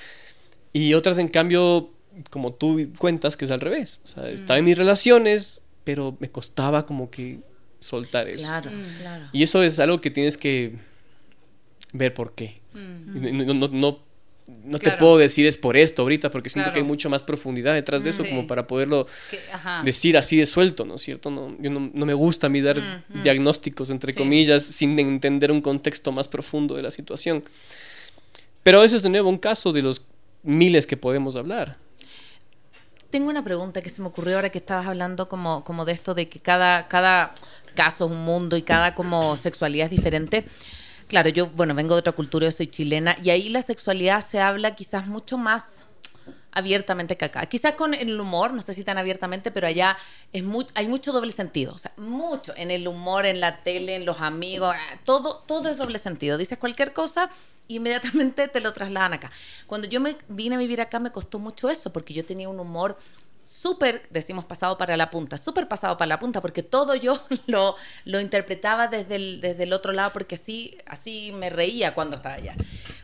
Y 0.74 0.96
otras, 0.96 1.20
en 1.20 1.28
cambio, 1.28 1.92
como 2.30 2.54
tú 2.54 2.92
cuentas, 2.98 3.38
que 3.38 3.46
es 3.46 3.52
al 3.52 3.62
revés. 3.62 4.02
O 4.04 4.08
sea, 4.08 4.28
estaba 4.30 4.58
en 4.58 4.66
mis 4.66 4.78
relaciones, 4.78 5.62
pero 5.84 6.18
me 6.20 6.30
costaba 6.30 6.86
como 6.86 7.10
que 7.12 7.40
soltar 7.80 8.28
eso. 8.28 8.48
Claro, 8.48 8.72
claro. 9.00 9.26
Y 9.32 9.44
eso 9.44 9.62
es 9.62 9.80
algo 9.80 10.02
que 10.02 10.10
tienes 10.10 10.38
que 10.38 10.78
ver 11.92 12.14
por 12.14 12.34
qué. 12.34 12.63
No, 12.74 13.68
no 13.68 14.00
no 14.66 14.80
te 14.80 14.92
puedo 14.92 15.18
decir 15.18 15.46
es 15.46 15.58
por 15.58 15.78
esto 15.78 16.02
ahorita, 16.02 16.30
porque 16.30 16.50
siento 16.50 16.74
que 16.74 16.80
hay 16.80 16.86
mucho 16.86 17.10
más 17.10 17.24
profundidad 17.24 17.74
detrás 17.74 18.04
de 18.04 18.10
eso, 18.10 18.26
como 18.26 18.46
para 18.46 18.68
poderlo 18.68 19.08
decir 19.84 20.18
así 20.18 20.38
de 20.38 20.46
suelto, 20.46 20.86
¿no 20.86 20.96
es 20.96 21.02
cierto? 21.02 21.32
No, 21.32 21.56
yo 21.60 21.70
no, 21.70 22.06
me 22.06 22.14
gusta 22.14 22.48
a 22.48 22.50
mí 22.50 22.62
dar 22.62 23.06
diagnósticos, 23.24 23.90
entre 23.90 24.14
comillas, 24.14 24.64
sin 24.64 25.00
entender 25.00 25.52
un 25.52 25.62
contexto 25.62 26.12
más 26.12 26.28
profundo 26.28 26.76
de 26.76 26.82
la 26.82 26.92
situación. 26.92 27.44
Pero 28.64 28.84
eso 28.84 28.96
es 28.96 29.04
de 29.04 29.10
nuevo 29.10 29.30
un 29.30 29.38
caso 29.38 29.72
de 29.72 29.82
los 29.82 30.02
miles 30.44 30.88
que 30.88 30.98
podemos 30.98 31.36
hablar. 31.36 31.78
Tengo 33.10 33.30
una 33.30 33.44
pregunta 33.44 33.82
que 33.82 33.90
se 33.90 34.02
me 34.02 34.08
ocurrió 34.08 34.36
ahora 34.36 34.50
que 34.50 34.58
estabas 34.58 34.88
hablando 34.88 35.30
como, 35.30 35.64
como 35.64 35.86
de 35.86 35.94
esto 35.94 36.16
de 36.16 36.28
que 36.30 36.40
cada, 36.40 36.88
cada 36.88 37.34
caso 37.76 38.06
es 38.06 38.12
un 38.12 38.26
mundo 38.26 38.58
y 38.58 38.64
cada 38.64 38.96
como 38.96 39.38
sexualidad 39.38 39.86
es 39.86 39.92
diferente. 39.92 40.46
Claro, 41.14 41.30
yo, 41.30 41.46
bueno, 41.52 41.76
vengo 41.76 41.94
de 41.94 42.00
otra 42.00 42.14
cultura, 42.14 42.48
yo 42.48 42.52
soy 42.52 42.66
chilena, 42.66 43.16
y 43.22 43.30
ahí 43.30 43.48
la 43.48 43.62
sexualidad 43.62 44.26
se 44.26 44.40
habla 44.40 44.74
quizás 44.74 45.06
mucho 45.06 45.38
más 45.38 45.86
abiertamente 46.52 47.18
que 47.18 47.26
acá. 47.26 47.46
Quizás 47.46 47.76
con 47.76 47.94
el 47.94 48.20
humor, 48.20 48.52
no 48.52 48.64
sé 48.64 48.74
si 48.74 48.84
tan 48.84 48.98
abiertamente, 48.98 49.52
pero 49.52 49.68
allá 49.68 49.96
es 50.32 50.44
muy, 50.44 50.66
hay 50.74 50.88
mucho 50.88 51.12
doble 51.12 51.32
sentido. 51.32 51.76
O 51.76 51.78
sea, 51.78 51.92
mucho 51.98 52.52
en 52.58 52.72
el 52.72 52.88
humor, 52.88 53.28
en 53.28 53.42
la 53.42 53.58
tele, 53.58 53.94
en 53.94 54.08
los 54.08 54.22
amigos, 54.22 54.74
ah, 54.76 54.98
todo, 55.06 55.44
todo 55.46 55.70
es 55.70 55.78
doble 55.78 56.00
sentido. 56.00 56.40
Dices 56.40 56.58
cualquier 56.58 56.94
cosa, 56.94 57.30
inmediatamente 57.68 58.48
te 58.48 58.60
lo 58.60 58.74
trasladan 58.74 59.14
acá. 59.14 59.32
Cuando 59.68 59.88
yo 59.88 60.02
me 60.02 60.18
vine 60.30 60.56
a 60.56 60.58
vivir 60.58 60.82
acá 60.82 60.98
me 60.98 61.12
costó 61.12 61.38
mucho 61.38 61.70
eso, 61.70 61.94
porque 61.94 62.16
yo 62.16 62.26
tenía 62.26 62.50
un 62.50 62.60
humor 62.60 62.98
súper, 63.46 64.08
decimos 64.10 64.46
pasado 64.46 64.78
para 64.78 64.98
la 64.98 65.10
punta, 65.10 65.38
súper 65.38 65.68
pasado 65.68 65.98
para 65.98 66.10
la 66.10 66.20
punta, 66.20 66.42
porque 66.42 66.64
todo 66.64 66.96
yo 66.96 67.20
lo, 67.48 67.76
lo 68.06 68.20
interpretaba 68.20 68.88
desde 68.88 69.16
el, 69.16 69.42
desde 69.42 69.64
el 69.64 69.74
otro 69.74 69.94
lado, 69.94 70.12
porque 70.14 70.36
así, 70.36 70.78
así 70.86 71.32
me 71.34 71.50
reía 71.50 71.94
cuando 71.94 72.16
estaba 72.16 72.36
allá. 72.36 72.56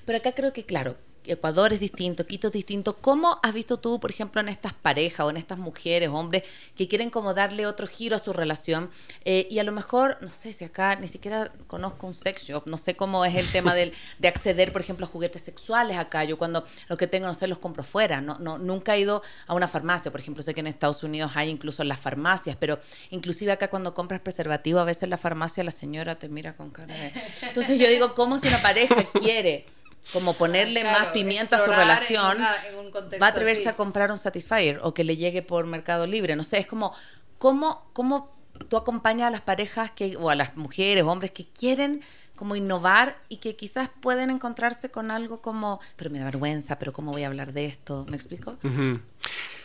Pero 0.05 0.17
acá 0.17 0.33
creo 0.33 0.53
que, 0.53 0.65
claro, 0.65 0.97
Ecuador 1.25 1.73
es 1.73 1.79
distinto, 1.79 2.25
Quito 2.25 2.47
es 2.47 2.53
distinto. 2.53 2.97
¿Cómo 2.97 3.39
has 3.43 3.53
visto 3.53 3.77
tú, 3.77 3.99
por 3.99 4.09
ejemplo, 4.09 4.41
en 4.41 4.49
estas 4.49 4.73
parejas 4.73 5.25
o 5.25 5.29
en 5.29 5.37
estas 5.37 5.57
mujeres, 5.57 6.09
hombres, 6.09 6.43
que 6.75 6.87
quieren 6.87 7.09
como 7.09 7.33
darle 7.33 7.65
otro 7.65 7.87
giro 7.87 8.15
a 8.15 8.19
su 8.19 8.33
relación? 8.33 8.89
Eh, 9.25 9.47
y 9.49 9.59
a 9.59 9.63
lo 9.63 9.71
mejor, 9.71 10.17
no 10.21 10.29
sé 10.29 10.53
si 10.53 10.65
acá 10.65 10.95
ni 10.95 11.07
siquiera 11.07 11.51
conozco 11.67 12.07
un 12.07 12.13
sex 12.13 12.45
shop, 12.45 12.63
no 12.65 12.77
sé 12.77 12.95
cómo 12.95 13.25
es 13.25 13.35
el 13.35 13.49
tema 13.51 13.75
del, 13.75 13.93
de 14.17 14.27
acceder, 14.27 14.71
por 14.71 14.81
ejemplo, 14.81 15.05
a 15.05 15.09
juguetes 15.09 15.41
sexuales 15.41 15.97
acá. 15.97 16.23
Yo 16.23 16.37
cuando 16.37 16.65
lo 16.87 16.97
que 16.97 17.07
tengo, 17.07 17.27
no 17.27 17.33
sé, 17.33 17.47
los 17.47 17.59
compro 17.59 17.83
fuera. 17.83 18.21
No, 18.21 18.37
no, 18.39 18.57
nunca 18.57 18.95
he 18.95 19.01
ido 19.01 19.21
a 19.47 19.55
una 19.55 19.67
farmacia, 19.67 20.11
por 20.11 20.19
ejemplo, 20.19 20.43
sé 20.43 20.53
que 20.53 20.61
en 20.61 20.67
Estados 20.67 21.03
Unidos 21.03 21.31
hay 21.35 21.49
incluso 21.49 21.83
las 21.83 21.99
farmacias, 21.99 22.55
pero 22.59 22.79
inclusive 23.09 23.51
acá 23.51 23.69
cuando 23.69 23.93
compras 23.93 24.21
preservativo, 24.21 24.79
a 24.79 24.85
veces 24.85 25.09
la 25.09 25.17
farmacia 25.17 25.63
la 25.63 25.71
señora 25.71 26.15
te 26.15 26.29
mira 26.29 26.55
con 26.55 26.69
cara 26.69 26.95
de... 26.95 27.11
Entonces 27.41 27.79
yo 27.79 27.87
digo, 27.87 28.15
¿cómo 28.15 28.37
si 28.37 28.47
una 28.47 28.61
pareja 28.61 28.95
quiere 29.13 29.65
como 30.13 30.33
ponerle 30.33 30.83
más 30.83 31.07
pimienta 31.07 31.57
a 31.57 31.59
su 31.59 31.71
relación, 31.71 32.37
va 32.39 33.25
a 33.25 33.29
atreverse 33.29 33.69
a 33.69 33.75
comprar 33.75 34.11
un 34.11 34.17
Satisfyer 34.17 34.79
o 34.81 34.93
que 34.93 35.03
le 35.03 35.17
llegue 35.17 35.41
por 35.41 35.65
Mercado 35.65 36.07
Libre. 36.07 36.35
No 36.35 36.43
sé, 36.43 36.57
es 36.57 36.67
como, 36.67 36.93
¿cómo, 37.37 37.89
cómo 37.93 38.31
tú 38.67 38.77
acompañas 38.77 39.27
a 39.27 39.31
las 39.31 39.41
parejas 39.41 39.91
que, 39.91 40.17
o 40.17 40.29
a 40.29 40.35
las 40.35 40.57
mujeres, 40.57 41.03
hombres 41.03 41.31
que 41.31 41.45
quieren 41.45 42.01
como 42.35 42.55
innovar 42.55 43.17
y 43.27 43.37
que 43.37 43.55
quizás 43.55 43.89
pueden 44.01 44.29
encontrarse 44.29 44.89
con 44.89 45.11
algo 45.11 45.41
como, 45.41 45.81
pero 45.97 46.09
me 46.09 46.19
da 46.19 46.25
vergüenza, 46.25 46.79
pero 46.79 46.93
¿cómo 46.93 47.11
voy 47.11 47.23
a 47.23 47.27
hablar 47.27 47.51
de 47.51 47.65
esto? 47.65 48.05
¿Me 48.09 48.15
explico? 48.15 48.57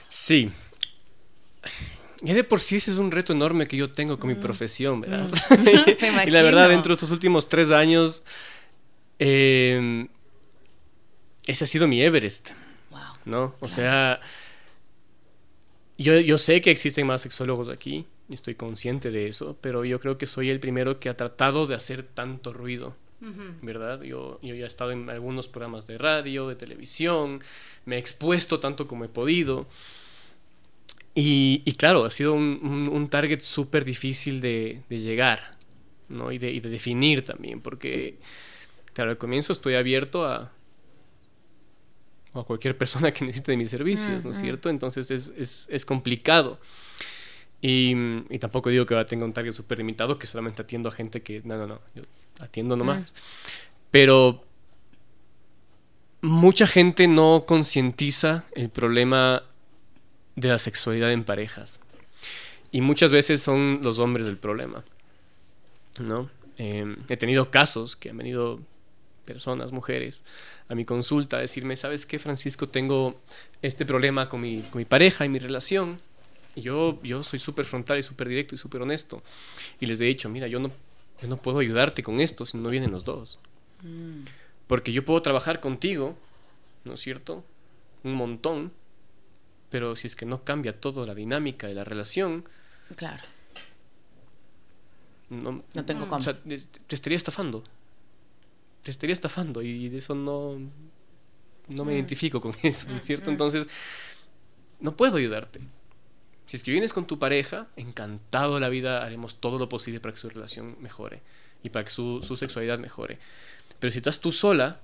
Sí. 0.08 0.50
Y 2.22 2.32
de 2.32 2.42
por 2.42 2.60
sí 2.60 2.76
ese 2.76 2.90
es 2.90 2.98
un 2.98 3.10
reto 3.10 3.32
enorme 3.32 3.68
que 3.68 3.76
yo 3.76 3.92
tengo 3.92 4.18
con 4.18 4.28
mi 4.28 4.34
mm. 4.34 4.40
profesión, 4.40 5.00
¿verdad? 5.00 5.28
Mm. 5.50 6.26
y 6.26 6.30
la 6.30 6.42
verdad, 6.42 6.68
dentro 6.68 6.90
de 6.90 6.94
estos 6.94 7.12
últimos 7.12 7.48
tres 7.48 7.70
años, 7.70 8.24
eh, 9.20 10.08
ese 11.46 11.64
ha 11.64 11.66
sido 11.66 11.88
mi 11.88 12.02
Everest. 12.02 12.50
Wow. 12.90 13.00
¿No? 13.24 13.54
O 13.60 13.68
sea, 13.68 14.20
yo, 15.98 16.18
yo 16.20 16.38
sé 16.38 16.60
que 16.60 16.70
existen 16.70 17.06
más 17.06 17.22
sexólogos 17.22 17.68
aquí, 17.68 18.06
y 18.28 18.34
estoy 18.34 18.54
consciente 18.54 19.10
de 19.10 19.28
eso, 19.28 19.56
pero 19.60 19.84
yo 19.84 20.00
creo 20.00 20.18
que 20.18 20.26
soy 20.26 20.50
el 20.50 20.60
primero 20.60 20.98
que 20.98 21.08
ha 21.08 21.16
tratado 21.16 21.66
de 21.66 21.74
hacer 21.74 22.02
tanto 22.02 22.52
ruido. 22.52 22.96
¿Verdad? 23.62 24.02
Yo, 24.02 24.38
yo 24.42 24.54
ya 24.54 24.64
he 24.64 24.66
estado 24.66 24.90
en 24.90 25.08
algunos 25.08 25.48
programas 25.48 25.86
de 25.86 25.96
radio, 25.96 26.46
de 26.46 26.56
televisión, 26.56 27.40
me 27.86 27.96
he 27.96 27.98
expuesto 27.98 28.60
tanto 28.60 28.86
como 28.86 29.06
he 29.06 29.08
podido. 29.08 29.66
Y, 31.14 31.62
y 31.64 31.72
claro, 31.72 32.04
ha 32.04 32.10
sido 32.10 32.34
un, 32.34 32.90
un, 32.92 33.08
target 33.08 33.40
súper 33.40 33.86
difícil 33.86 34.42
de, 34.42 34.82
de, 34.90 34.98
llegar, 34.98 35.56
¿no? 36.10 36.32
Y 36.32 36.38
de, 36.38 36.52
y 36.52 36.60
de 36.60 36.68
definir 36.68 37.24
también, 37.24 37.62
porque, 37.62 38.18
claro, 38.92 39.12
al 39.12 39.16
comienzo 39.16 39.54
estoy 39.54 39.76
abierto 39.76 40.26
a, 40.26 40.52
o 42.34 42.40
a 42.40 42.44
cualquier 42.44 42.76
persona 42.76 43.12
que 43.12 43.24
necesite 43.24 43.52
de 43.52 43.56
mis 43.56 43.70
servicios, 43.70 44.24
¿no 44.24 44.32
es 44.32 44.38
cierto? 44.38 44.68
Entonces 44.68 45.10
es, 45.10 45.68
es, 45.70 45.84
complicado. 45.86 46.60
Y, 47.62 47.94
y, 48.28 48.38
tampoco 48.38 48.68
digo 48.68 48.84
que 48.84 49.02
tenga 49.06 49.24
un 49.24 49.32
target 49.32 49.52
súper 49.52 49.78
limitado, 49.78 50.18
que 50.18 50.26
solamente 50.26 50.60
atiendo 50.60 50.90
a 50.90 50.92
gente 50.92 51.22
que, 51.22 51.40
no, 51.44 51.56
no, 51.56 51.66
no, 51.66 51.80
yo 51.94 52.02
atiendo 52.40 52.76
nomás. 52.76 53.14
Pero 53.90 54.44
mucha 56.20 56.66
gente 56.66 57.06
no 57.06 57.44
concientiza 57.46 58.44
el 58.54 58.68
problema 58.68 59.44
de 60.36 60.48
la 60.48 60.58
sexualidad 60.58 61.12
en 61.12 61.24
parejas. 61.24 61.80
Y 62.72 62.80
muchas 62.80 63.12
veces 63.12 63.40
son 63.40 63.80
los 63.82 63.98
hombres 63.98 64.26
el 64.26 64.36
problema, 64.36 64.84
¿no? 66.00 66.28
Eh, 66.58 66.96
he 67.08 67.16
tenido 67.16 67.50
casos 67.50 67.94
que 67.96 68.10
han 68.10 68.16
venido 68.16 68.60
personas, 69.24 69.72
mujeres, 69.72 70.24
a 70.68 70.74
mi 70.74 70.84
consulta, 70.84 71.38
a 71.38 71.40
decirme, 71.40 71.76
¿sabes 71.76 72.06
qué, 72.06 72.18
Francisco? 72.18 72.68
Tengo 72.68 73.16
este 73.62 73.84
problema 73.84 74.28
con 74.28 74.40
mi, 74.40 74.62
con 74.62 74.78
mi 74.78 74.84
pareja 74.84 75.24
y 75.24 75.28
mi 75.28 75.38
relación. 75.38 76.00
Y 76.54 76.62
yo, 76.62 77.00
yo 77.02 77.22
soy 77.22 77.38
súper 77.38 77.64
frontal 77.64 77.98
y 77.98 78.02
súper 78.02 78.28
directo 78.28 78.54
y 78.54 78.58
súper 78.58 78.82
honesto. 78.82 79.22
Y 79.80 79.86
les 79.86 80.00
he 80.00 80.04
dicho, 80.04 80.28
mira, 80.28 80.46
yo 80.46 80.60
no, 80.60 80.70
yo 81.20 81.28
no 81.28 81.36
puedo 81.36 81.58
ayudarte 81.58 82.02
con 82.02 82.20
esto 82.20 82.46
si 82.46 82.58
no 82.58 82.68
vienen 82.68 82.92
los 82.92 83.04
dos. 83.04 83.38
Mm. 83.82 84.24
Porque 84.66 84.92
yo 84.92 85.04
puedo 85.04 85.20
trabajar 85.20 85.60
contigo, 85.60 86.16
¿no 86.84 86.94
es 86.94 87.00
cierto? 87.00 87.44
Un 88.04 88.14
montón. 88.14 88.72
Pero 89.70 89.96
si 89.96 90.06
es 90.06 90.14
que 90.14 90.26
no 90.26 90.44
cambia 90.44 90.78
todo 90.78 91.04
la 91.04 91.14
dinámica 91.14 91.66
de 91.66 91.74
la 91.74 91.84
relación. 91.84 92.44
Claro. 92.94 93.24
No, 95.30 95.64
no 95.74 95.84
tengo 95.84 96.06
cómo. 96.06 96.20
O 96.20 96.22
sea, 96.22 96.38
te 96.38 96.94
estaría 96.94 97.16
estafando 97.16 97.64
te 98.84 98.90
estaría 98.90 99.14
estafando 99.14 99.62
y 99.62 99.88
de 99.88 99.98
eso 99.98 100.14
no, 100.14 100.60
no 101.68 101.84
me 101.84 101.92
mm. 101.92 101.96
identifico 101.96 102.40
con 102.40 102.54
eso, 102.62 102.86
mm, 102.88 103.00
¿cierto? 103.00 103.30
Mm. 103.30 103.32
Entonces, 103.32 103.66
no 104.78 104.96
puedo 104.96 105.16
ayudarte. 105.16 105.60
Si 106.46 106.58
es 106.58 106.62
que 106.62 106.70
vienes 106.70 106.92
con 106.92 107.06
tu 107.06 107.18
pareja, 107.18 107.66
encantado 107.76 108.54
de 108.54 108.60
la 108.60 108.68
vida, 108.68 109.04
haremos 109.04 109.40
todo 109.40 109.58
lo 109.58 109.68
posible 109.68 109.98
para 109.98 110.12
que 110.12 110.20
su 110.20 110.28
relación 110.28 110.76
mejore 110.80 111.22
y 111.62 111.70
para 111.70 111.86
que 111.86 111.90
su, 111.90 112.20
sexualidad 112.38 112.78
mejore. 112.78 113.18
Pero 113.80 113.90
si 113.90 113.98
estás 113.98 114.20
tú 114.20 114.30
sola, 114.30 114.80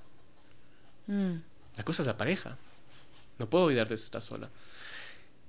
la 1.07 1.83
cosa 1.85 2.03
es 2.03 2.07
la 2.07 2.17
pareja. 2.17 2.57
No 3.39 3.51
puedo 3.51 3.69
ayudarte 3.69 3.99
si 3.99 4.05
estás 4.05 4.25
sola. 4.25 4.49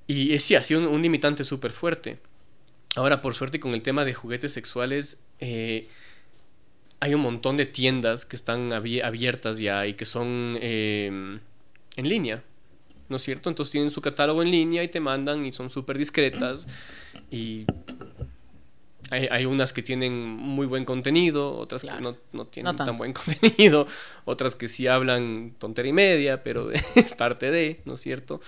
Y 0.05 0.37
sí, 0.39 0.55
ha 0.55 0.63
sido 0.63 0.89
un, 0.89 1.01
limitante 1.01 1.45
súper 1.45 1.71
fuerte. 1.71 2.19
Ahora, 2.97 3.21
por 3.21 3.33
suerte, 3.33 3.61
con 3.61 3.73
el 3.73 3.81
tema 3.81 4.03
de 4.03 4.13
juguetes 4.13 4.51
sexuales, 4.51 5.23
eh, 5.39 5.87
hay 7.01 7.15
un 7.15 7.21
montón 7.21 7.57
de 7.57 7.65
tiendas 7.65 8.25
que 8.25 8.35
están 8.35 8.71
abiertas 8.71 9.57
ya 9.57 9.87
y 9.87 9.95
que 9.95 10.05
son 10.05 10.57
em, 10.61 11.39
en 11.97 12.07
línea, 12.07 12.43
¿no 13.09 13.15
es 13.15 13.23
cierto? 13.23 13.49
Entonces 13.49 13.71
tienen 13.71 13.89
su 13.89 14.01
catálogo 14.01 14.43
en 14.43 14.51
línea 14.51 14.83
y 14.83 14.87
te 14.87 14.99
mandan 14.99 15.43
y 15.43 15.51
son 15.51 15.71
súper 15.71 15.97
discretas 15.97 16.67
y 17.31 17.65
Hay, 19.09 19.45
unas 19.45 19.73
que 19.73 19.81
tienen 19.81 20.25
muy 20.25 20.67
buen 20.67 20.85
contenido, 20.85 21.57
otras 21.57 21.81
que 21.81 21.99
no, 21.99 22.15
no 22.31 22.45
tienen 22.45 22.77
tan 22.77 22.95
buen 22.95 23.11
contenido, 23.25 23.85
otras 24.23 24.55
que 24.55 24.69
sí 24.69 24.87
hablan 24.87 25.53
tontería 25.57 25.89
y 25.89 25.93
media, 25.93 26.43
pero 26.43 26.71
es 26.95 27.13
parte 27.13 27.51
de, 27.51 27.81
¿no 27.83 27.95
es 27.95 27.99
cierto? 27.99 28.39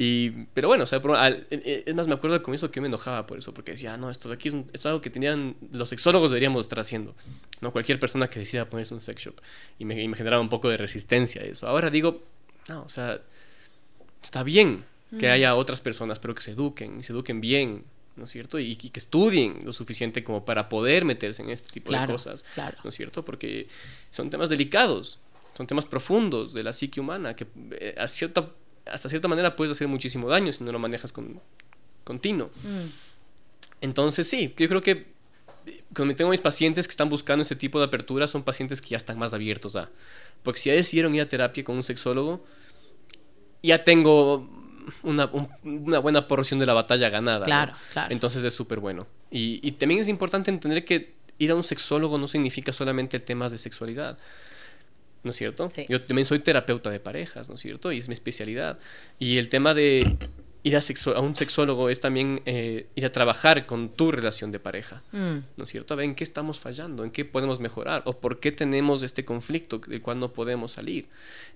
Y, 0.00 0.30
pero 0.54 0.68
bueno, 0.68 0.84
o 0.84 0.86
sea, 0.86 1.00
e, 1.00 1.46
e, 1.50 1.82
es 1.84 1.94
más, 1.94 2.06
me 2.06 2.14
acuerdo 2.14 2.36
al 2.36 2.42
comienzo 2.42 2.70
que 2.70 2.80
me 2.80 2.86
enojaba 2.86 3.26
por 3.26 3.36
eso, 3.36 3.52
porque 3.52 3.72
decía, 3.72 3.96
no, 3.96 4.10
esto 4.10 4.28
de 4.28 4.36
aquí 4.36 4.48
es, 4.72 4.86
algo 4.86 5.00
que 5.00 5.10
tenían, 5.10 5.56
los 5.72 5.88
sexólogos 5.88 6.30
deberíamos 6.30 6.66
estar 6.66 6.78
haciendo, 6.78 7.16
no 7.60 7.72
cualquier 7.72 7.98
persona 7.98 8.30
que 8.30 8.38
decida 8.38 8.70
ponerse 8.70 8.94
un 8.94 9.00
sex 9.00 9.20
shop. 9.20 9.34
Y 9.76 9.84
me, 9.84 10.06
me 10.06 10.16
generaba 10.16 10.40
un 10.40 10.48
poco 10.48 10.68
de 10.68 10.76
resistencia 10.76 11.42
a 11.42 11.46
eso. 11.46 11.66
Ahora 11.66 11.90
digo, 11.90 12.22
no, 12.68 12.84
o 12.84 12.88
sea, 12.88 13.20
está 14.22 14.44
bien 14.44 14.84
que 15.18 15.26
mm. 15.26 15.32
haya 15.32 15.56
otras 15.56 15.80
personas, 15.80 16.20
pero 16.20 16.32
que 16.32 16.42
se 16.42 16.52
eduquen, 16.52 17.00
y 17.00 17.02
se 17.02 17.12
eduquen 17.12 17.40
bien, 17.40 17.82
¿no 18.14 18.24
es 18.24 18.30
cierto? 18.30 18.60
Y, 18.60 18.76
que 18.76 19.00
estudien 19.00 19.62
lo 19.64 19.72
suficiente 19.72 20.22
como 20.22 20.44
para 20.44 20.68
poder 20.68 21.04
meterse 21.04 21.42
en 21.42 21.50
este 21.50 21.72
tipo 21.72 21.92
de 21.92 22.06
cosas, 22.06 22.44
¿no 22.84 22.90
es 22.90 22.94
cierto? 22.94 23.24
Porque 23.24 23.66
son 24.12 24.30
temas 24.30 24.48
delicados, 24.48 25.18
son 25.56 25.66
temas 25.66 25.86
profundos 25.86 26.52
de 26.52 26.62
la 26.62 26.72
psique 26.72 27.00
humana, 27.00 27.34
que 27.34 27.48
eh, 27.72 27.96
a 27.98 28.06
cierta 28.06 28.48
hasta 28.90 29.08
cierta 29.08 29.28
manera 29.28 29.56
puedes 29.56 29.72
hacer 29.72 29.88
muchísimo 29.88 30.28
daño 30.28 30.52
si 30.52 30.64
no 30.64 30.72
lo 30.72 30.78
manejas 30.78 31.12
con, 31.12 31.40
continuo. 32.04 32.50
Mm. 32.62 32.88
Entonces 33.80 34.28
sí, 34.28 34.54
yo 34.56 34.68
creo 34.68 34.82
que 34.82 35.06
cuando 35.94 36.14
tengo 36.14 36.30
mis 36.30 36.40
pacientes 36.40 36.86
que 36.86 36.92
están 36.92 37.08
buscando 37.08 37.42
ese 37.42 37.56
tipo 37.56 37.78
de 37.78 37.86
apertura 37.86 38.26
son 38.26 38.42
pacientes 38.42 38.80
que 38.80 38.90
ya 38.90 38.96
están 38.96 39.18
más 39.18 39.34
abiertos 39.34 39.76
a... 39.76 39.90
Porque 40.42 40.60
si 40.60 40.70
ya 40.70 40.74
decidieron 40.74 41.14
ir 41.14 41.22
a 41.22 41.28
terapia 41.28 41.64
con 41.64 41.76
un 41.76 41.82
sexólogo, 41.82 42.44
ya 43.62 43.84
tengo 43.84 44.48
una, 45.02 45.26
buena 45.26 46.28
porción 46.28 46.60
de 46.60 46.66
la 46.66 46.72
batalla 46.72 47.08
ganada. 47.08 47.44
Claro, 47.44 47.72
claro. 47.92 48.12
Entonces 48.12 48.44
es 48.44 48.54
súper 48.54 48.80
bueno. 48.80 49.06
Y, 49.30 49.60
y 49.62 49.72
también 49.72 50.00
es 50.00 50.08
importante 50.08 50.50
entender 50.50 50.84
que 50.84 51.14
ir 51.38 51.50
a 51.50 51.54
un 51.54 51.64
sexólogo 51.64 52.18
no 52.18 52.28
significa 52.28 52.72
solamente 52.72 53.20
temas 53.20 53.52
de 53.52 53.58
sexualidad. 53.58 54.18
¿No 55.22 55.30
es 55.30 55.36
cierto? 55.36 55.68
Yo 55.88 56.02
también 56.02 56.24
soy 56.24 56.38
terapeuta 56.40 56.90
de 56.90 57.00
parejas, 57.00 57.48
¿no 57.48 57.56
es 57.56 57.60
cierto? 57.60 57.92
Y 57.92 57.98
es 57.98 58.08
mi 58.08 58.14
especialidad. 58.14 58.78
Y 59.18 59.38
el 59.38 59.48
tema 59.48 59.74
de 59.74 60.16
ir 60.62 60.76
a, 60.76 60.80
a 61.16 61.20
un 61.20 61.36
sexólogo 61.36 61.88
es 61.88 62.00
también 62.00 62.42
eh, 62.44 62.86
ir 62.94 63.04
a 63.04 63.12
trabajar 63.12 63.66
con 63.66 63.90
tu 63.90 64.10
relación 64.10 64.50
de 64.52 64.60
pareja, 64.60 65.02
mm. 65.12 65.36
¿no 65.56 65.64
es 65.64 65.70
cierto? 65.70 65.94
A 65.94 65.96
ver 65.96 66.06
en 66.06 66.14
qué 66.14 66.24
estamos 66.24 66.60
fallando, 66.60 67.04
en 67.04 67.10
qué 67.10 67.24
podemos 67.24 67.60
mejorar, 67.60 68.02
o 68.06 68.18
por 68.18 68.40
qué 68.40 68.52
tenemos 68.52 69.02
este 69.02 69.24
conflicto 69.24 69.78
del 69.78 70.02
cual 70.02 70.20
no 70.20 70.32
podemos 70.32 70.72
salir. 70.72 71.08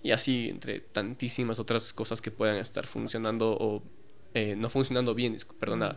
Y 0.02 0.12
así, 0.12 0.48
entre 0.48 0.80
tantísimas 0.80 1.58
otras 1.58 1.92
cosas 1.92 2.20
que 2.20 2.30
puedan 2.30 2.56
estar 2.56 2.86
funcionando 2.86 3.52
o 3.52 3.82
eh, 4.34 4.54
no 4.56 4.70
funcionando 4.70 5.14
bien, 5.14 5.36
perdona, 5.58 5.96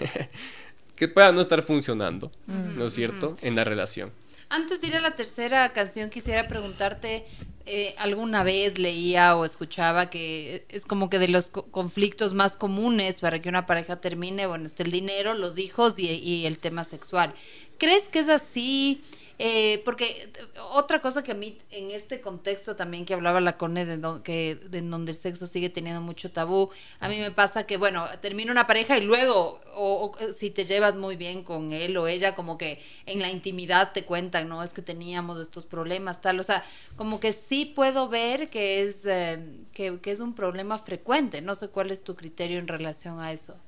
que 0.96 1.08
puedan 1.08 1.34
no 1.34 1.40
estar 1.40 1.62
funcionando, 1.62 2.32
¿no 2.46 2.86
es 2.86 2.94
cierto? 2.94 3.36
En 3.42 3.54
la 3.54 3.64
relación. 3.64 4.12
Antes 4.48 4.80
de 4.80 4.88
ir 4.88 4.96
a 4.96 5.00
la 5.00 5.14
tercera 5.14 5.72
canción, 5.72 6.10
quisiera 6.10 6.46
preguntarte, 6.48 7.24
eh, 7.66 7.94
alguna 7.98 8.42
vez 8.42 8.78
leía 8.78 9.36
o 9.36 9.44
escuchaba 9.44 10.10
que 10.10 10.66
es 10.68 10.84
como 10.84 11.08
que 11.08 11.18
de 11.18 11.28
los 11.28 11.46
conflictos 11.48 12.34
más 12.34 12.56
comunes 12.56 13.20
para 13.20 13.40
que 13.40 13.48
una 13.48 13.66
pareja 13.66 14.00
termine, 14.00 14.46
bueno, 14.46 14.66
está 14.66 14.82
el 14.82 14.90
dinero, 14.90 15.34
los 15.34 15.58
hijos 15.58 15.98
y, 15.98 16.08
y 16.08 16.46
el 16.46 16.58
tema 16.58 16.84
sexual. 16.84 17.34
¿Crees 17.78 18.04
que 18.04 18.20
es 18.20 18.28
así? 18.28 19.02
Eh, 19.38 19.82
porque 19.84 20.30
otra 20.70 21.00
cosa 21.00 21.24
que 21.24 21.32
a 21.32 21.34
mí, 21.34 21.58
en 21.70 21.90
este 21.90 22.20
contexto 22.20 22.76
también 22.76 23.04
que 23.04 23.14
hablaba 23.14 23.40
la 23.40 23.56
Cone, 23.56 23.84
de, 23.84 24.00
que, 24.22 24.54
de 24.54 24.80
donde 24.82 25.10
el 25.10 25.18
sexo 25.18 25.46
sigue 25.46 25.70
teniendo 25.70 26.00
mucho 26.00 26.30
tabú, 26.30 26.70
a 27.00 27.08
mí 27.08 27.18
me 27.18 27.32
pasa 27.32 27.66
que, 27.66 27.76
bueno, 27.76 28.06
termina 28.20 28.52
una 28.52 28.66
pareja 28.66 28.96
y 28.96 29.00
luego, 29.00 29.60
o, 29.74 30.16
si 30.36 30.50
te 30.50 30.66
llevas 30.66 30.94
muy 30.96 31.16
bien 31.16 31.42
con 31.42 31.72
él 31.72 31.96
o 31.96 32.06
ella, 32.06 32.36
como 32.36 32.56
que 32.58 32.80
en 33.06 33.20
la 33.20 33.30
intimidad 33.30 33.92
te 33.92 34.04
cuentan, 34.04 34.48
¿no? 34.48 34.62
Es 34.62 34.72
que 34.72 34.82
teníamos 34.82 35.40
estos 35.40 35.66
problemas, 35.66 36.20
tal, 36.20 36.38
o 36.38 36.44
sea, 36.44 36.64
como 36.96 37.18
que 37.18 37.32
sí 37.32 37.64
puedo 37.64 38.08
ver 38.08 38.50
que 38.50 38.82
es, 38.82 39.04
eh, 39.04 39.44
que, 39.72 39.98
es 40.04 40.20
un 40.20 40.34
problema 40.34 40.78
frecuente, 40.78 41.40
no 41.40 41.56
sé 41.56 41.68
cuál 41.68 41.90
es 41.90 42.04
tu 42.04 42.14
criterio 42.14 42.60
en 42.60 42.68
relación 42.68 43.18
a 43.18 43.32
eso. 43.32 43.58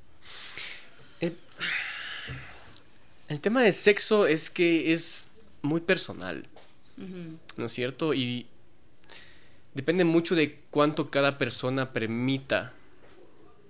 Eh, 1.21 1.35
el 3.29 3.41
tema 3.41 3.63
de 3.63 3.73
sexo 3.73 4.29
es 4.29 4.49
que 4.49 4.93
es 4.93 5.33
muy 5.67 5.81
personal, 5.81 6.47
¿no 7.57 7.67
es 7.67 7.73
cierto? 7.73 8.15
Y 8.15 8.47
depende 9.75 10.05
mucho 10.05 10.35
de 10.35 10.61
cuánto 10.71 11.11
cada 11.11 11.37
persona 11.37 11.93
permita 11.93 12.73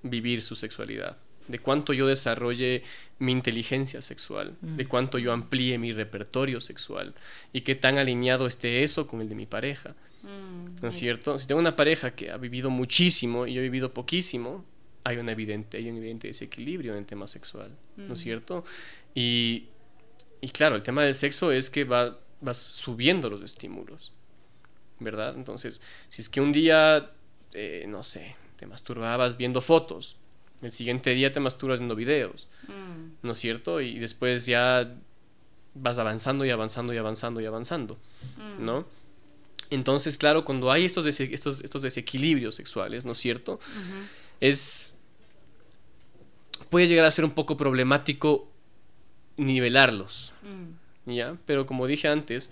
vivir 0.02 0.42
su 0.42 0.54
sexualidad, 0.54 1.16
de 1.48 1.58
cuánto 1.58 1.92
yo 1.92 2.06
desarrolle 2.06 2.82
mi 3.18 3.32
inteligencia 3.32 4.02
sexual, 4.02 4.54
de 4.60 4.84
mm. 4.84 4.88
cuánto 4.88 5.18
yo 5.18 5.32
amplíe 5.32 5.78
mi 5.78 5.92
repertorio 5.92 6.60
sexual 6.60 7.14
y 7.52 7.62
qué 7.62 7.74
tan 7.74 7.98
alineado 7.98 8.46
esté 8.46 8.84
eso 8.84 9.06
con 9.06 9.20
el 9.20 9.28
de 9.28 9.34
mi 9.34 9.46
pareja. 9.46 9.96
Mm, 10.22 10.80
¿No 10.82 10.88
es 10.88 10.94
cierto? 10.94 11.38
Si 11.38 11.46
tengo 11.46 11.60
una 11.60 11.76
pareja 11.76 12.12
que 12.12 12.30
ha 12.30 12.36
vivido 12.36 12.70
muchísimo 12.70 13.46
y 13.46 13.54
yo 13.54 13.60
he 13.60 13.64
vivido 13.64 13.92
poquísimo, 13.92 14.64
hay 15.04 15.18
un 15.18 15.28
evidente, 15.28 15.78
hay 15.78 15.88
un 15.88 15.96
evidente 15.98 16.28
desequilibrio 16.28 16.92
en 16.92 16.98
el 16.98 17.06
tema 17.06 17.28
sexual, 17.28 17.76
¿no 17.96 18.12
es 18.14 18.20
mm. 18.20 18.22
cierto? 18.22 18.64
Y 19.14 19.66
y 20.46 20.50
claro, 20.50 20.76
el 20.76 20.82
tema 20.84 21.02
del 21.02 21.12
sexo 21.12 21.50
es 21.50 21.70
que 21.70 21.82
va, 21.82 22.20
vas 22.40 22.56
subiendo 22.56 23.28
los 23.28 23.42
estímulos, 23.42 24.12
¿verdad? 25.00 25.34
Entonces, 25.34 25.82
si 26.08 26.22
es 26.22 26.28
que 26.28 26.40
un 26.40 26.52
día, 26.52 27.10
eh, 27.52 27.84
no 27.88 28.04
sé, 28.04 28.36
te 28.56 28.64
masturbabas 28.64 29.36
viendo 29.36 29.60
fotos, 29.60 30.18
el 30.62 30.70
siguiente 30.70 31.10
día 31.10 31.32
te 31.32 31.40
masturbas 31.40 31.80
viendo 31.80 31.96
videos, 31.96 32.48
mm. 32.68 33.26
¿no 33.26 33.32
es 33.32 33.38
cierto? 33.38 33.80
Y 33.80 33.98
después 33.98 34.46
ya 34.46 34.94
vas 35.74 35.98
avanzando 35.98 36.44
y 36.44 36.50
avanzando 36.50 36.94
y 36.94 36.98
avanzando 36.98 37.40
y 37.40 37.46
avanzando, 37.46 37.98
mm. 38.36 38.64
¿no? 38.64 38.86
Entonces, 39.70 40.16
claro, 40.16 40.44
cuando 40.44 40.70
hay 40.70 40.84
estos, 40.84 41.06
estos, 41.06 41.60
estos 41.60 41.82
desequilibrios 41.82 42.54
sexuales, 42.54 43.04
¿no 43.04 43.12
es 43.12 43.18
cierto? 43.18 43.58
Es... 44.38 44.96
puede 46.70 46.86
llegar 46.86 47.04
a 47.04 47.10
ser 47.10 47.24
un 47.24 47.32
poco 47.32 47.56
problemático 47.56 48.52
nivelarlos. 49.36 50.32
Mm. 50.42 51.12
¿Ya? 51.12 51.36
Pero 51.46 51.66
como 51.66 51.86
dije 51.86 52.08
antes, 52.08 52.50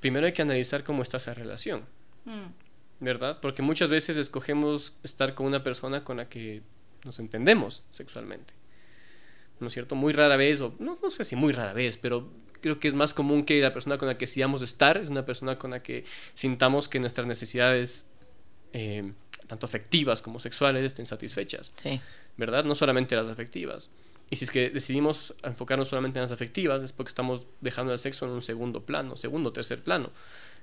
primero 0.00 0.26
hay 0.26 0.32
que 0.32 0.42
analizar 0.42 0.84
cómo 0.84 1.02
está 1.02 1.16
esa 1.16 1.34
relación. 1.34 1.84
Mm. 2.24 2.46
¿Verdad? 3.00 3.38
Porque 3.40 3.62
muchas 3.62 3.90
veces 3.90 4.16
escogemos 4.16 4.94
estar 5.02 5.34
con 5.34 5.46
una 5.46 5.64
persona 5.64 6.04
con 6.04 6.18
la 6.18 6.28
que 6.28 6.62
nos 7.04 7.18
entendemos 7.18 7.82
sexualmente. 7.90 8.54
¿No 9.58 9.68
es 9.68 9.72
cierto? 9.72 9.94
Muy 9.94 10.12
rara 10.12 10.36
vez, 10.36 10.60
o 10.60 10.74
no, 10.78 10.98
no 11.02 11.10
sé 11.10 11.24
si 11.24 11.34
muy 11.34 11.52
rara 11.52 11.72
vez, 11.72 11.96
pero 11.98 12.30
creo 12.60 12.78
que 12.78 12.88
es 12.88 12.94
más 12.94 13.12
común 13.12 13.44
que 13.44 13.60
la 13.60 13.72
persona 13.72 13.98
con 13.98 14.08
la 14.08 14.16
que 14.16 14.26
decidamos 14.26 14.62
estar 14.62 14.96
es 14.96 15.10
una 15.10 15.26
persona 15.26 15.58
con 15.58 15.72
la 15.72 15.82
que 15.82 16.04
sintamos 16.34 16.88
que 16.88 17.00
nuestras 17.00 17.26
necesidades, 17.26 18.08
eh, 18.72 19.12
tanto 19.48 19.66
afectivas 19.66 20.22
como 20.22 20.38
sexuales, 20.38 20.84
estén 20.84 21.06
satisfechas. 21.06 21.74
Sí. 21.76 22.00
¿Verdad? 22.36 22.64
No 22.64 22.74
solamente 22.74 23.16
las 23.16 23.28
afectivas. 23.28 23.90
Y 24.32 24.36
si 24.36 24.46
es 24.46 24.50
que 24.50 24.70
decidimos 24.70 25.34
enfocarnos 25.42 25.88
solamente 25.88 26.18
en 26.18 26.22
las 26.22 26.32
afectivas, 26.32 26.82
es 26.82 26.94
porque 26.94 27.10
estamos 27.10 27.42
dejando 27.60 27.92
el 27.92 27.98
sexo 27.98 28.24
en 28.24 28.30
un 28.30 28.40
segundo 28.40 28.80
plano, 28.80 29.14
segundo 29.14 29.50
o 29.50 29.52
tercer 29.52 29.78
plano. 29.78 30.08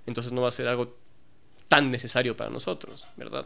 Entonces 0.08 0.34
no 0.34 0.42
va 0.42 0.48
a 0.48 0.52
ser 0.52 0.68
algo 0.68 0.98
tan 1.68 1.92
necesario 1.92 2.36
para 2.36 2.50
nosotros, 2.50 3.06
¿verdad? 3.16 3.46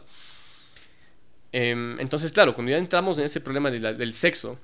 Em, 1.52 2.00
entonces, 2.00 2.32
claro, 2.32 2.54
cuando 2.54 2.70
ya 2.70 2.78
entramos 2.78 3.18
en 3.18 3.26
ese 3.26 3.42
problema 3.42 3.70
del 3.70 4.14
sexo, 4.14 4.58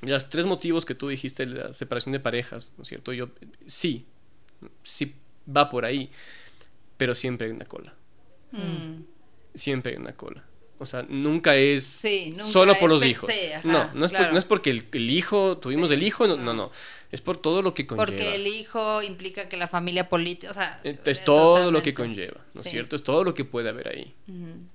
los 0.00 0.30
tres 0.30 0.46
motivos 0.46 0.86
que 0.86 0.94
tú 0.94 1.08
dijiste, 1.08 1.44
la 1.44 1.74
separación 1.74 2.12
de 2.12 2.20
parejas, 2.20 2.72
¿no 2.78 2.82
es 2.82 2.88
cierto? 2.88 3.12
Yo, 3.12 3.28
sí, 3.66 4.06
sí 4.82 5.14
va 5.54 5.68
por 5.68 5.84
ahí, 5.84 6.10
pero 6.96 7.14
siempre 7.14 7.48
hay 7.48 7.52
una 7.52 7.66
cola. 7.66 7.92
Mm. 8.50 9.02
Siempre 9.52 9.92
hay 9.92 9.98
una 9.98 10.14
cola. 10.14 10.42
O 10.78 10.84
sea, 10.84 11.04
nunca 11.08 11.56
es 11.56 12.02
solo 12.38 12.74
por 12.78 12.90
los 12.90 13.04
hijos. 13.04 13.30
no, 13.64 13.92
no 13.94 14.06
es, 14.06 14.12
no 14.12 14.38
es 14.38 14.44
porque 14.44 14.70
el, 14.70 15.10
hijo, 15.10 15.56
tuvimos 15.58 15.90
el 15.90 16.02
hijo, 16.02 16.26
no, 16.26 16.36
no, 16.36 16.70
Es 17.10 17.20
por 17.20 17.38
todo 17.38 17.62
lo 17.62 17.72
que 17.72 17.86
conlleva. 17.86 18.06
Porque 18.06 18.34
el 18.34 18.46
hijo 18.46 19.02
implica 19.02 19.48
que 19.48 19.56
la 19.56 19.68
familia 19.68 20.08
política, 20.08 20.50
o 20.50 20.54
sea, 20.54 20.80
es 20.84 21.24
todo 21.24 21.70
lo 21.70 21.82
que 21.82 21.94
conlleva, 21.94 22.44
¿no 22.54 22.60
es 22.60 22.68
cierto? 22.68 22.96
Es 22.96 23.04
todo 23.04 23.24
lo 23.24 23.34
que 23.34 23.44
puede 23.44 23.70
haber 23.70 23.88
ahí. 23.88 24.14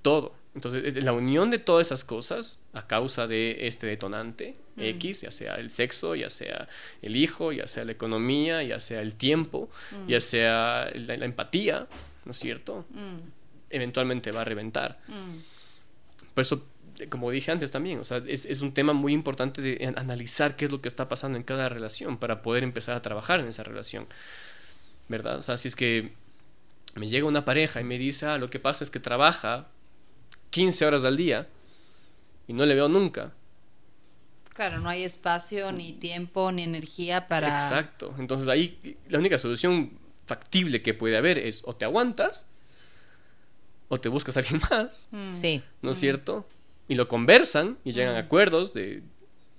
Todo. 0.02 0.34
Entonces, 0.54 1.02
la 1.02 1.12
unión 1.12 1.50
de 1.50 1.58
todas 1.58 1.86
esas 1.86 2.04
cosas 2.04 2.60
a 2.74 2.86
causa 2.86 3.26
de 3.26 3.66
este 3.66 3.86
detonante 3.86 4.56
X, 4.76 5.22
ya 5.22 5.30
sea 5.30 5.54
el 5.54 5.70
sexo, 5.70 6.14
ya 6.14 6.28
sea 6.28 6.68
el 7.00 7.16
hijo, 7.16 7.52
ya 7.52 7.66
sea 7.66 7.84
la 7.84 7.92
economía, 7.92 8.62
ya 8.62 8.78
sea 8.78 9.00
el 9.00 9.14
tiempo, 9.14 9.70
ya 10.06 10.20
sea 10.20 10.90
la, 10.94 11.14
empatía, 11.14 11.86
¿no 12.24 12.32
es 12.32 12.38
cierto? 12.38 12.84
Eventualmente 13.70 14.30
va 14.30 14.42
a 14.42 14.44
reventar. 14.44 14.98
Por 16.34 16.42
eso, 16.42 16.66
como 17.08 17.30
dije 17.30 17.50
antes 17.50 17.70
también, 17.70 17.98
o 17.98 18.04
sea, 18.04 18.22
es, 18.26 18.60
un 18.60 18.72
tema 18.72 18.92
muy 18.92 19.12
importante 19.12 19.60
de 19.60 19.94
analizar 19.96 20.56
qué 20.56 20.66
es 20.66 20.70
lo 20.70 20.78
que 20.78 20.88
está 20.88 21.08
pasando 21.08 21.38
en 21.38 21.44
cada 21.44 21.68
relación 21.68 22.16
para 22.16 22.42
poder 22.42 22.62
empezar 22.62 22.94
a 22.94 23.02
trabajar 23.02 23.40
en 23.40 23.48
esa 23.48 23.62
relación. 23.62 24.06
¿Verdad? 25.08 25.38
O 25.38 25.42
sea, 25.42 25.56
si 25.56 25.68
es 25.68 25.76
que 25.76 26.12
me 26.94 27.08
llega 27.08 27.26
una 27.26 27.44
pareja 27.44 27.80
y 27.80 27.84
me 27.84 27.98
dice, 27.98 28.26
ah, 28.26 28.38
lo 28.38 28.50
que 28.50 28.58
pasa 28.58 28.84
es 28.84 28.90
que 28.90 29.00
trabaja 29.00 29.68
15 30.50 30.86
horas 30.86 31.04
al 31.04 31.16
día 31.16 31.48
y 32.46 32.52
no 32.52 32.66
le 32.66 32.74
veo 32.74 32.88
nunca. 32.88 33.32
Claro, 34.54 34.80
no 34.80 34.88
hay 34.88 35.02
espacio, 35.02 35.72
ni 35.72 35.94
tiempo, 35.94 36.52
ni 36.52 36.62
energía 36.62 37.26
para... 37.26 37.48
Exacto. 37.48 38.14
Entonces 38.18 38.48
ahí 38.48 38.98
la 39.08 39.18
única 39.18 39.38
solución 39.38 39.98
factible 40.26 40.82
que 40.82 40.94
puede 40.94 41.16
haber 41.16 41.38
es 41.38 41.62
o 41.64 41.74
te 41.74 41.84
aguantas 41.84 42.46
o 43.92 44.00
te 44.00 44.08
buscas 44.08 44.38
a 44.38 44.40
alguien 44.40 44.58
más. 44.70 45.10
Mm. 45.10 45.34
Sí. 45.34 45.62
¿No 45.82 45.90
es 45.90 45.98
cierto? 45.98 46.48
Y 46.88 46.94
lo 46.94 47.08
conversan 47.08 47.76
y 47.84 47.92
llegan 47.92 48.16
a 48.16 48.20
acuerdos 48.20 48.72
de 48.72 49.02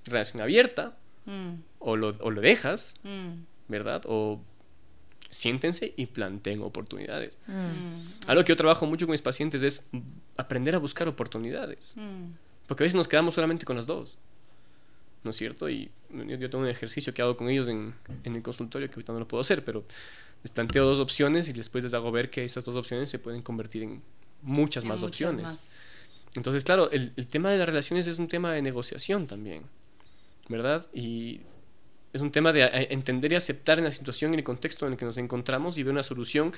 relación 0.06 0.42
abierta 0.42 0.98
o, 1.78 1.96
lo, 1.96 2.18
o, 2.20 2.32
lo, 2.32 2.42
dejas, 2.42 2.96
¿verdad? 3.68 4.02
O 4.08 4.42
siéntense 5.30 5.94
y 5.96 6.08
planteen 6.08 6.64
oportunidades. 6.64 7.38
Algo 8.28 8.44
que 8.44 8.50
yo 8.50 8.58
trabajo 8.58 8.88
mucho 8.88 9.06
con 9.06 9.12
mis 9.12 9.22
pacientes 9.22 9.62
es 9.62 9.88
aprender 10.36 10.74
a 10.74 10.80
buscar 10.80 11.08
oportunidades. 11.08 11.96
Porque 12.68 12.84
a 12.84 12.86
veces 12.86 12.96
nos 12.96 13.08
quedamos 13.08 13.36
solamente 13.36 13.66
con 13.66 13.76
las 13.76 13.86
dos. 13.86 14.18
¿No 15.24 15.30
es 15.30 15.38
cierto? 15.38 15.70
Y 15.70 15.92
yo, 16.10 16.50
tengo 16.50 16.64
un 16.64 16.68
ejercicio 16.68 17.14
que 17.14 17.22
hago 17.22 17.38
con 17.38 17.50
ellos 17.50 17.68
en, 17.68 17.94
en, 18.24 18.36
el 18.36 18.42
consultorio 18.42 18.90
que 18.90 18.96
ahorita 18.96 19.14
no 19.14 19.20
lo 19.20 19.28
puedo 19.28 19.42
hacer, 19.42 19.64
pero 19.64 19.86
les 20.44 20.52
planteo 20.52 20.86
dos 20.86 21.00
opciones 21.00 21.48
y 21.48 21.54
después 21.54 21.84
les 21.84 21.94
hago 21.94 22.12
ver 22.12 22.30
que 22.30 22.44
esas 22.44 22.66
dos 22.66 22.76
opciones 22.76 23.10
se 23.10 23.20
pueden 23.20 23.42
convertir 23.42 23.84
en 23.84 24.02
muchas 24.44 24.86
más 24.86 25.02
opciones. 25.04 25.70
Entonces, 26.36 26.64
claro, 26.64 26.92
el, 26.92 27.14
el, 27.16 27.28
tema 27.28 27.52
de 27.52 27.58
las 27.58 27.68
relaciones 27.68 28.08
es 28.08 28.18
un 28.18 28.28
tema 28.28 28.54
de 28.54 28.62
negociación 28.62 29.28
también, 29.28 29.64
¿verdad? 30.50 30.88
Y 30.94 31.42
es 32.12 32.22
un 32.22 32.32
tema 32.32 32.52
de 32.54 32.64
entender 32.90 33.34
y 33.34 33.36
aceptar 33.36 33.78
en 33.80 33.86
la 33.86 33.92
situación 33.92 34.32
y 34.32 34.34
en 34.36 34.40
el 34.40 34.44
contexto 34.44 34.86
en 34.86 34.94
el 34.94 34.98
que 34.98 35.06
nos 35.06 35.18
encontramos 35.18 35.78
y 35.78 35.84
ver 35.84 35.94
una 35.94 36.04
solución 36.04 36.54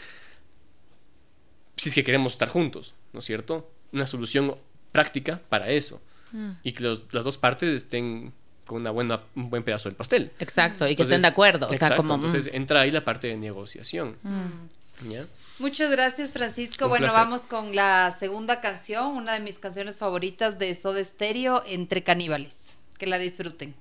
si 1.78 1.90
es 1.90 1.96
que 1.96 2.04
queremos 2.04 2.34
estar 2.34 2.48
juntos, 2.48 2.94
¿no 3.14 3.20
es 3.20 3.26
cierto? 3.26 3.70
Una 3.92 4.06
solución 4.06 4.56
práctica 4.92 5.42
para 5.50 5.70
eso. 5.70 6.02
Mm. 6.32 6.52
Y 6.64 6.72
que 6.74 6.84
las 6.84 7.24
dos 7.24 7.38
partes 7.38 7.70
estén 7.70 8.34
con 8.66 8.82
una 8.82 8.92
buena, 8.92 9.22
un 9.36 9.50
buen 9.50 9.64
pedazo 9.64 9.90
del 9.90 9.96
pastel. 9.96 10.32
Exacto, 10.40 10.88
y 10.88 10.96
que 10.96 11.04
estén 11.04 11.22
de 11.22 11.28
acuerdo. 11.28 11.72
exacto, 11.72 11.98
como, 11.98 12.16
entonces 12.16 12.52
mm. 12.52 12.56
entra 12.56 12.82
ahí 12.82 12.92
la 12.92 13.04
parte 13.04 13.28
de 13.28 13.36
negociación. 13.36 14.18
Mm. 14.24 15.10
Muchas 15.58 15.90
gracias, 15.90 16.32
Francisco. 16.32 16.90
bueno, 16.90 17.08
vamos 17.14 17.44
con 17.44 17.76
la 17.76 18.16
segunda 18.20 18.60
canción, 18.60 19.16
una 19.16 19.34
de 19.34 19.40
mis 19.40 19.58
canciones 19.58 19.98
favoritas 19.98 20.60
de 20.60 20.76
Soda 20.76 21.04
Stereo, 21.04 21.64
Entre 21.66 22.04
Caníbales. 22.04 22.58
Que 22.98 23.08
la 23.08 23.18
disfruten. 23.18 23.76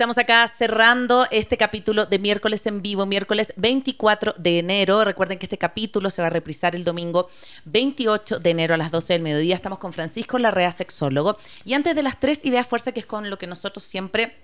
Estamos 0.00 0.16
acá 0.16 0.48
cerrando 0.48 1.26
este 1.30 1.58
capítulo 1.58 2.06
de 2.06 2.18
miércoles 2.18 2.66
en 2.66 2.80
vivo, 2.80 3.04
miércoles 3.04 3.52
24 3.56 4.34
de 4.38 4.58
enero. 4.58 5.04
Recuerden 5.04 5.38
que 5.38 5.44
este 5.44 5.58
capítulo 5.58 6.08
se 6.08 6.22
va 6.22 6.28
a 6.28 6.30
reprisar 6.30 6.74
el 6.74 6.84
domingo 6.84 7.28
28 7.66 8.40
de 8.40 8.48
enero 8.48 8.72
a 8.72 8.76
las 8.78 8.90
12 8.90 9.12
del 9.12 9.20
mediodía. 9.20 9.54
Estamos 9.54 9.78
con 9.78 9.92
Francisco 9.92 10.38
Larrea, 10.38 10.72
sexólogo. 10.72 11.36
Y 11.66 11.74
antes 11.74 11.94
de 11.94 12.02
las 12.02 12.18
tres 12.18 12.46
ideas 12.46 12.66
fuerza, 12.66 12.92
que 12.92 13.00
es 13.00 13.04
con 13.04 13.28
lo 13.28 13.36
que 13.36 13.46
nosotros 13.46 13.84
siempre 13.84 14.36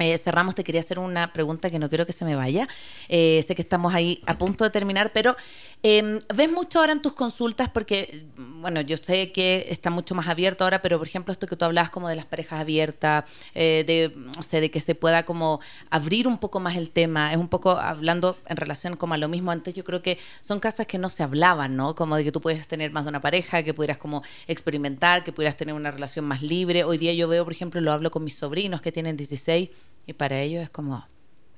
eh, 0.00 0.16
cerramos, 0.16 0.54
te 0.54 0.64
quería 0.64 0.80
hacer 0.80 0.98
una 0.98 1.30
pregunta 1.32 1.70
que 1.70 1.78
no 1.78 1.88
quiero 1.90 2.06
que 2.06 2.12
se 2.12 2.24
me 2.24 2.34
vaya. 2.34 2.68
Eh, 3.08 3.44
sé 3.46 3.54
que 3.54 3.62
estamos 3.62 3.94
ahí 3.94 4.22
a 4.26 4.38
punto 4.38 4.64
de 4.64 4.70
terminar, 4.70 5.12
pero 5.12 5.36
eh, 5.82 6.20
¿ves 6.34 6.50
mucho 6.50 6.78
ahora 6.78 6.92
en 6.92 7.02
tus 7.02 7.12
consultas? 7.12 7.68
Porque, 7.68 8.24
bueno, 8.60 8.80
yo 8.80 8.96
sé 8.96 9.32
que 9.32 9.66
está 9.68 9.90
mucho 9.90 10.14
más 10.14 10.28
abierto 10.28 10.64
ahora, 10.64 10.82
pero 10.82 10.98
por 10.98 11.06
ejemplo, 11.06 11.32
esto 11.32 11.46
que 11.46 11.56
tú 11.56 11.64
hablabas 11.64 11.90
como 11.90 12.08
de 12.08 12.16
las 12.16 12.26
parejas 12.26 12.60
abiertas, 12.60 13.24
eh, 13.54 13.84
de, 13.86 14.12
no 14.16 14.42
sé, 14.42 14.60
de 14.60 14.70
que 14.70 14.80
se 14.80 14.94
pueda 14.94 15.24
como 15.24 15.60
abrir 15.90 16.26
un 16.26 16.38
poco 16.38 16.60
más 16.60 16.76
el 16.76 16.90
tema, 16.90 17.32
es 17.32 17.38
un 17.38 17.48
poco 17.48 17.70
hablando 17.72 18.36
en 18.46 18.56
relación 18.56 18.96
como 18.96 19.14
a 19.14 19.18
lo 19.18 19.28
mismo 19.28 19.50
antes, 19.50 19.74
yo 19.74 19.84
creo 19.84 20.02
que 20.02 20.18
son 20.40 20.60
casas 20.60 20.86
que 20.86 20.98
no 20.98 21.08
se 21.08 21.22
hablaban, 21.22 21.76
¿no? 21.76 21.94
Como 21.94 22.16
de 22.16 22.24
que 22.24 22.32
tú 22.32 22.40
puedes 22.40 22.66
tener 22.68 22.92
más 22.92 23.04
de 23.04 23.10
una 23.10 23.20
pareja, 23.20 23.62
que 23.62 23.74
pudieras 23.74 23.98
como 23.98 24.22
experimentar, 24.46 25.24
que 25.24 25.32
pudieras 25.32 25.56
tener 25.56 25.74
una 25.74 25.90
relación 25.90 26.24
más 26.24 26.42
libre. 26.42 26.84
Hoy 26.84 26.98
día 26.98 27.12
yo 27.14 27.28
veo, 27.28 27.44
por 27.44 27.52
ejemplo, 27.52 27.80
lo 27.80 27.92
hablo 27.92 28.10
con 28.10 28.24
mis 28.24 28.36
sobrinos 28.36 28.80
que 28.80 28.92
tienen 28.92 29.16
16 29.16 29.70
y 30.06 30.12
para 30.12 30.40
ellos 30.40 30.62
es 30.62 30.70
como, 30.70 31.06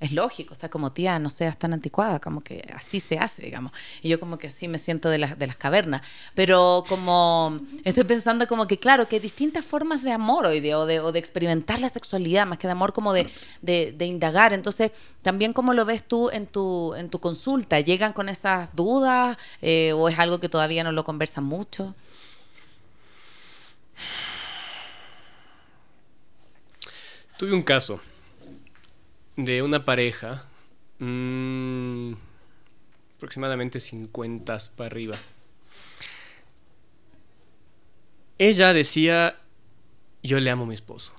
es 0.03 0.11
lógico, 0.11 0.55
o 0.55 0.57
sea, 0.57 0.69
como 0.69 0.91
tía, 0.91 1.21
no 1.21 1.31
seas 1.31 1.57
tan 1.57 1.73
anticuada, 1.73 2.19
como 2.19 2.41
que 2.41 2.69
así 2.75 2.99
se 2.99 3.19
hace, 3.19 3.43
digamos. 3.43 3.71
Y 4.03 4.09
yo 4.09 4.19
como 4.19 4.37
que 4.37 4.49
así 4.49 4.67
me 4.67 4.79
siento 4.79 5.09
de 5.09 5.19
las, 5.19 5.39
de 5.39 5.47
las 5.47 5.57
cavernas. 5.57 6.03
Pero 6.35 6.83
como 6.89 7.61
estoy 7.85 8.03
pensando 8.03 8.49
como 8.49 8.67
que, 8.67 8.79
claro, 8.79 9.07
que 9.07 9.17
hay 9.17 9.21
distintas 9.21 9.65
formas 9.65 10.03
de 10.03 10.11
amor 10.11 10.47
hoy 10.47 10.59
día, 10.59 10.77
o 10.77 10.87
de, 10.87 11.19
experimentar 11.19 11.79
la 11.79 11.89
sexualidad, 11.89 12.47
más 12.47 12.59
que 12.59 12.67
de 12.67 12.73
amor, 12.73 12.93
como 12.93 13.13
de, 13.13 13.31
de, 13.61 14.05
indagar. 14.05 14.53
Entonces, 14.53 14.91
también 15.23 15.53
cómo 15.53 15.73
lo 15.73 15.85
ves 15.85 16.03
tú 16.03 16.31
en 16.31 16.49
tu, 16.49 16.95
en 16.95 17.09
tu 17.09 17.21
consulta, 17.21 17.79
¿llegan 17.79 18.13
con 18.13 18.29
esas 18.29 18.75
dudas 18.75 19.39
eh, 19.61 19.93
o 19.93 20.09
es 20.09 20.19
algo 20.19 20.41
que 20.41 20.49
todavía 20.49 20.83
no 20.83 20.91
lo 20.91 21.05
conversan 21.05 21.45
mucho? 21.45 21.95
Tuve 27.39 27.53
un 27.53 27.63
caso 27.63 28.01
de 29.37 29.63
una 29.63 29.85
pareja, 29.85 30.45
mm, 30.99 32.13
aproximadamente 33.17 33.81
50 33.81 34.59
para 34.77 34.87
arriba. 34.89 35.17
Ella 38.39 38.73
decía, 38.73 39.39
yo 40.23 40.41
le 40.41 40.51
amo 40.51 40.65
a 40.65 40.67
mi 40.67 40.75
esposo, 40.75 41.13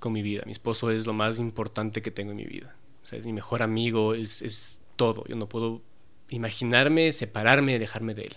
con 0.00 0.12
mi 0.12 0.22
vida. 0.22 0.42
Mi 0.46 0.52
esposo 0.52 0.90
es 0.90 1.06
lo 1.06 1.12
más 1.12 1.38
importante 1.38 2.02
que 2.02 2.10
tengo 2.10 2.30
en 2.30 2.36
mi 2.36 2.44
vida. 2.44 2.74
O 3.02 3.06
sea, 3.06 3.18
es 3.18 3.26
mi 3.26 3.32
mejor 3.32 3.62
amigo, 3.62 4.14
es, 4.14 4.42
es 4.42 4.80
todo. 4.96 5.24
Yo 5.26 5.36
no 5.36 5.48
puedo 5.48 5.82
imaginarme, 6.28 7.12
separarme, 7.12 7.78
dejarme 7.78 8.14
de 8.14 8.22
él. 8.22 8.36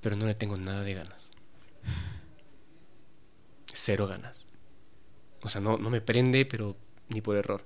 Pero 0.00 0.16
no 0.16 0.26
le 0.26 0.34
tengo 0.34 0.56
nada 0.56 0.82
de 0.82 0.94
ganas. 0.94 1.32
Cero 3.72 4.06
ganas. 4.06 4.47
O 5.42 5.48
sea, 5.48 5.60
no, 5.60 5.78
no 5.78 5.90
me 5.90 6.00
prende, 6.00 6.44
pero 6.44 6.76
ni 7.08 7.20
por 7.20 7.36
error. 7.36 7.62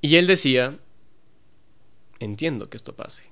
Y 0.00 0.16
él 0.16 0.26
decía, 0.26 0.78
entiendo 2.20 2.68
que 2.68 2.76
esto 2.76 2.94
pase, 2.94 3.30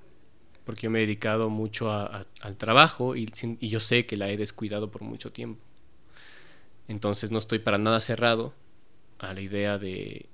porque 0.64 0.82
yo 0.82 0.90
me 0.90 0.98
he 0.98 1.02
dedicado 1.02 1.50
mucho 1.50 1.90
al 1.90 2.56
trabajo 2.56 3.14
y, 3.14 3.30
y 3.60 3.68
yo 3.68 3.80
sé 3.80 4.06
que 4.06 4.16
la 4.16 4.30
he 4.30 4.36
descuidado 4.36 4.90
por 4.90 5.02
mucho 5.02 5.32
tiempo. 5.32 5.62
Entonces 6.88 7.30
no 7.30 7.38
estoy 7.38 7.58
para 7.58 7.78
nada 7.78 8.00
cerrado 8.00 8.54
a 9.18 9.34
la 9.34 9.40
idea 9.40 9.78
de, 9.78 10.26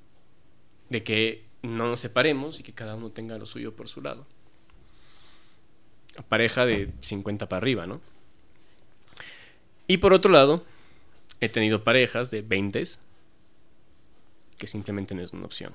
de 0.89 1.03
que 1.03 1.45
no 1.63 1.89
nos 1.89 2.01
separemos 2.01 2.61
y 2.61 2.63
que 2.63 2.73
cada 2.73 2.95
uno 2.95 3.11
tenga 3.11 3.37
lo 3.37 3.47
suyo 3.47 3.75
por 3.75 3.89
su 3.89 4.01
lado. 4.01 4.27
Pareja 6.29 6.67
de 6.67 6.93
50 7.01 7.49
para 7.49 7.59
arriba, 7.59 7.87
¿no? 7.87 8.01
Y 9.87 9.99
por 9.99 10.13
otro 10.13 10.31
lado, 10.31 10.65
he 11.41 11.49
tenido 11.49 11.85
parejas 11.85 12.31
de 12.31 12.43
20 12.43 12.85
que 14.57 14.67
simplemente 14.67 15.15
no 15.15 15.23
es 15.23 15.33
una 15.33 15.47
opción. 15.47 15.73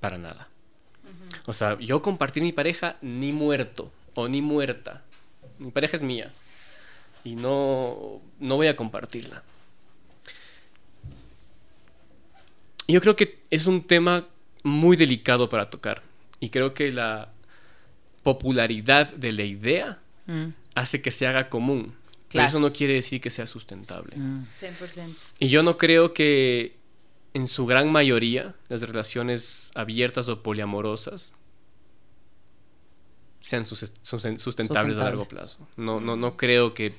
Para 0.00 0.18
nada. 0.18 0.48
O 1.46 1.52
sea, 1.52 1.78
yo 1.78 2.00
compartir 2.02 2.42
mi 2.42 2.52
pareja 2.52 2.96
ni 3.02 3.32
muerto 3.32 3.92
o 4.14 4.28
ni 4.28 4.40
muerta. 4.40 5.02
Mi 5.58 5.70
pareja 5.70 5.96
es 5.96 6.02
mía. 6.02 6.32
Y 7.24 7.34
no, 7.34 8.20
no 8.38 8.56
voy 8.56 8.68
a 8.68 8.76
compartirla. 8.76 9.42
Yo 12.86 13.00
creo 13.00 13.16
que 13.16 13.40
es 13.50 13.66
un 13.66 13.86
tema 13.86 14.26
muy 14.62 14.96
delicado 14.96 15.48
para 15.48 15.68
tocar. 15.68 16.02
Y 16.40 16.50
creo 16.50 16.72
que 16.72 16.90
la 16.92 17.28
popularidad 18.22 19.12
de 19.12 19.32
la 19.32 19.42
idea 19.42 19.98
Mm, 20.28 20.52
hace 20.74 21.02
que 21.02 21.10
se 21.10 21.26
haga 21.26 21.48
común. 21.48 21.94
Pero 22.30 22.44
eso 22.44 22.60
no 22.60 22.72
quiere 22.72 22.94
decir 22.94 23.20
que 23.20 23.30
sea 23.30 23.46
sustentable. 23.46 24.16
mm. 24.16 24.46
100%. 24.60 25.14
Y 25.38 25.48
yo 25.48 25.62
no 25.62 25.78
creo 25.78 26.12
que 26.12 26.76
en 27.34 27.46
su 27.48 27.64
gran 27.66 27.90
mayoría 27.92 28.54
las 28.68 28.82
relaciones 28.82 29.70
abiertas 29.74 30.28
o 30.28 30.42
poliamorosas 30.42 31.34
sean 33.40 33.64
sus- 33.64 33.92
sus- 34.02 34.22
sustentables 34.42 34.96
a 34.98 35.04
largo 35.04 35.26
plazo. 35.26 35.66
No, 35.76 36.00
no, 36.00 36.16
no 36.16 36.36
creo 36.36 36.74
que 36.74 36.94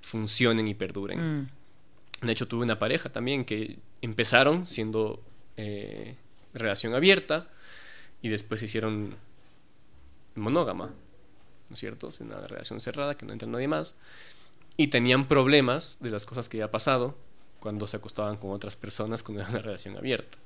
funcionen 0.00 0.66
y 0.68 0.74
perduren. 0.74 1.40
Mm. 1.42 1.50
De 2.26 2.32
hecho, 2.32 2.46
tuve 2.48 2.62
una 2.64 2.78
pareja 2.78 3.08
también 3.10 3.44
que 3.44 3.78
empezaron 4.00 4.66
siendo 4.66 5.22
eh, 5.56 6.16
relación 6.54 6.94
abierta 6.94 7.48
y 8.20 8.28
después 8.28 8.60
se 8.60 8.66
hicieron 8.66 9.16
monógama, 10.34 10.86
¿no 11.68 11.74
es 11.74 11.78
cierto? 11.78 12.08
Es 12.08 12.20
una 12.20 12.46
relación 12.46 12.80
cerrada 12.80 13.16
que 13.16 13.26
no 13.26 13.32
entra 13.32 13.48
nadie 13.48 13.68
más. 13.68 13.96
Y 14.76 14.88
tenían 14.88 15.28
problemas 15.28 15.98
de 16.00 16.10
las 16.10 16.24
cosas 16.26 16.48
que 16.48 16.58
ya 16.58 16.66
ha 16.66 16.70
pasado 16.70 17.16
cuando 17.60 17.86
se 17.86 17.96
acostaban 17.96 18.36
con 18.36 18.50
otras 18.50 18.76
personas 18.76 19.22
cuando 19.22 19.42
era 19.42 19.50
una 19.50 19.60
relación 19.60 19.96
abierta. 19.96 20.38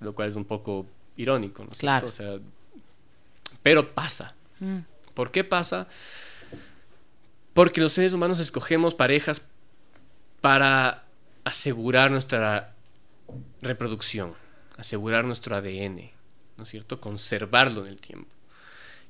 Lo 0.00 0.14
cual 0.14 0.28
es 0.28 0.36
un 0.36 0.44
poco 0.44 0.86
irónico, 1.16 1.64
¿no 1.64 1.70
es 1.72 1.78
Claro. 1.78 2.10
cierto? 2.10 2.34
O 2.34 2.40
sea, 2.40 2.46
pero 3.62 3.90
pasa. 3.94 4.34
Mm. 4.60 4.78
¿Por 5.14 5.30
qué 5.30 5.44
pasa? 5.44 5.86
Porque 7.52 7.80
los 7.80 7.92
seres 7.92 8.12
humanos 8.12 8.38
escogemos 8.38 8.94
parejas 8.94 9.42
para 10.40 11.04
asegurar 11.44 12.10
nuestra 12.10 12.74
reproducción, 13.60 14.34
asegurar 14.76 15.24
nuestro 15.24 15.54
ADN, 15.56 16.10
¿no 16.56 16.62
es 16.64 16.70
cierto? 16.70 17.00
Conservarlo 17.00 17.82
en 17.82 17.88
el 17.88 18.00
tiempo. 18.00 18.30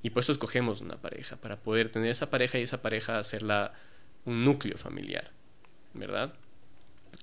Y 0.03 0.11
por 0.11 0.23
eso 0.23 0.33
escogemos 0.33 0.81
una 0.81 0.97
pareja, 0.97 1.37
para 1.37 1.57
poder 1.57 1.91
tener 1.91 2.11
esa 2.11 2.31
pareja 2.31 2.59
y 2.59 2.63
esa 2.63 2.81
pareja 2.83 3.19
hacerla 3.19 3.73
un 4.25 4.45
núcleo 4.45 4.77
familiar, 4.77 5.31
¿verdad? 5.95 6.35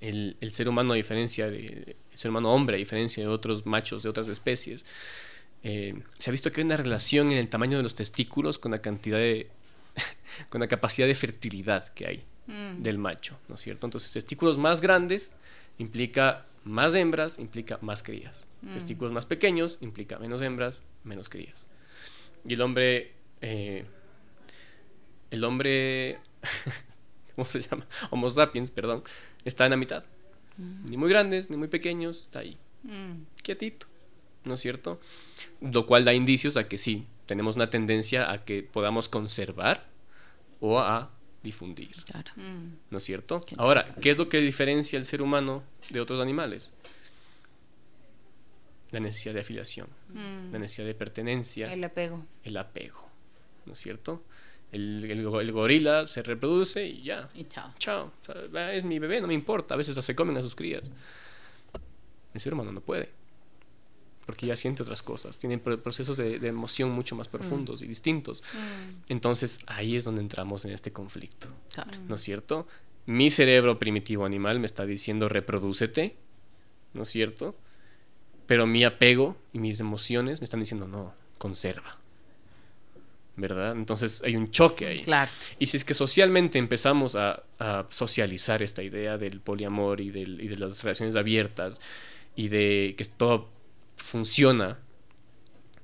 El, 0.02 0.38
el 0.42 0.52
ser 0.52 0.70
humano, 0.70 0.94
a 0.94 0.96
diferencia 0.96 1.50
de. 1.50 1.96
El 2.12 2.18
ser 2.18 2.30
humano 2.32 2.52
hombre, 2.54 2.76
a 2.76 2.80
diferencia 2.80 3.24
de 3.24 3.30
otros 3.30 3.66
machos 3.66 4.04
de 4.04 4.10
otras 4.10 4.28
especies, 4.28 4.86
eh, 5.64 5.94
se 6.20 6.30
ha 6.30 6.32
visto 6.32 6.52
que 6.52 6.62
hay 6.62 6.66
una 6.66 6.78
relación 6.78 7.32
en 7.32 7.38
el 7.38 7.50
tamaño 7.50 7.78
de 7.78 7.84
los 7.84 7.96
testículos 7.96 8.58
con 8.58 8.72
la 8.72 8.80
cantidad 8.80 9.18
de. 9.18 9.50
con 10.50 10.62
la 10.62 10.68
capacidad 10.68 11.08
de 11.08 11.16
fertilidad 11.16 11.88
que 11.94 12.08
hay 12.08 12.24
Mm. 12.48 12.82
del 12.82 12.98
macho, 12.98 13.38
¿no 13.50 13.56
es 13.56 13.62
cierto? 13.62 13.86
Entonces, 13.88 14.10
testículos 14.14 14.58
más 14.58 14.80
grandes 14.80 15.36
implica 15.80 16.46
más 16.64 16.96
hembras, 16.96 17.40
implica 17.40 17.78
más 17.82 18.04
crías. 18.04 18.48
Testículos 18.72 19.12
más 19.12 19.26
pequeños 19.26 19.78
implica 19.82 20.18
menos 20.18 20.42
hembras, 20.42 20.86
menos 21.04 21.28
crías. 21.28 21.68
Y 22.46 22.54
el 22.54 22.62
hombre. 22.62 23.12
eh, 23.42 23.84
el 25.30 25.44
hombre. 25.44 26.20
¿Cómo 27.38 27.48
se 27.48 27.62
llama? 27.62 27.86
Homo 28.10 28.30
sapiens, 28.32 28.72
perdón. 28.72 29.04
Está 29.46 29.64
en 29.66 29.72
la 29.72 29.78
mitad. 29.78 30.04
Ni 30.58 30.98
muy 30.98 31.08
grandes, 31.08 31.50
ni 31.52 31.56
muy 31.58 31.68
pequeños, 31.68 32.22
está 32.22 32.40
ahí. 32.40 32.58
Mm. 32.82 33.22
Quietito. 33.44 33.86
¿No 34.44 34.56
es 34.56 34.60
cierto? 34.60 35.00
Lo 35.62 35.86
cual 35.86 36.04
da 36.04 36.14
indicios 36.16 36.58
a 36.58 36.68
que 36.68 36.80
sí, 36.80 37.06
tenemos 37.28 37.56
una 37.56 37.70
tendencia 37.70 38.32
a 38.32 38.44
que 38.44 38.64
podamos 38.64 39.08
conservar 39.08 39.86
o 40.60 40.80
a 40.80 41.12
difundir. 41.44 41.96
Claro. 42.06 42.32
Mm. 42.38 42.72
¿No 42.90 42.98
es 42.98 43.04
cierto? 43.04 43.40
Qué 43.42 43.54
Ahora. 43.60 43.86
¿qué 44.02 44.10
es 44.10 44.18
lo 44.18 44.30
que 44.30 44.40
diferencia 44.40 44.98
al 44.98 45.06
ser 45.06 45.22
humano 45.22 45.64
de 45.92 46.02
otros 46.02 46.20
animales? 46.20 46.74
La 48.92 49.00
necesidad 49.00 49.34
de 49.36 49.42
afiliación, 49.42 49.88
Mm. 50.10 50.54
la 50.54 50.60
necesidad 50.60 50.88
de 50.88 50.96
pertenencia, 50.96 51.72
El 51.72 51.84
apego. 51.84 52.26
el 52.44 52.58
apego. 52.58 53.06
¿no 53.66 53.74
es 53.74 53.80
cierto? 53.80 54.24
El, 54.72 55.06
el, 55.10 55.52
gorila 55.52 56.08
se 56.08 56.24
reproduce 56.24 56.86
y 56.86 57.02
ya. 57.04 57.30
Y 57.36 57.46
chao. 57.46 57.74
Chao. 57.80 58.12
es 58.74 58.84
mi 58.84 59.00
bebé, 59.00 59.22
no 59.22 59.28
me 59.28 59.34
importa. 59.34 59.74
A 59.74 59.78
veces 59.78 60.04
se 60.04 60.16
comen 60.16 60.38
a 60.38 60.42
sus 60.42 60.56
crías. 60.56 60.92
El 62.34 62.42
ser 62.42 62.54
humano 62.54 62.72
no 62.72 62.82
puede. 62.82 63.10
Porque 64.26 64.46
ya 64.46 64.58
siente 64.58 64.84
otras 64.84 65.02
cosas. 65.02 65.38
Tiene 65.38 65.58
procesos 65.58 66.18
de, 66.18 66.36
emoción 66.48 66.92
mucho 66.92 67.16
más 67.16 67.30
profundos 67.30 67.82
y 67.82 67.88
distintos. 67.88 68.44
Mm. 68.54 69.04
Entonces 69.08 69.60
ahí 69.68 69.96
es 69.96 70.04
donde 70.04 70.22
entramos 70.22 70.66
en 70.66 70.72
este 70.72 70.92
conflicto. 70.92 71.48
¿No 72.10 72.16
es 72.16 72.22
cierto? 72.22 72.68
Mi 73.06 73.30
cerebro 73.30 73.80
primitivo 73.80 74.26
animal 74.26 74.60
me 74.60 74.66
está 74.66 74.86
diciendo 74.86 75.30
reprodúcete. 75.30 76.18
¿No 76.94 77.04
es 77.04 77.10
cierto? 77.10 77.56
Pero 78.48 78.68
mi 78.68 78.84
apego 78.84 79.38
y 79.54 79.60
mis 79.60 79.80
emociones 79.80 80.42
me 80.42 80.46
están 80.46 80.60
diciendo 80.60 80.90
no, 80.90 81.14
conserva 81.38 81.98
¿verdad? 83.38 83.72
Entonces 83.74 84.22
hay 84.26 84.36
un 84.36 84.52
choque 84.52 84.88
ahí. 84.88 85.00
Claro. 85.00 85.32
Y 85.60 85.68
si 85.68 85.78
es 85.78 85.86
que 85.86 85.94
socialmente 85.94 86.58
empezamos 86.58 87.16
a, 87.16 87.44
socializar 87.90 88.62
esta 88.62 88.84
idea 88.84 89.18
del 89.18 89.40
poliamor 89.42 90.02
y, 90.02 90.12
del, 90.12 90.42
y, 90.42 90.48
de 90.48 90.58
las 90.58 90.84
relaciones 90.84 91.16
abiertas 91.16 91.82
y 92.36 92.50
de 92.50 92.94
que 92.98 93.06
todo 93.06 93.50
funciona, 93.96 94.78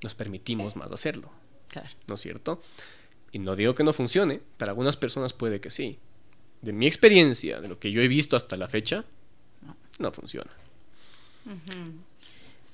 nos 0.04 0.14
permitimos 0.16 0.76
más 0.76 0.92
hacerlo. 0.92 1.32
Claro. 1.70 1.90
¿No 2.08 2.16
es 2.16 2.22
cierto? 2.22 2.62
Y 3.32 3.40
no 3.40 3.56
digo 3.56 3.74
que 3.74 3.84
no 3.84 3.94
funcione, 3.94 4.42
para 4.58 4.72
algunas 4.72 4.98
personas 4.98 5.34
puede 5.34 5.60
que 5.60 5.72
sí. 5.72 5.98
De 6.62 6.74
mi 6.74 6.86
experiencia, 6.86 7.60
de 7.62 7.68
lo 7.68 7.80
que 7.80 7.92
yo 7.92 8.02
he 8.02 8.08
visto 8.08 8.36
hasta 8.36 8.58
la 8.58 8.68
fecha, 8.68 9.06
no, 10.00 10.12
funciona. 10.12 10.52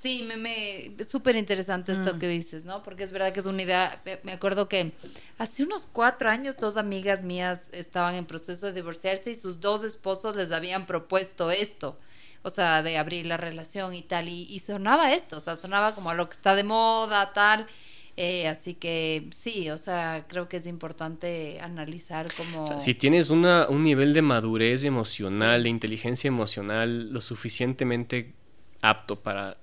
Sí, 0.01 0.23
me, 0.23 0.37
me 0.37 0.95
súper 1.05 1.35
interesante 1.35 1.91
esto 1.91 2.15
mm. 2.15 2.19
que 2.19 2.27
dices, 2.29 2.63
¿no? 2.63 2.83
Porque 2.83 3.03
es 3.03 3.11
verdad 3.11 3.33
que 3.33 3.41
es 3.41 3.45
una 3.45 3.63
idea, 3.63 4.01
me 4.23 4.31
acuerdo 4.31 4.69
que 4.69 4.93
hace 5.37 5.63
unos 5.63 5.89
cuatro 5.91 6.29
años 6.29 6.55
dos 6.55 6.77
amigas 6.77 7.21
mías 7.21 7.63
estaban 7.73 8.15
en 8.15 8.25
proceso 8.25 8.67
de 8.67 8.73
divorciarse 8.73 9.31
y 9.31 9.35
sus 9.35 9.59
dos 9.59 9.83
esposos 9.83 10.37
les 10.37 10.53
habían 10.53 10.85
propuesto 10.85 11.51
esto, 11.51 11.99
o 12.43 12.49
sea, 12.49 12.81
de 12.81 12.97
abrir 12.97 13.25
la 13.25 13.35
relación 13.35 13.93
y 13.93 14.01
tal, 14.01 14.29
y, 14.29 14.57
sonaba 14.59 15.13
esto, 15.13 15.35
o 15.37 15.41
sea, 15.41 15.57
sonaba 15.57 15.95
como 15.95 16.11
a 16.11 16.13
lo 16.13 16.29
que 16.29 16.35
está 16.35 16.55
de 16.55 16.63
moda, 16.63 17.33
tal. 17.33 17.67
Eh, 18.15 18.47
así 18.47 18.75
que 18.75 19.27
sí, 19.31 19.69
o 19.69 19.77
sea, 19.77 20.25
creo 20.27 20.47
que 20.47 20.57
es 20.57 20.65
importante 20.65 21.59
analizar 21.61 22.27
como... 22.35 22.79
si 22.79 22.93
tienes 22.93 23.29
una, 23.29 23.67
un 23.69 23.83
nivel 23.83 24.13
de 24.13 24.21
madurez 24.21 24.83
emocional, 24.85 25.63
de 25.63 25.69
inteligencia 25.69 26.27
emocional 26.29 27.11
lo 27.11 27.21
suficientemente 27.21 28.33
apto 28.81 29.21
para 29.21 29.57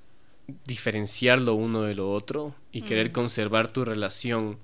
diferenciar 0.65 1.41
lo 1.41 1.55
uno 1.55 1.83
de 1.83 1.95
lo 1.95 2.11
otro 2.11 2.55
y 2.71 2.83
querer 2.83 3.13
conservar 3.13 3.69
tu 3.69 3.85
relación 3.85 4.59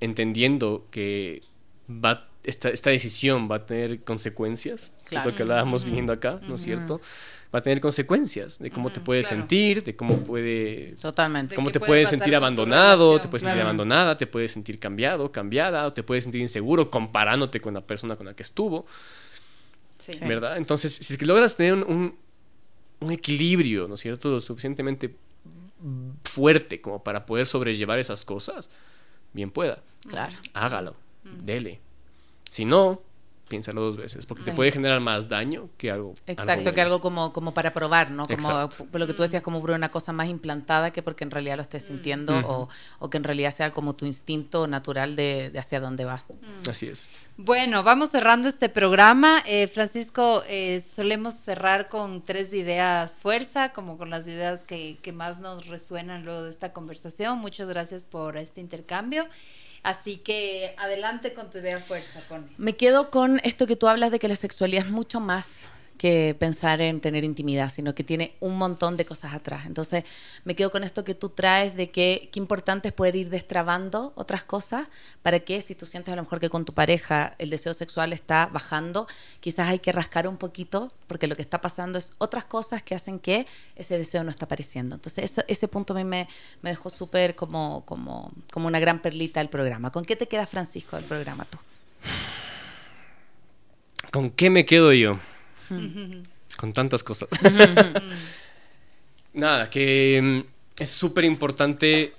entendiendo 0.00 0.86
que 0.90 1.40
va, 1.88 2.28
esta, 2.42 2.68
esta 2.70 2.90
decisión 2.90 3.50
va 3.50 3.56
a 3.56 3.66
tener 3.66 4.02
consecuencias, 4.02 4.92
que 5.08 5.16
es 5.16 5.24
lo 5.24 5.34
que 5.34 5.42
hablábamos 5.42 5.84
viendo 5.84 6.12
acá, 6.12 6.40
¿no 6.46 6.54
es 6.54 6.62
cierto? 6.62 7.00
Va 7.52 7.58
a 7.58 7.62
tener 7.62 7.80
consecuencias 7.80 8.58
de 8.60 8.70
cómo 8.70 8.90
te 8.90 9.00
puedes 9.00 9.26
sentir, 9.26 9.82
de 9.82 9.96
cómo 9.96 10.18
puede... 10.18 10.94
Totalmente. 11.00 11.54
Cómo 11.56 11.70
te 11.70 11.80
puedes 11.80 12.08
sentir 12.08 12.36
abandonado, 12.36 13.20
te 13.20 13.26
puedes 13.26 13.42
sentir 13.42 13.62
abandonada, 13.62 14.16
te 14.16 14.26
puedes 14.26 14.52
sentir 14.52 14.78
cambiado, 14.78 15.32
cambiada, 15.32 15.86
o 15.86 15.92
te 15.92 16.02
puedes 16.02 16.24
sentir 16.24 16.40
inseguro 16.40 16.90
comparándote 16.90 17.60
con 17.60 17.74
la 17.74 17.80
persona 17.80 18.14
con 18.16 18.26
la 18.26 18.34
que 18.34 18.44
estuvo. 18.44 18.86
¿Verdad? 20.26 20.56
Entonces, 20.56 20.94
si 20.94 21.12
es 21.12 21.18
que 21.18 21.26
logras 21.26 21.56
tener 21.56 21.74
un 21.74 21.84
un 21.84 22.14
equilibrio, 23.08 23.88
¿no 23.88 23.94
es 23.94 24.00
cierto?, 24.00 24.28
lo 24.30 24.40
suficientemente 24.40 25.16
fuerte 26.24 26.80
como 26.80 27.02
para 27.02 27.24
poder 27.24 27.46
sobrellevar 27.46 27.98
esas 27.98 28.24
cosas, 28.24 28.70
bien 29.32 29.50
pueda. 29.50 29.82
Claro. 30.06 30.36
Hágalo, 30.52 30.96
dele. 31.24 31.80
Si 32.48 32.64
no, 32.64 33.00
piénsalo 33.50 33.82
dos 33.82 33.96
veces, 33.96 34.24
porque 34.24 34.44
te 34.44 34.52
puede 34.52 34.70
generar 34.70 35.00
más 35.00 35.28
daño 35.28 35.68
que 35.76 35.90
algo. 35.90 36.14
Exacto, 36.26 36.72
que 36.72 36.80
algo 36.80 37.00
como, 37.00 37.32
como 37.32 37.52
para 37.52 37.74
probar, 37.74 38.12
¿no? 38.12 38.24
Como 38.24 38.70
lo 38.92 39.06
que 39.06 39.12
tú 39.12 39.22
decías, 39.22 39.42
como 39.42 39.60
por 39.60 39.72
una 39.72 39.90
cosa 39.90 40.12
más 40.12 40.28
implantada 40.28 40.92
que 40.92 41.02
porque 41.02 41.24
en 41.24 41.32
realidad 41.32 41.56
lo 41.56 41.62
estés 41.62 41.84
sintiendo 41.84 42.32
o, 42.46 42.68
o, 43.00 43.10
que 43.10 43.18
en 43.18 43.24
realidad 43.24 43.52
sea 43.52 43.72
como 43.72 43.94
tu 43.94 44.06
instinto 44.06 44.68
natural 44.68 45.16
de, 45.16 45.50
de 45.50 45.58
hacia 45.58 45.80
dónde 45.80 46.04
va. 46.04 46.22
Así 46.68 46.86
es. 46.86 47.10
Bueno, 47.36 47.82
vamos 47.82 48.10
cerrando 48.10 48.48
este 48.48 48.68
programa. 48.68 49.42
Eh, 49.46 49.66
Francisco, 49.66 50.44
eh, 50.46 50.80
solemos 50.80 51.34
cerrar 51.34 51.88
con 51.88 52.22
tres 52.22 52.52
ideas 52.52 53.16
fuerza, 53.16 53.72
como 53.72 53.98
con 53.98 54.10
las 54.10 54.26
ideas 54.28 54.60
que, 54.60 54.96
que 55.02 55.12
más 55.12 55.40
nos 55.40 55.66
resuenan 55.66 56.24
luego 56.24 56.44
de 56.44 56.50
esta 56.50 56.72
conversación. 56.72 57.38
Muchas 57.38 57.66
gracias 57.68 58.04
por 58.04 58.36
este 58.36 58.60
intercambio. 58.60 59.26
Así 59.82 60.18
que 60.18 60.74
adelante 60.78 61.32
con 61.32 61.50
tu 61.50 61.58
idea 61.58 61.80
fuerza, 61.80 62.20
Connie. 62.28 62.54
Me 62.58 62.76
quedo 62.76 63.10
con 63.10 63.40
esto 63.44 63.66
que 63.66 63.76
tú 63.76 63.88
hablas 63.88 64.10
de 64.10 64.18
que 64.18 64.28
la 64.28 64.36
sexualidad 64.36 64.86
es 64.86 64.90
mucho 64.90 65.20
más 65.20 65.64
que 66.00 66.34
pensar 66.38 66.80
en 66.80 67.02
tener 67.02 67.24
intimidad, 67.24 67.70
sino 67.70 67.94
que 67.94 68.02
tiene 68.02 68.32
un 68.40 68.56
montón 68.56 68.96
de 68.96 69.04
cosas 69.04 69.34
atrás. 69.34 69.66
Entonces, 69.66 70.04
me 70.46 70.56
quedo 70.56 70.70
con 70.70 70.82
esto 70.82 71.04
que 71.04 71.14
tú 71.14 71.28
traes 71.28 71.76
de 71.76 71.90
que 71.90 72.30
qué 72.32 72.38
importante 72.38 72.88
es 72.88 72.94
poder 72.94 73.16
ir 73.16 73.28
destrabando 73.28 74.14
otras 74.14 74.42
cosas 74.42 74.88
para 75.20 75.40
que 75.40 75.60
si 75.60 75.74
tú 75.74 75.84
sientes 75.84 76.10
a 76.10 76.16
lo 76.16 76.22
mejor 76.22 76.40
que 76.40 76.48
con 76.48 76.64
tu 76.64 76.72
pareja 76.72 77.34
el 77.36 77.50
deseo 77.50 77.74
sexual 77.74 78.14
está 78.14 78.46
bajando, 78.46 79.08
quizás 79.40 79.68
hay 79.68 79.78
que 79.78 79.92
rascar 79.92 80.26
un 80.26 80.38
poquito 80.38 80.90
porque 81.06 81.26
lo 81.26 81.36
que 81.36 81.42
está 81.42 81.60
pasando 81.60 81.98
es 81.98 82.14
otras 82.16 82.46
cosas 82.46 82.82
que 82.82 82.94
hacen 82.94 83.18
que 83.18 83.46
ese 83.76 83.98
deseo 83.98 84.24
no 84.24 84.30
está 84.30 84.46
apareciendo. 84.46 84.94
Entonces, 84.94 85.42
ese 85.46 85.68
punto 85.68 85.92
a 85.92 85.96
mí 85.98 86.04
me, 86.04 86.28
dejó 86.62 86.88
súper 86.88 87.34
como, 87.34 87.84
como, 87.84 88.32
como 88.50 88.68
una 88.68 88.80
gran 88.80 89.02
perlita 89.02 89.40
del 89.40 89.50
programa. 89.50 89.92
¿Con 89.92 90.06
qué 90.06 90.16
te 90.16 90.26
queda 90.26 90.46
Francisco 90.46 90.96
del 90.96 91.04
programa 91.04 91.44
tú? 91.44 91.58
¿Con 94.10 94.30
qué 94.30 94.48
me 94.48 94.64
quedo 94.64 94.94
yo? 94.94 95.18
Con 96.56 96.72
tantas 96.72 97.02
cosas. 97.02 97.28
Nada, 99.34 99.70
que 99.70 100.20
mm, 100.22 100.82
es 100.82 100.90
súper 100.90 101.24
importante 101.24 102.14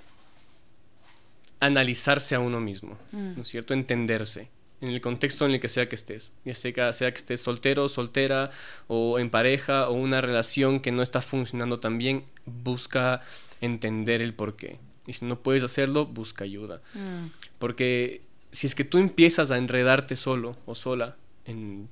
analizarse 1.60 2.34
a 2.34 2.40
uno 2.40 2.60
mismo, 2.60 2.98
mm. 3.12 3.36
¿no 3.36 3.42
es 3.42 3.48
cierto? 3.48 3.74
Entenderse 3.74 4.48
en 4.82 4.88
el 4.88 5.00
contexto 5.00 5.46
en 5.46 5.52
el 5.52 5.60
que 5.60 5.68
sea 5.68 5.88
que 5.88 5.94
estés, 5.94 6.34
ya 6.44 6.54
sea, 6.54 6.92
sea 6.92 7.12
que 7.12 7.18
estés 7.18 7.40
soltero, 7.40 7.88
soltera 7.88 8.50
o 8.88 9.20
en 9.20 9.30
pareja 9.30 9.88
o 9.88 9.92
una 9.92 10.20
relación 10.20 10.80
que 10.80 10.90
no 10.90 11.04
está 11.04 11.22
funcionando 11.22 11.78
tan 11.78 11.98
bien, 11.98 12.24
busca 12.44 13.20
entender 13.60 14.20
el 14.20 14.34
por 14.34 14.56
qué. 14.56 14.80
Y 15.06 15.12
si 15.12 15.24
no 15.24 15.38
puedes 15.38 15.62
hacerlo, 15.62 16.06
busca 16.06 16.44
ayuda. 16.44 16.80
Mm. 16.94 17.26
Porque 17.60 18.22
si 18.50 18.66
es 18.66 18.74
que 18.74 18.84
tú 18.84 18.98
empiezas 18.98 19.52
a 19.52 19.56
enredarte 19.56 20.16
solo 20.16 20.56
o 20.66 20.74
sola 20.74 21.16
en 21.44 21.88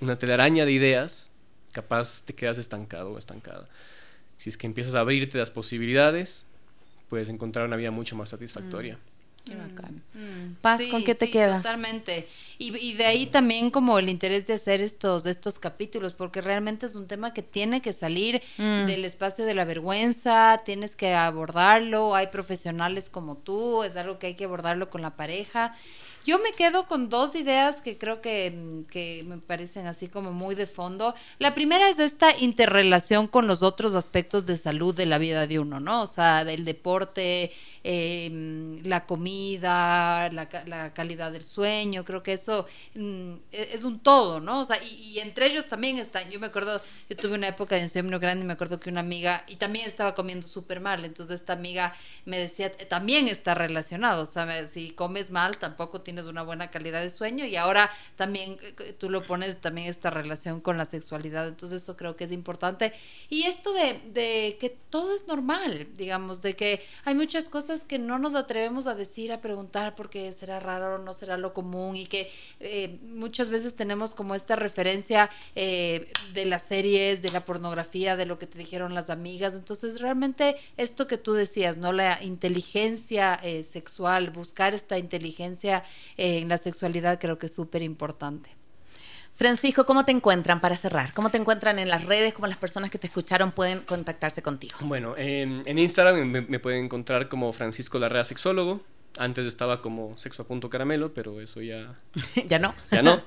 una 0.00 0.18
telaraña 0.18 0.64
de 0.64 0.72
ideas, 0.72 1.32
capaz 1.72 2.24
te 2.24 2.34
quedas 2.34 2.58
estancado 2.58 3.12
o 3.12 3.18
estancada. 3.18 3.68
Si 4.36 4.50
es 4.50 4.56
que 4.56 4.66
empiezas 4.66 4.94
a 4.94 5.00
abrirte 5.00 5.38
las 5.38 5.50
posibilidades, 5.50 6.46
puedes 7.08 7.28
encontrar 7.28 7.66
una 7.66 7.76
vida 7.76 7.90
mucho 7.90 8.16
más 8.16 8.30
satisfactoria. 8.30 8.94
Mm, 8.96 9.50
qué 9.50 9.56
bacán. 9.56 10.02
Mm, 10.14 10.54
Paz, 10.60 10.80
¿con 10.90 11.04
qué 11.04 11.14
te 11.14 11.30
quedas? 11.30 11.62
Totalmente. 11.62 12.26
Y, 12.58 12.94
de 12.94 13.04
ahí 13.04 13.26
también 13.26 13.70
como 13.70 13.98
el 13.98 14.08
interés 14.08 14.46
de 14.46 14.54
hacer 14.54 14.80
estos, 14.80 15.26
estos 15.26 15.58
capítulos, 15.58 16.14
porque 16.14 16.40
realmente 16.40 16.86
es 16.86 16.94
un 16.94 17.06
tema 17.06 17.34
que 17.34 17.42
tiene 17.42 17.82
que 17.82 17.92
salir 17.92 18.42
mm. 18.58 18.86
del 18.86 19.04
espacio 19.04 19.44
de 19.44 19.54
la 19.54 19.64
vergüenza, 19.64 20.62
tienes 20.64 20.96
que 20.96 21.14
abordarlo, 21.14 22.14
hay 22.14 22.28
profesionales 22.28 23.08
como 23.10 23.36
tú, 23.36 23.82
es 23.82 23.96
algo 23.96 24.18
que 24.18 24.28
hay 24.28 24.34
que 24.34 24.44
abordarlo 24.44 24.90
con 24.90 25.02
la 25.02 25.16
pareja. 25.16 25.76
Yo 26.24 26.38
me 26.38 26.52
quedo 26.52 26.86
con 26.86 27.10
dos 27.10 27.34
ideas 27.34 27.82
que 27.82 27.98
creo 27.98 28.22
que, 28.22 28.84
que, 28.90 29.24
me 29.26 29.36
parecen 29.38 29.86
así 29.86 30.08
como 30.08 30.32
muy 30.32 30.54
de 30.54 30.66
fondo. 30.66 31.14
La 31.38 31.54
primera 31.54 31.90
es 31.90 31.98
esta 31.98 32.34
interrelación 32.38 33.28
con 33.28 33.46
los 33.46 33.62
otros 33.62 33.94
aspectos 33.94 34.46
de 34.46 34.56
salud 34.56 34.94
de 34.96 35.04
la 35.04 35.18
vida 35.18 35.46
de 35.46 35.58
uno, 35.58 35.80
¿no? 35.80 36.02
O 36.02 36.06
sea, 36.06 36.46
del 36.46 36.64
deporte, 36.64 37.52
eh, 37.86 38.80
la 38.82 39.04
comida, 39.04 40.30
la, 40.30 40.48
la, 40.66 40.94
calidad 40.94 41.30
del 41.30 41.44
sueño, 41.44 42.02
creo 42.02 42.22
que 42.22 42.32
eso 42.32 42.66
mm, 42.94 43.34
e, 43.52 43.68
es 43.74 43.84
un 43.84 44.00
todo, 44.00 44.40
¿no? 44.40 44.60
O 44.60 44.64
sea, 44.64 44.82
y, 44.82 45.18
entre 45.18 45.46
ellos 45.46 45.68
también 45.68 45.98
están, 45.98 46.30
yo 46.30 46.40
me 46.40 46.46
acuerdo, 46.46 46.80
yo 47.10 47.16
tuve 47.16 47.34
una 47.34 47.48
época 47.48 47.76
de 47.76 47.82
insomnio 47.82 48.18
grande 48.18 48.42
y 48.42 48.46
me 48.46 48.54
acuerdo 48.54 48.80
que 48.80 48.88
una 48.88 49.00
amiga, 49.00 49.44
y 49.48 49.56
también 49.56 49.86
estaba 49.86 50.14
comiendo 50.14 50.46
súper 50.46 50.80
mal, 50.80 51.04
entonces 51.04 51.40
esta 51.40 51.52
amiga 51.52 51.94
me 52.24 52.38
decía, 52.38 52.72
también 52.72 53.28
está 53.28 53.52
relacionado, 53.52 54.22
o 54.22 54.26
sea, 54.26 54.66
si 54.66 54.90
comes 54.92 55.30
mal 55.30 55.58
tampoco 55.58 56.00
tienes 56.00 56.24
una 56.24 56.42
buena 56.42 56.70
calidad 56.70 57.02
de 57.02 57.10
sueño 57.10 57.44
y 57.44 57.56
ahora 57.56 57.90
también 58.16 58.56
eh, 58.62 58.94
tú 58.98 59.10
lo 59.10 59.26
pones 59.26 59.60
también 59.60 59.88
esta 59.88 60.08
relación 60.08 60.62
con 60.62 60.78
la 60.78 60.86
sexualidad, 60.86 61.48
entonces 61.48 61.82
eso 61.82 61.98
creo 61.98 62.16
que 62.16 62.24
es 62.24 62.32
importante. 62.32 62.94
Y 63.28 63.42
esto 63.42 63.74
de, 63.74 64.00
de 64.14 64.56
que 64.58 64.70
todo 64.70 65.14
es 65.14 65.26
normal, 65.26 65.88
digamos, 65.94 66.40
de 66.40 66.56
que 66.56 66.82
hay 67.04 67.14
muchas 67.14 67.50
cosas 67.50 67.73
que 67.82 67.98
no 67.98 68.18
nos 68.18 68.34
atrevemos 68.34 68.86
a 68.86 68.94
decir, 68.94 69.32
a 69.32 69.40
preguntar 69.40 69.96
porque 69.96 70.32
será 70.32 70.60
raro 70.60 70.94
o 70.96 70.98
no 70.98 71.12
será 71.12 71.36
lo 71.36 71.52
común 71.52 71.96
y 71.96 72.06
que 72.06 72.30
eh, 72.60 72.98
muchas 73.02 73.48
veces 73.48 73.74
tenemos 73.74 74.14
como 74.14 74.34
esta 74.34 74.54
referencia 74.54 75.28
eh, 75.56 76.12
de 76.32 76.44
las 76.44 76.62
series, 76.62 77.22
de 77.22 77.30
la 77.32 77.44
pornografía, 77.44 78.16
de 78.16 78.26
lo 78.26 78.38
que 78.38 78.46
te 78.46 78.58
dijeron 78.58 78.94
las 78.94 79.10
amigas. 79.10 79.54
Entonces, 79.54 80.00
realmente 80.00 80.56
esto 80.76 81.06
que 81.06 81.18
tú 81.18 81.32
decías, 81.32 81.76
¿no? 81.78 81.92
La 81.92 82.22
inteligencia 82.22 83.34
eh, 83.42 83.64
sexual, 83.64 84.30
buscar 84.30 84.74
esta 84.74 84.98
inteligencia 84.98 85.82
en 86.16 86.48
la 86.48 86.58
sexualidad 86.58 87.18
creo 87.18 87.38
que 87.38 87.46
es 87.46 87.54
súper 87.54 87.82
importante. 87.82 88.63
Francisco, 89.34 89.84
¿cómo 89.84 90.04
te 90.04 90.12
encuentran 90.12 90.60
para 90.60 90.76
cerrar? 90.76 91.12
¿Cómo 91.12 91.30
te 91.30 91.38
encuentran 91.38 91.78
en 91.80 91.88
las 91.88 92.04
redes? 92.04 92.34
¿Cómo 92.34 92.46
las 92.46 92.56
personas 92.56 92.90
que 92.90 92.98
te 92.98 93.08
escucharon 93.08 93.50
pueden 93.50 93.80
contactarse 93.80 94.42
contigo? 94.42 94.76
Bueno, 94.82 95.14
en 95.16 95.78
Instagram 95.78 96.24
me, 96.24 96.40
me, 96.42 96.58
pueden 96.60 96.84
encontrar 96.84 97.28
como 97.28 97.52
Francisco 97.52 97.98
Larrea 97.98 98.22
Sexólogo. 98.22 98.82
Antes 99.18 99.46
estaba 99.46 99.80
como 99.80 100.16
sexo 100.18 100.42
a 100.42 100.46
punto 100.46 100.68
caramelo, 100.68 101.14
pero 101.14 101.40
eso 101.40 101.60
ya... 101.60 101.94
ya 102.46 102.58
no. 102.58 102.74
Ya 102.90 103.02
no. 103.02 103.22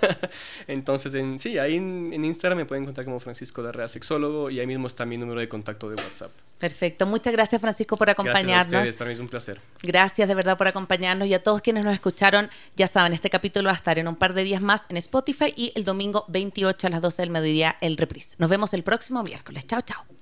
Entonces, 0.66 1.14
en, 1.14 1.38
sí, 1.38 1.58
ahí 1.58 1.76
en, 1.76 2.24
Instagram 2.24 2.58
me 2.58 2.64
pueden 2.66 2.84
encontrar 2.84 3.04
como 3.04 3.20
Francisco 3.20 3.62
Darrea 3.62 3.88
Sexólogo 3.88 4.50
y 4.50 4.60
ahí 4.60 4.66
mismo 4.66 4.86
está 4.86 5.04
mi 5.06 5.16
número 5.16 5.40
de 5.40 5.48
contacto 5.48 5.88
de 5.88 5.96
WhatsApp. 5.96 6.30
Perfecto. 6.58 7.06
Muchas 7.06 7.32
gracias, 7.32 7.60
Francisco, 7.60 7.96
por 7.96 8.10
acompañarnos. 8.10 8.68
Gracias 8.68 8.74
a 8.74 8.78
ustedes, 8.78 8.94
para 8.94 9.08
mí 9.08 9.14
es 9.14 9.20
un 9.20 9.28
placer. 9.28 9.60
Gracias 9.82 10.28
de 10.28 10.34
verdad 10.34 10.56
por 10.56 10.68
acompañarnos 10.68 11.26
y 11.26 11.34
a 11.34 11.42
todos 11.42 11.60
quienes 11.60 11.84
nos 11.84 11.94
escucharon, 11.94 12.50
ya 12.76 12.86
saben, 12.86 13.12
este 13.12 13.30
capítulo 13.30 13.66
va 13.66 13.72
a 13.72 13.76
estar 13.76 13.98
en 13.98 14.08
un 14.08 14.16
par 14.16 14.34
de 14.34 14.44
días 14.44 14.62
más 14.62 14.86
en 14.88 14.96
Spotify 14.98 15.52
y 15.56 15.72
el 15.74 15.84
domingo 15.84 16.24
28 16.28 16.86
a 16.86 16.90
las 16.90 17.00
12 17.00 17.22
del 17.22 17.30
mediodía 17.30 17.76
el 17.80 17.96
reprise. 17.96 18.36
Nos 18.38 18.48
vemos 18.48 18.74
el 18.74 18.82
próximo 18.82 19.22
miércoles. 19.22 19.66
Chao, 19.66 19.80
chao. 19.80 20.21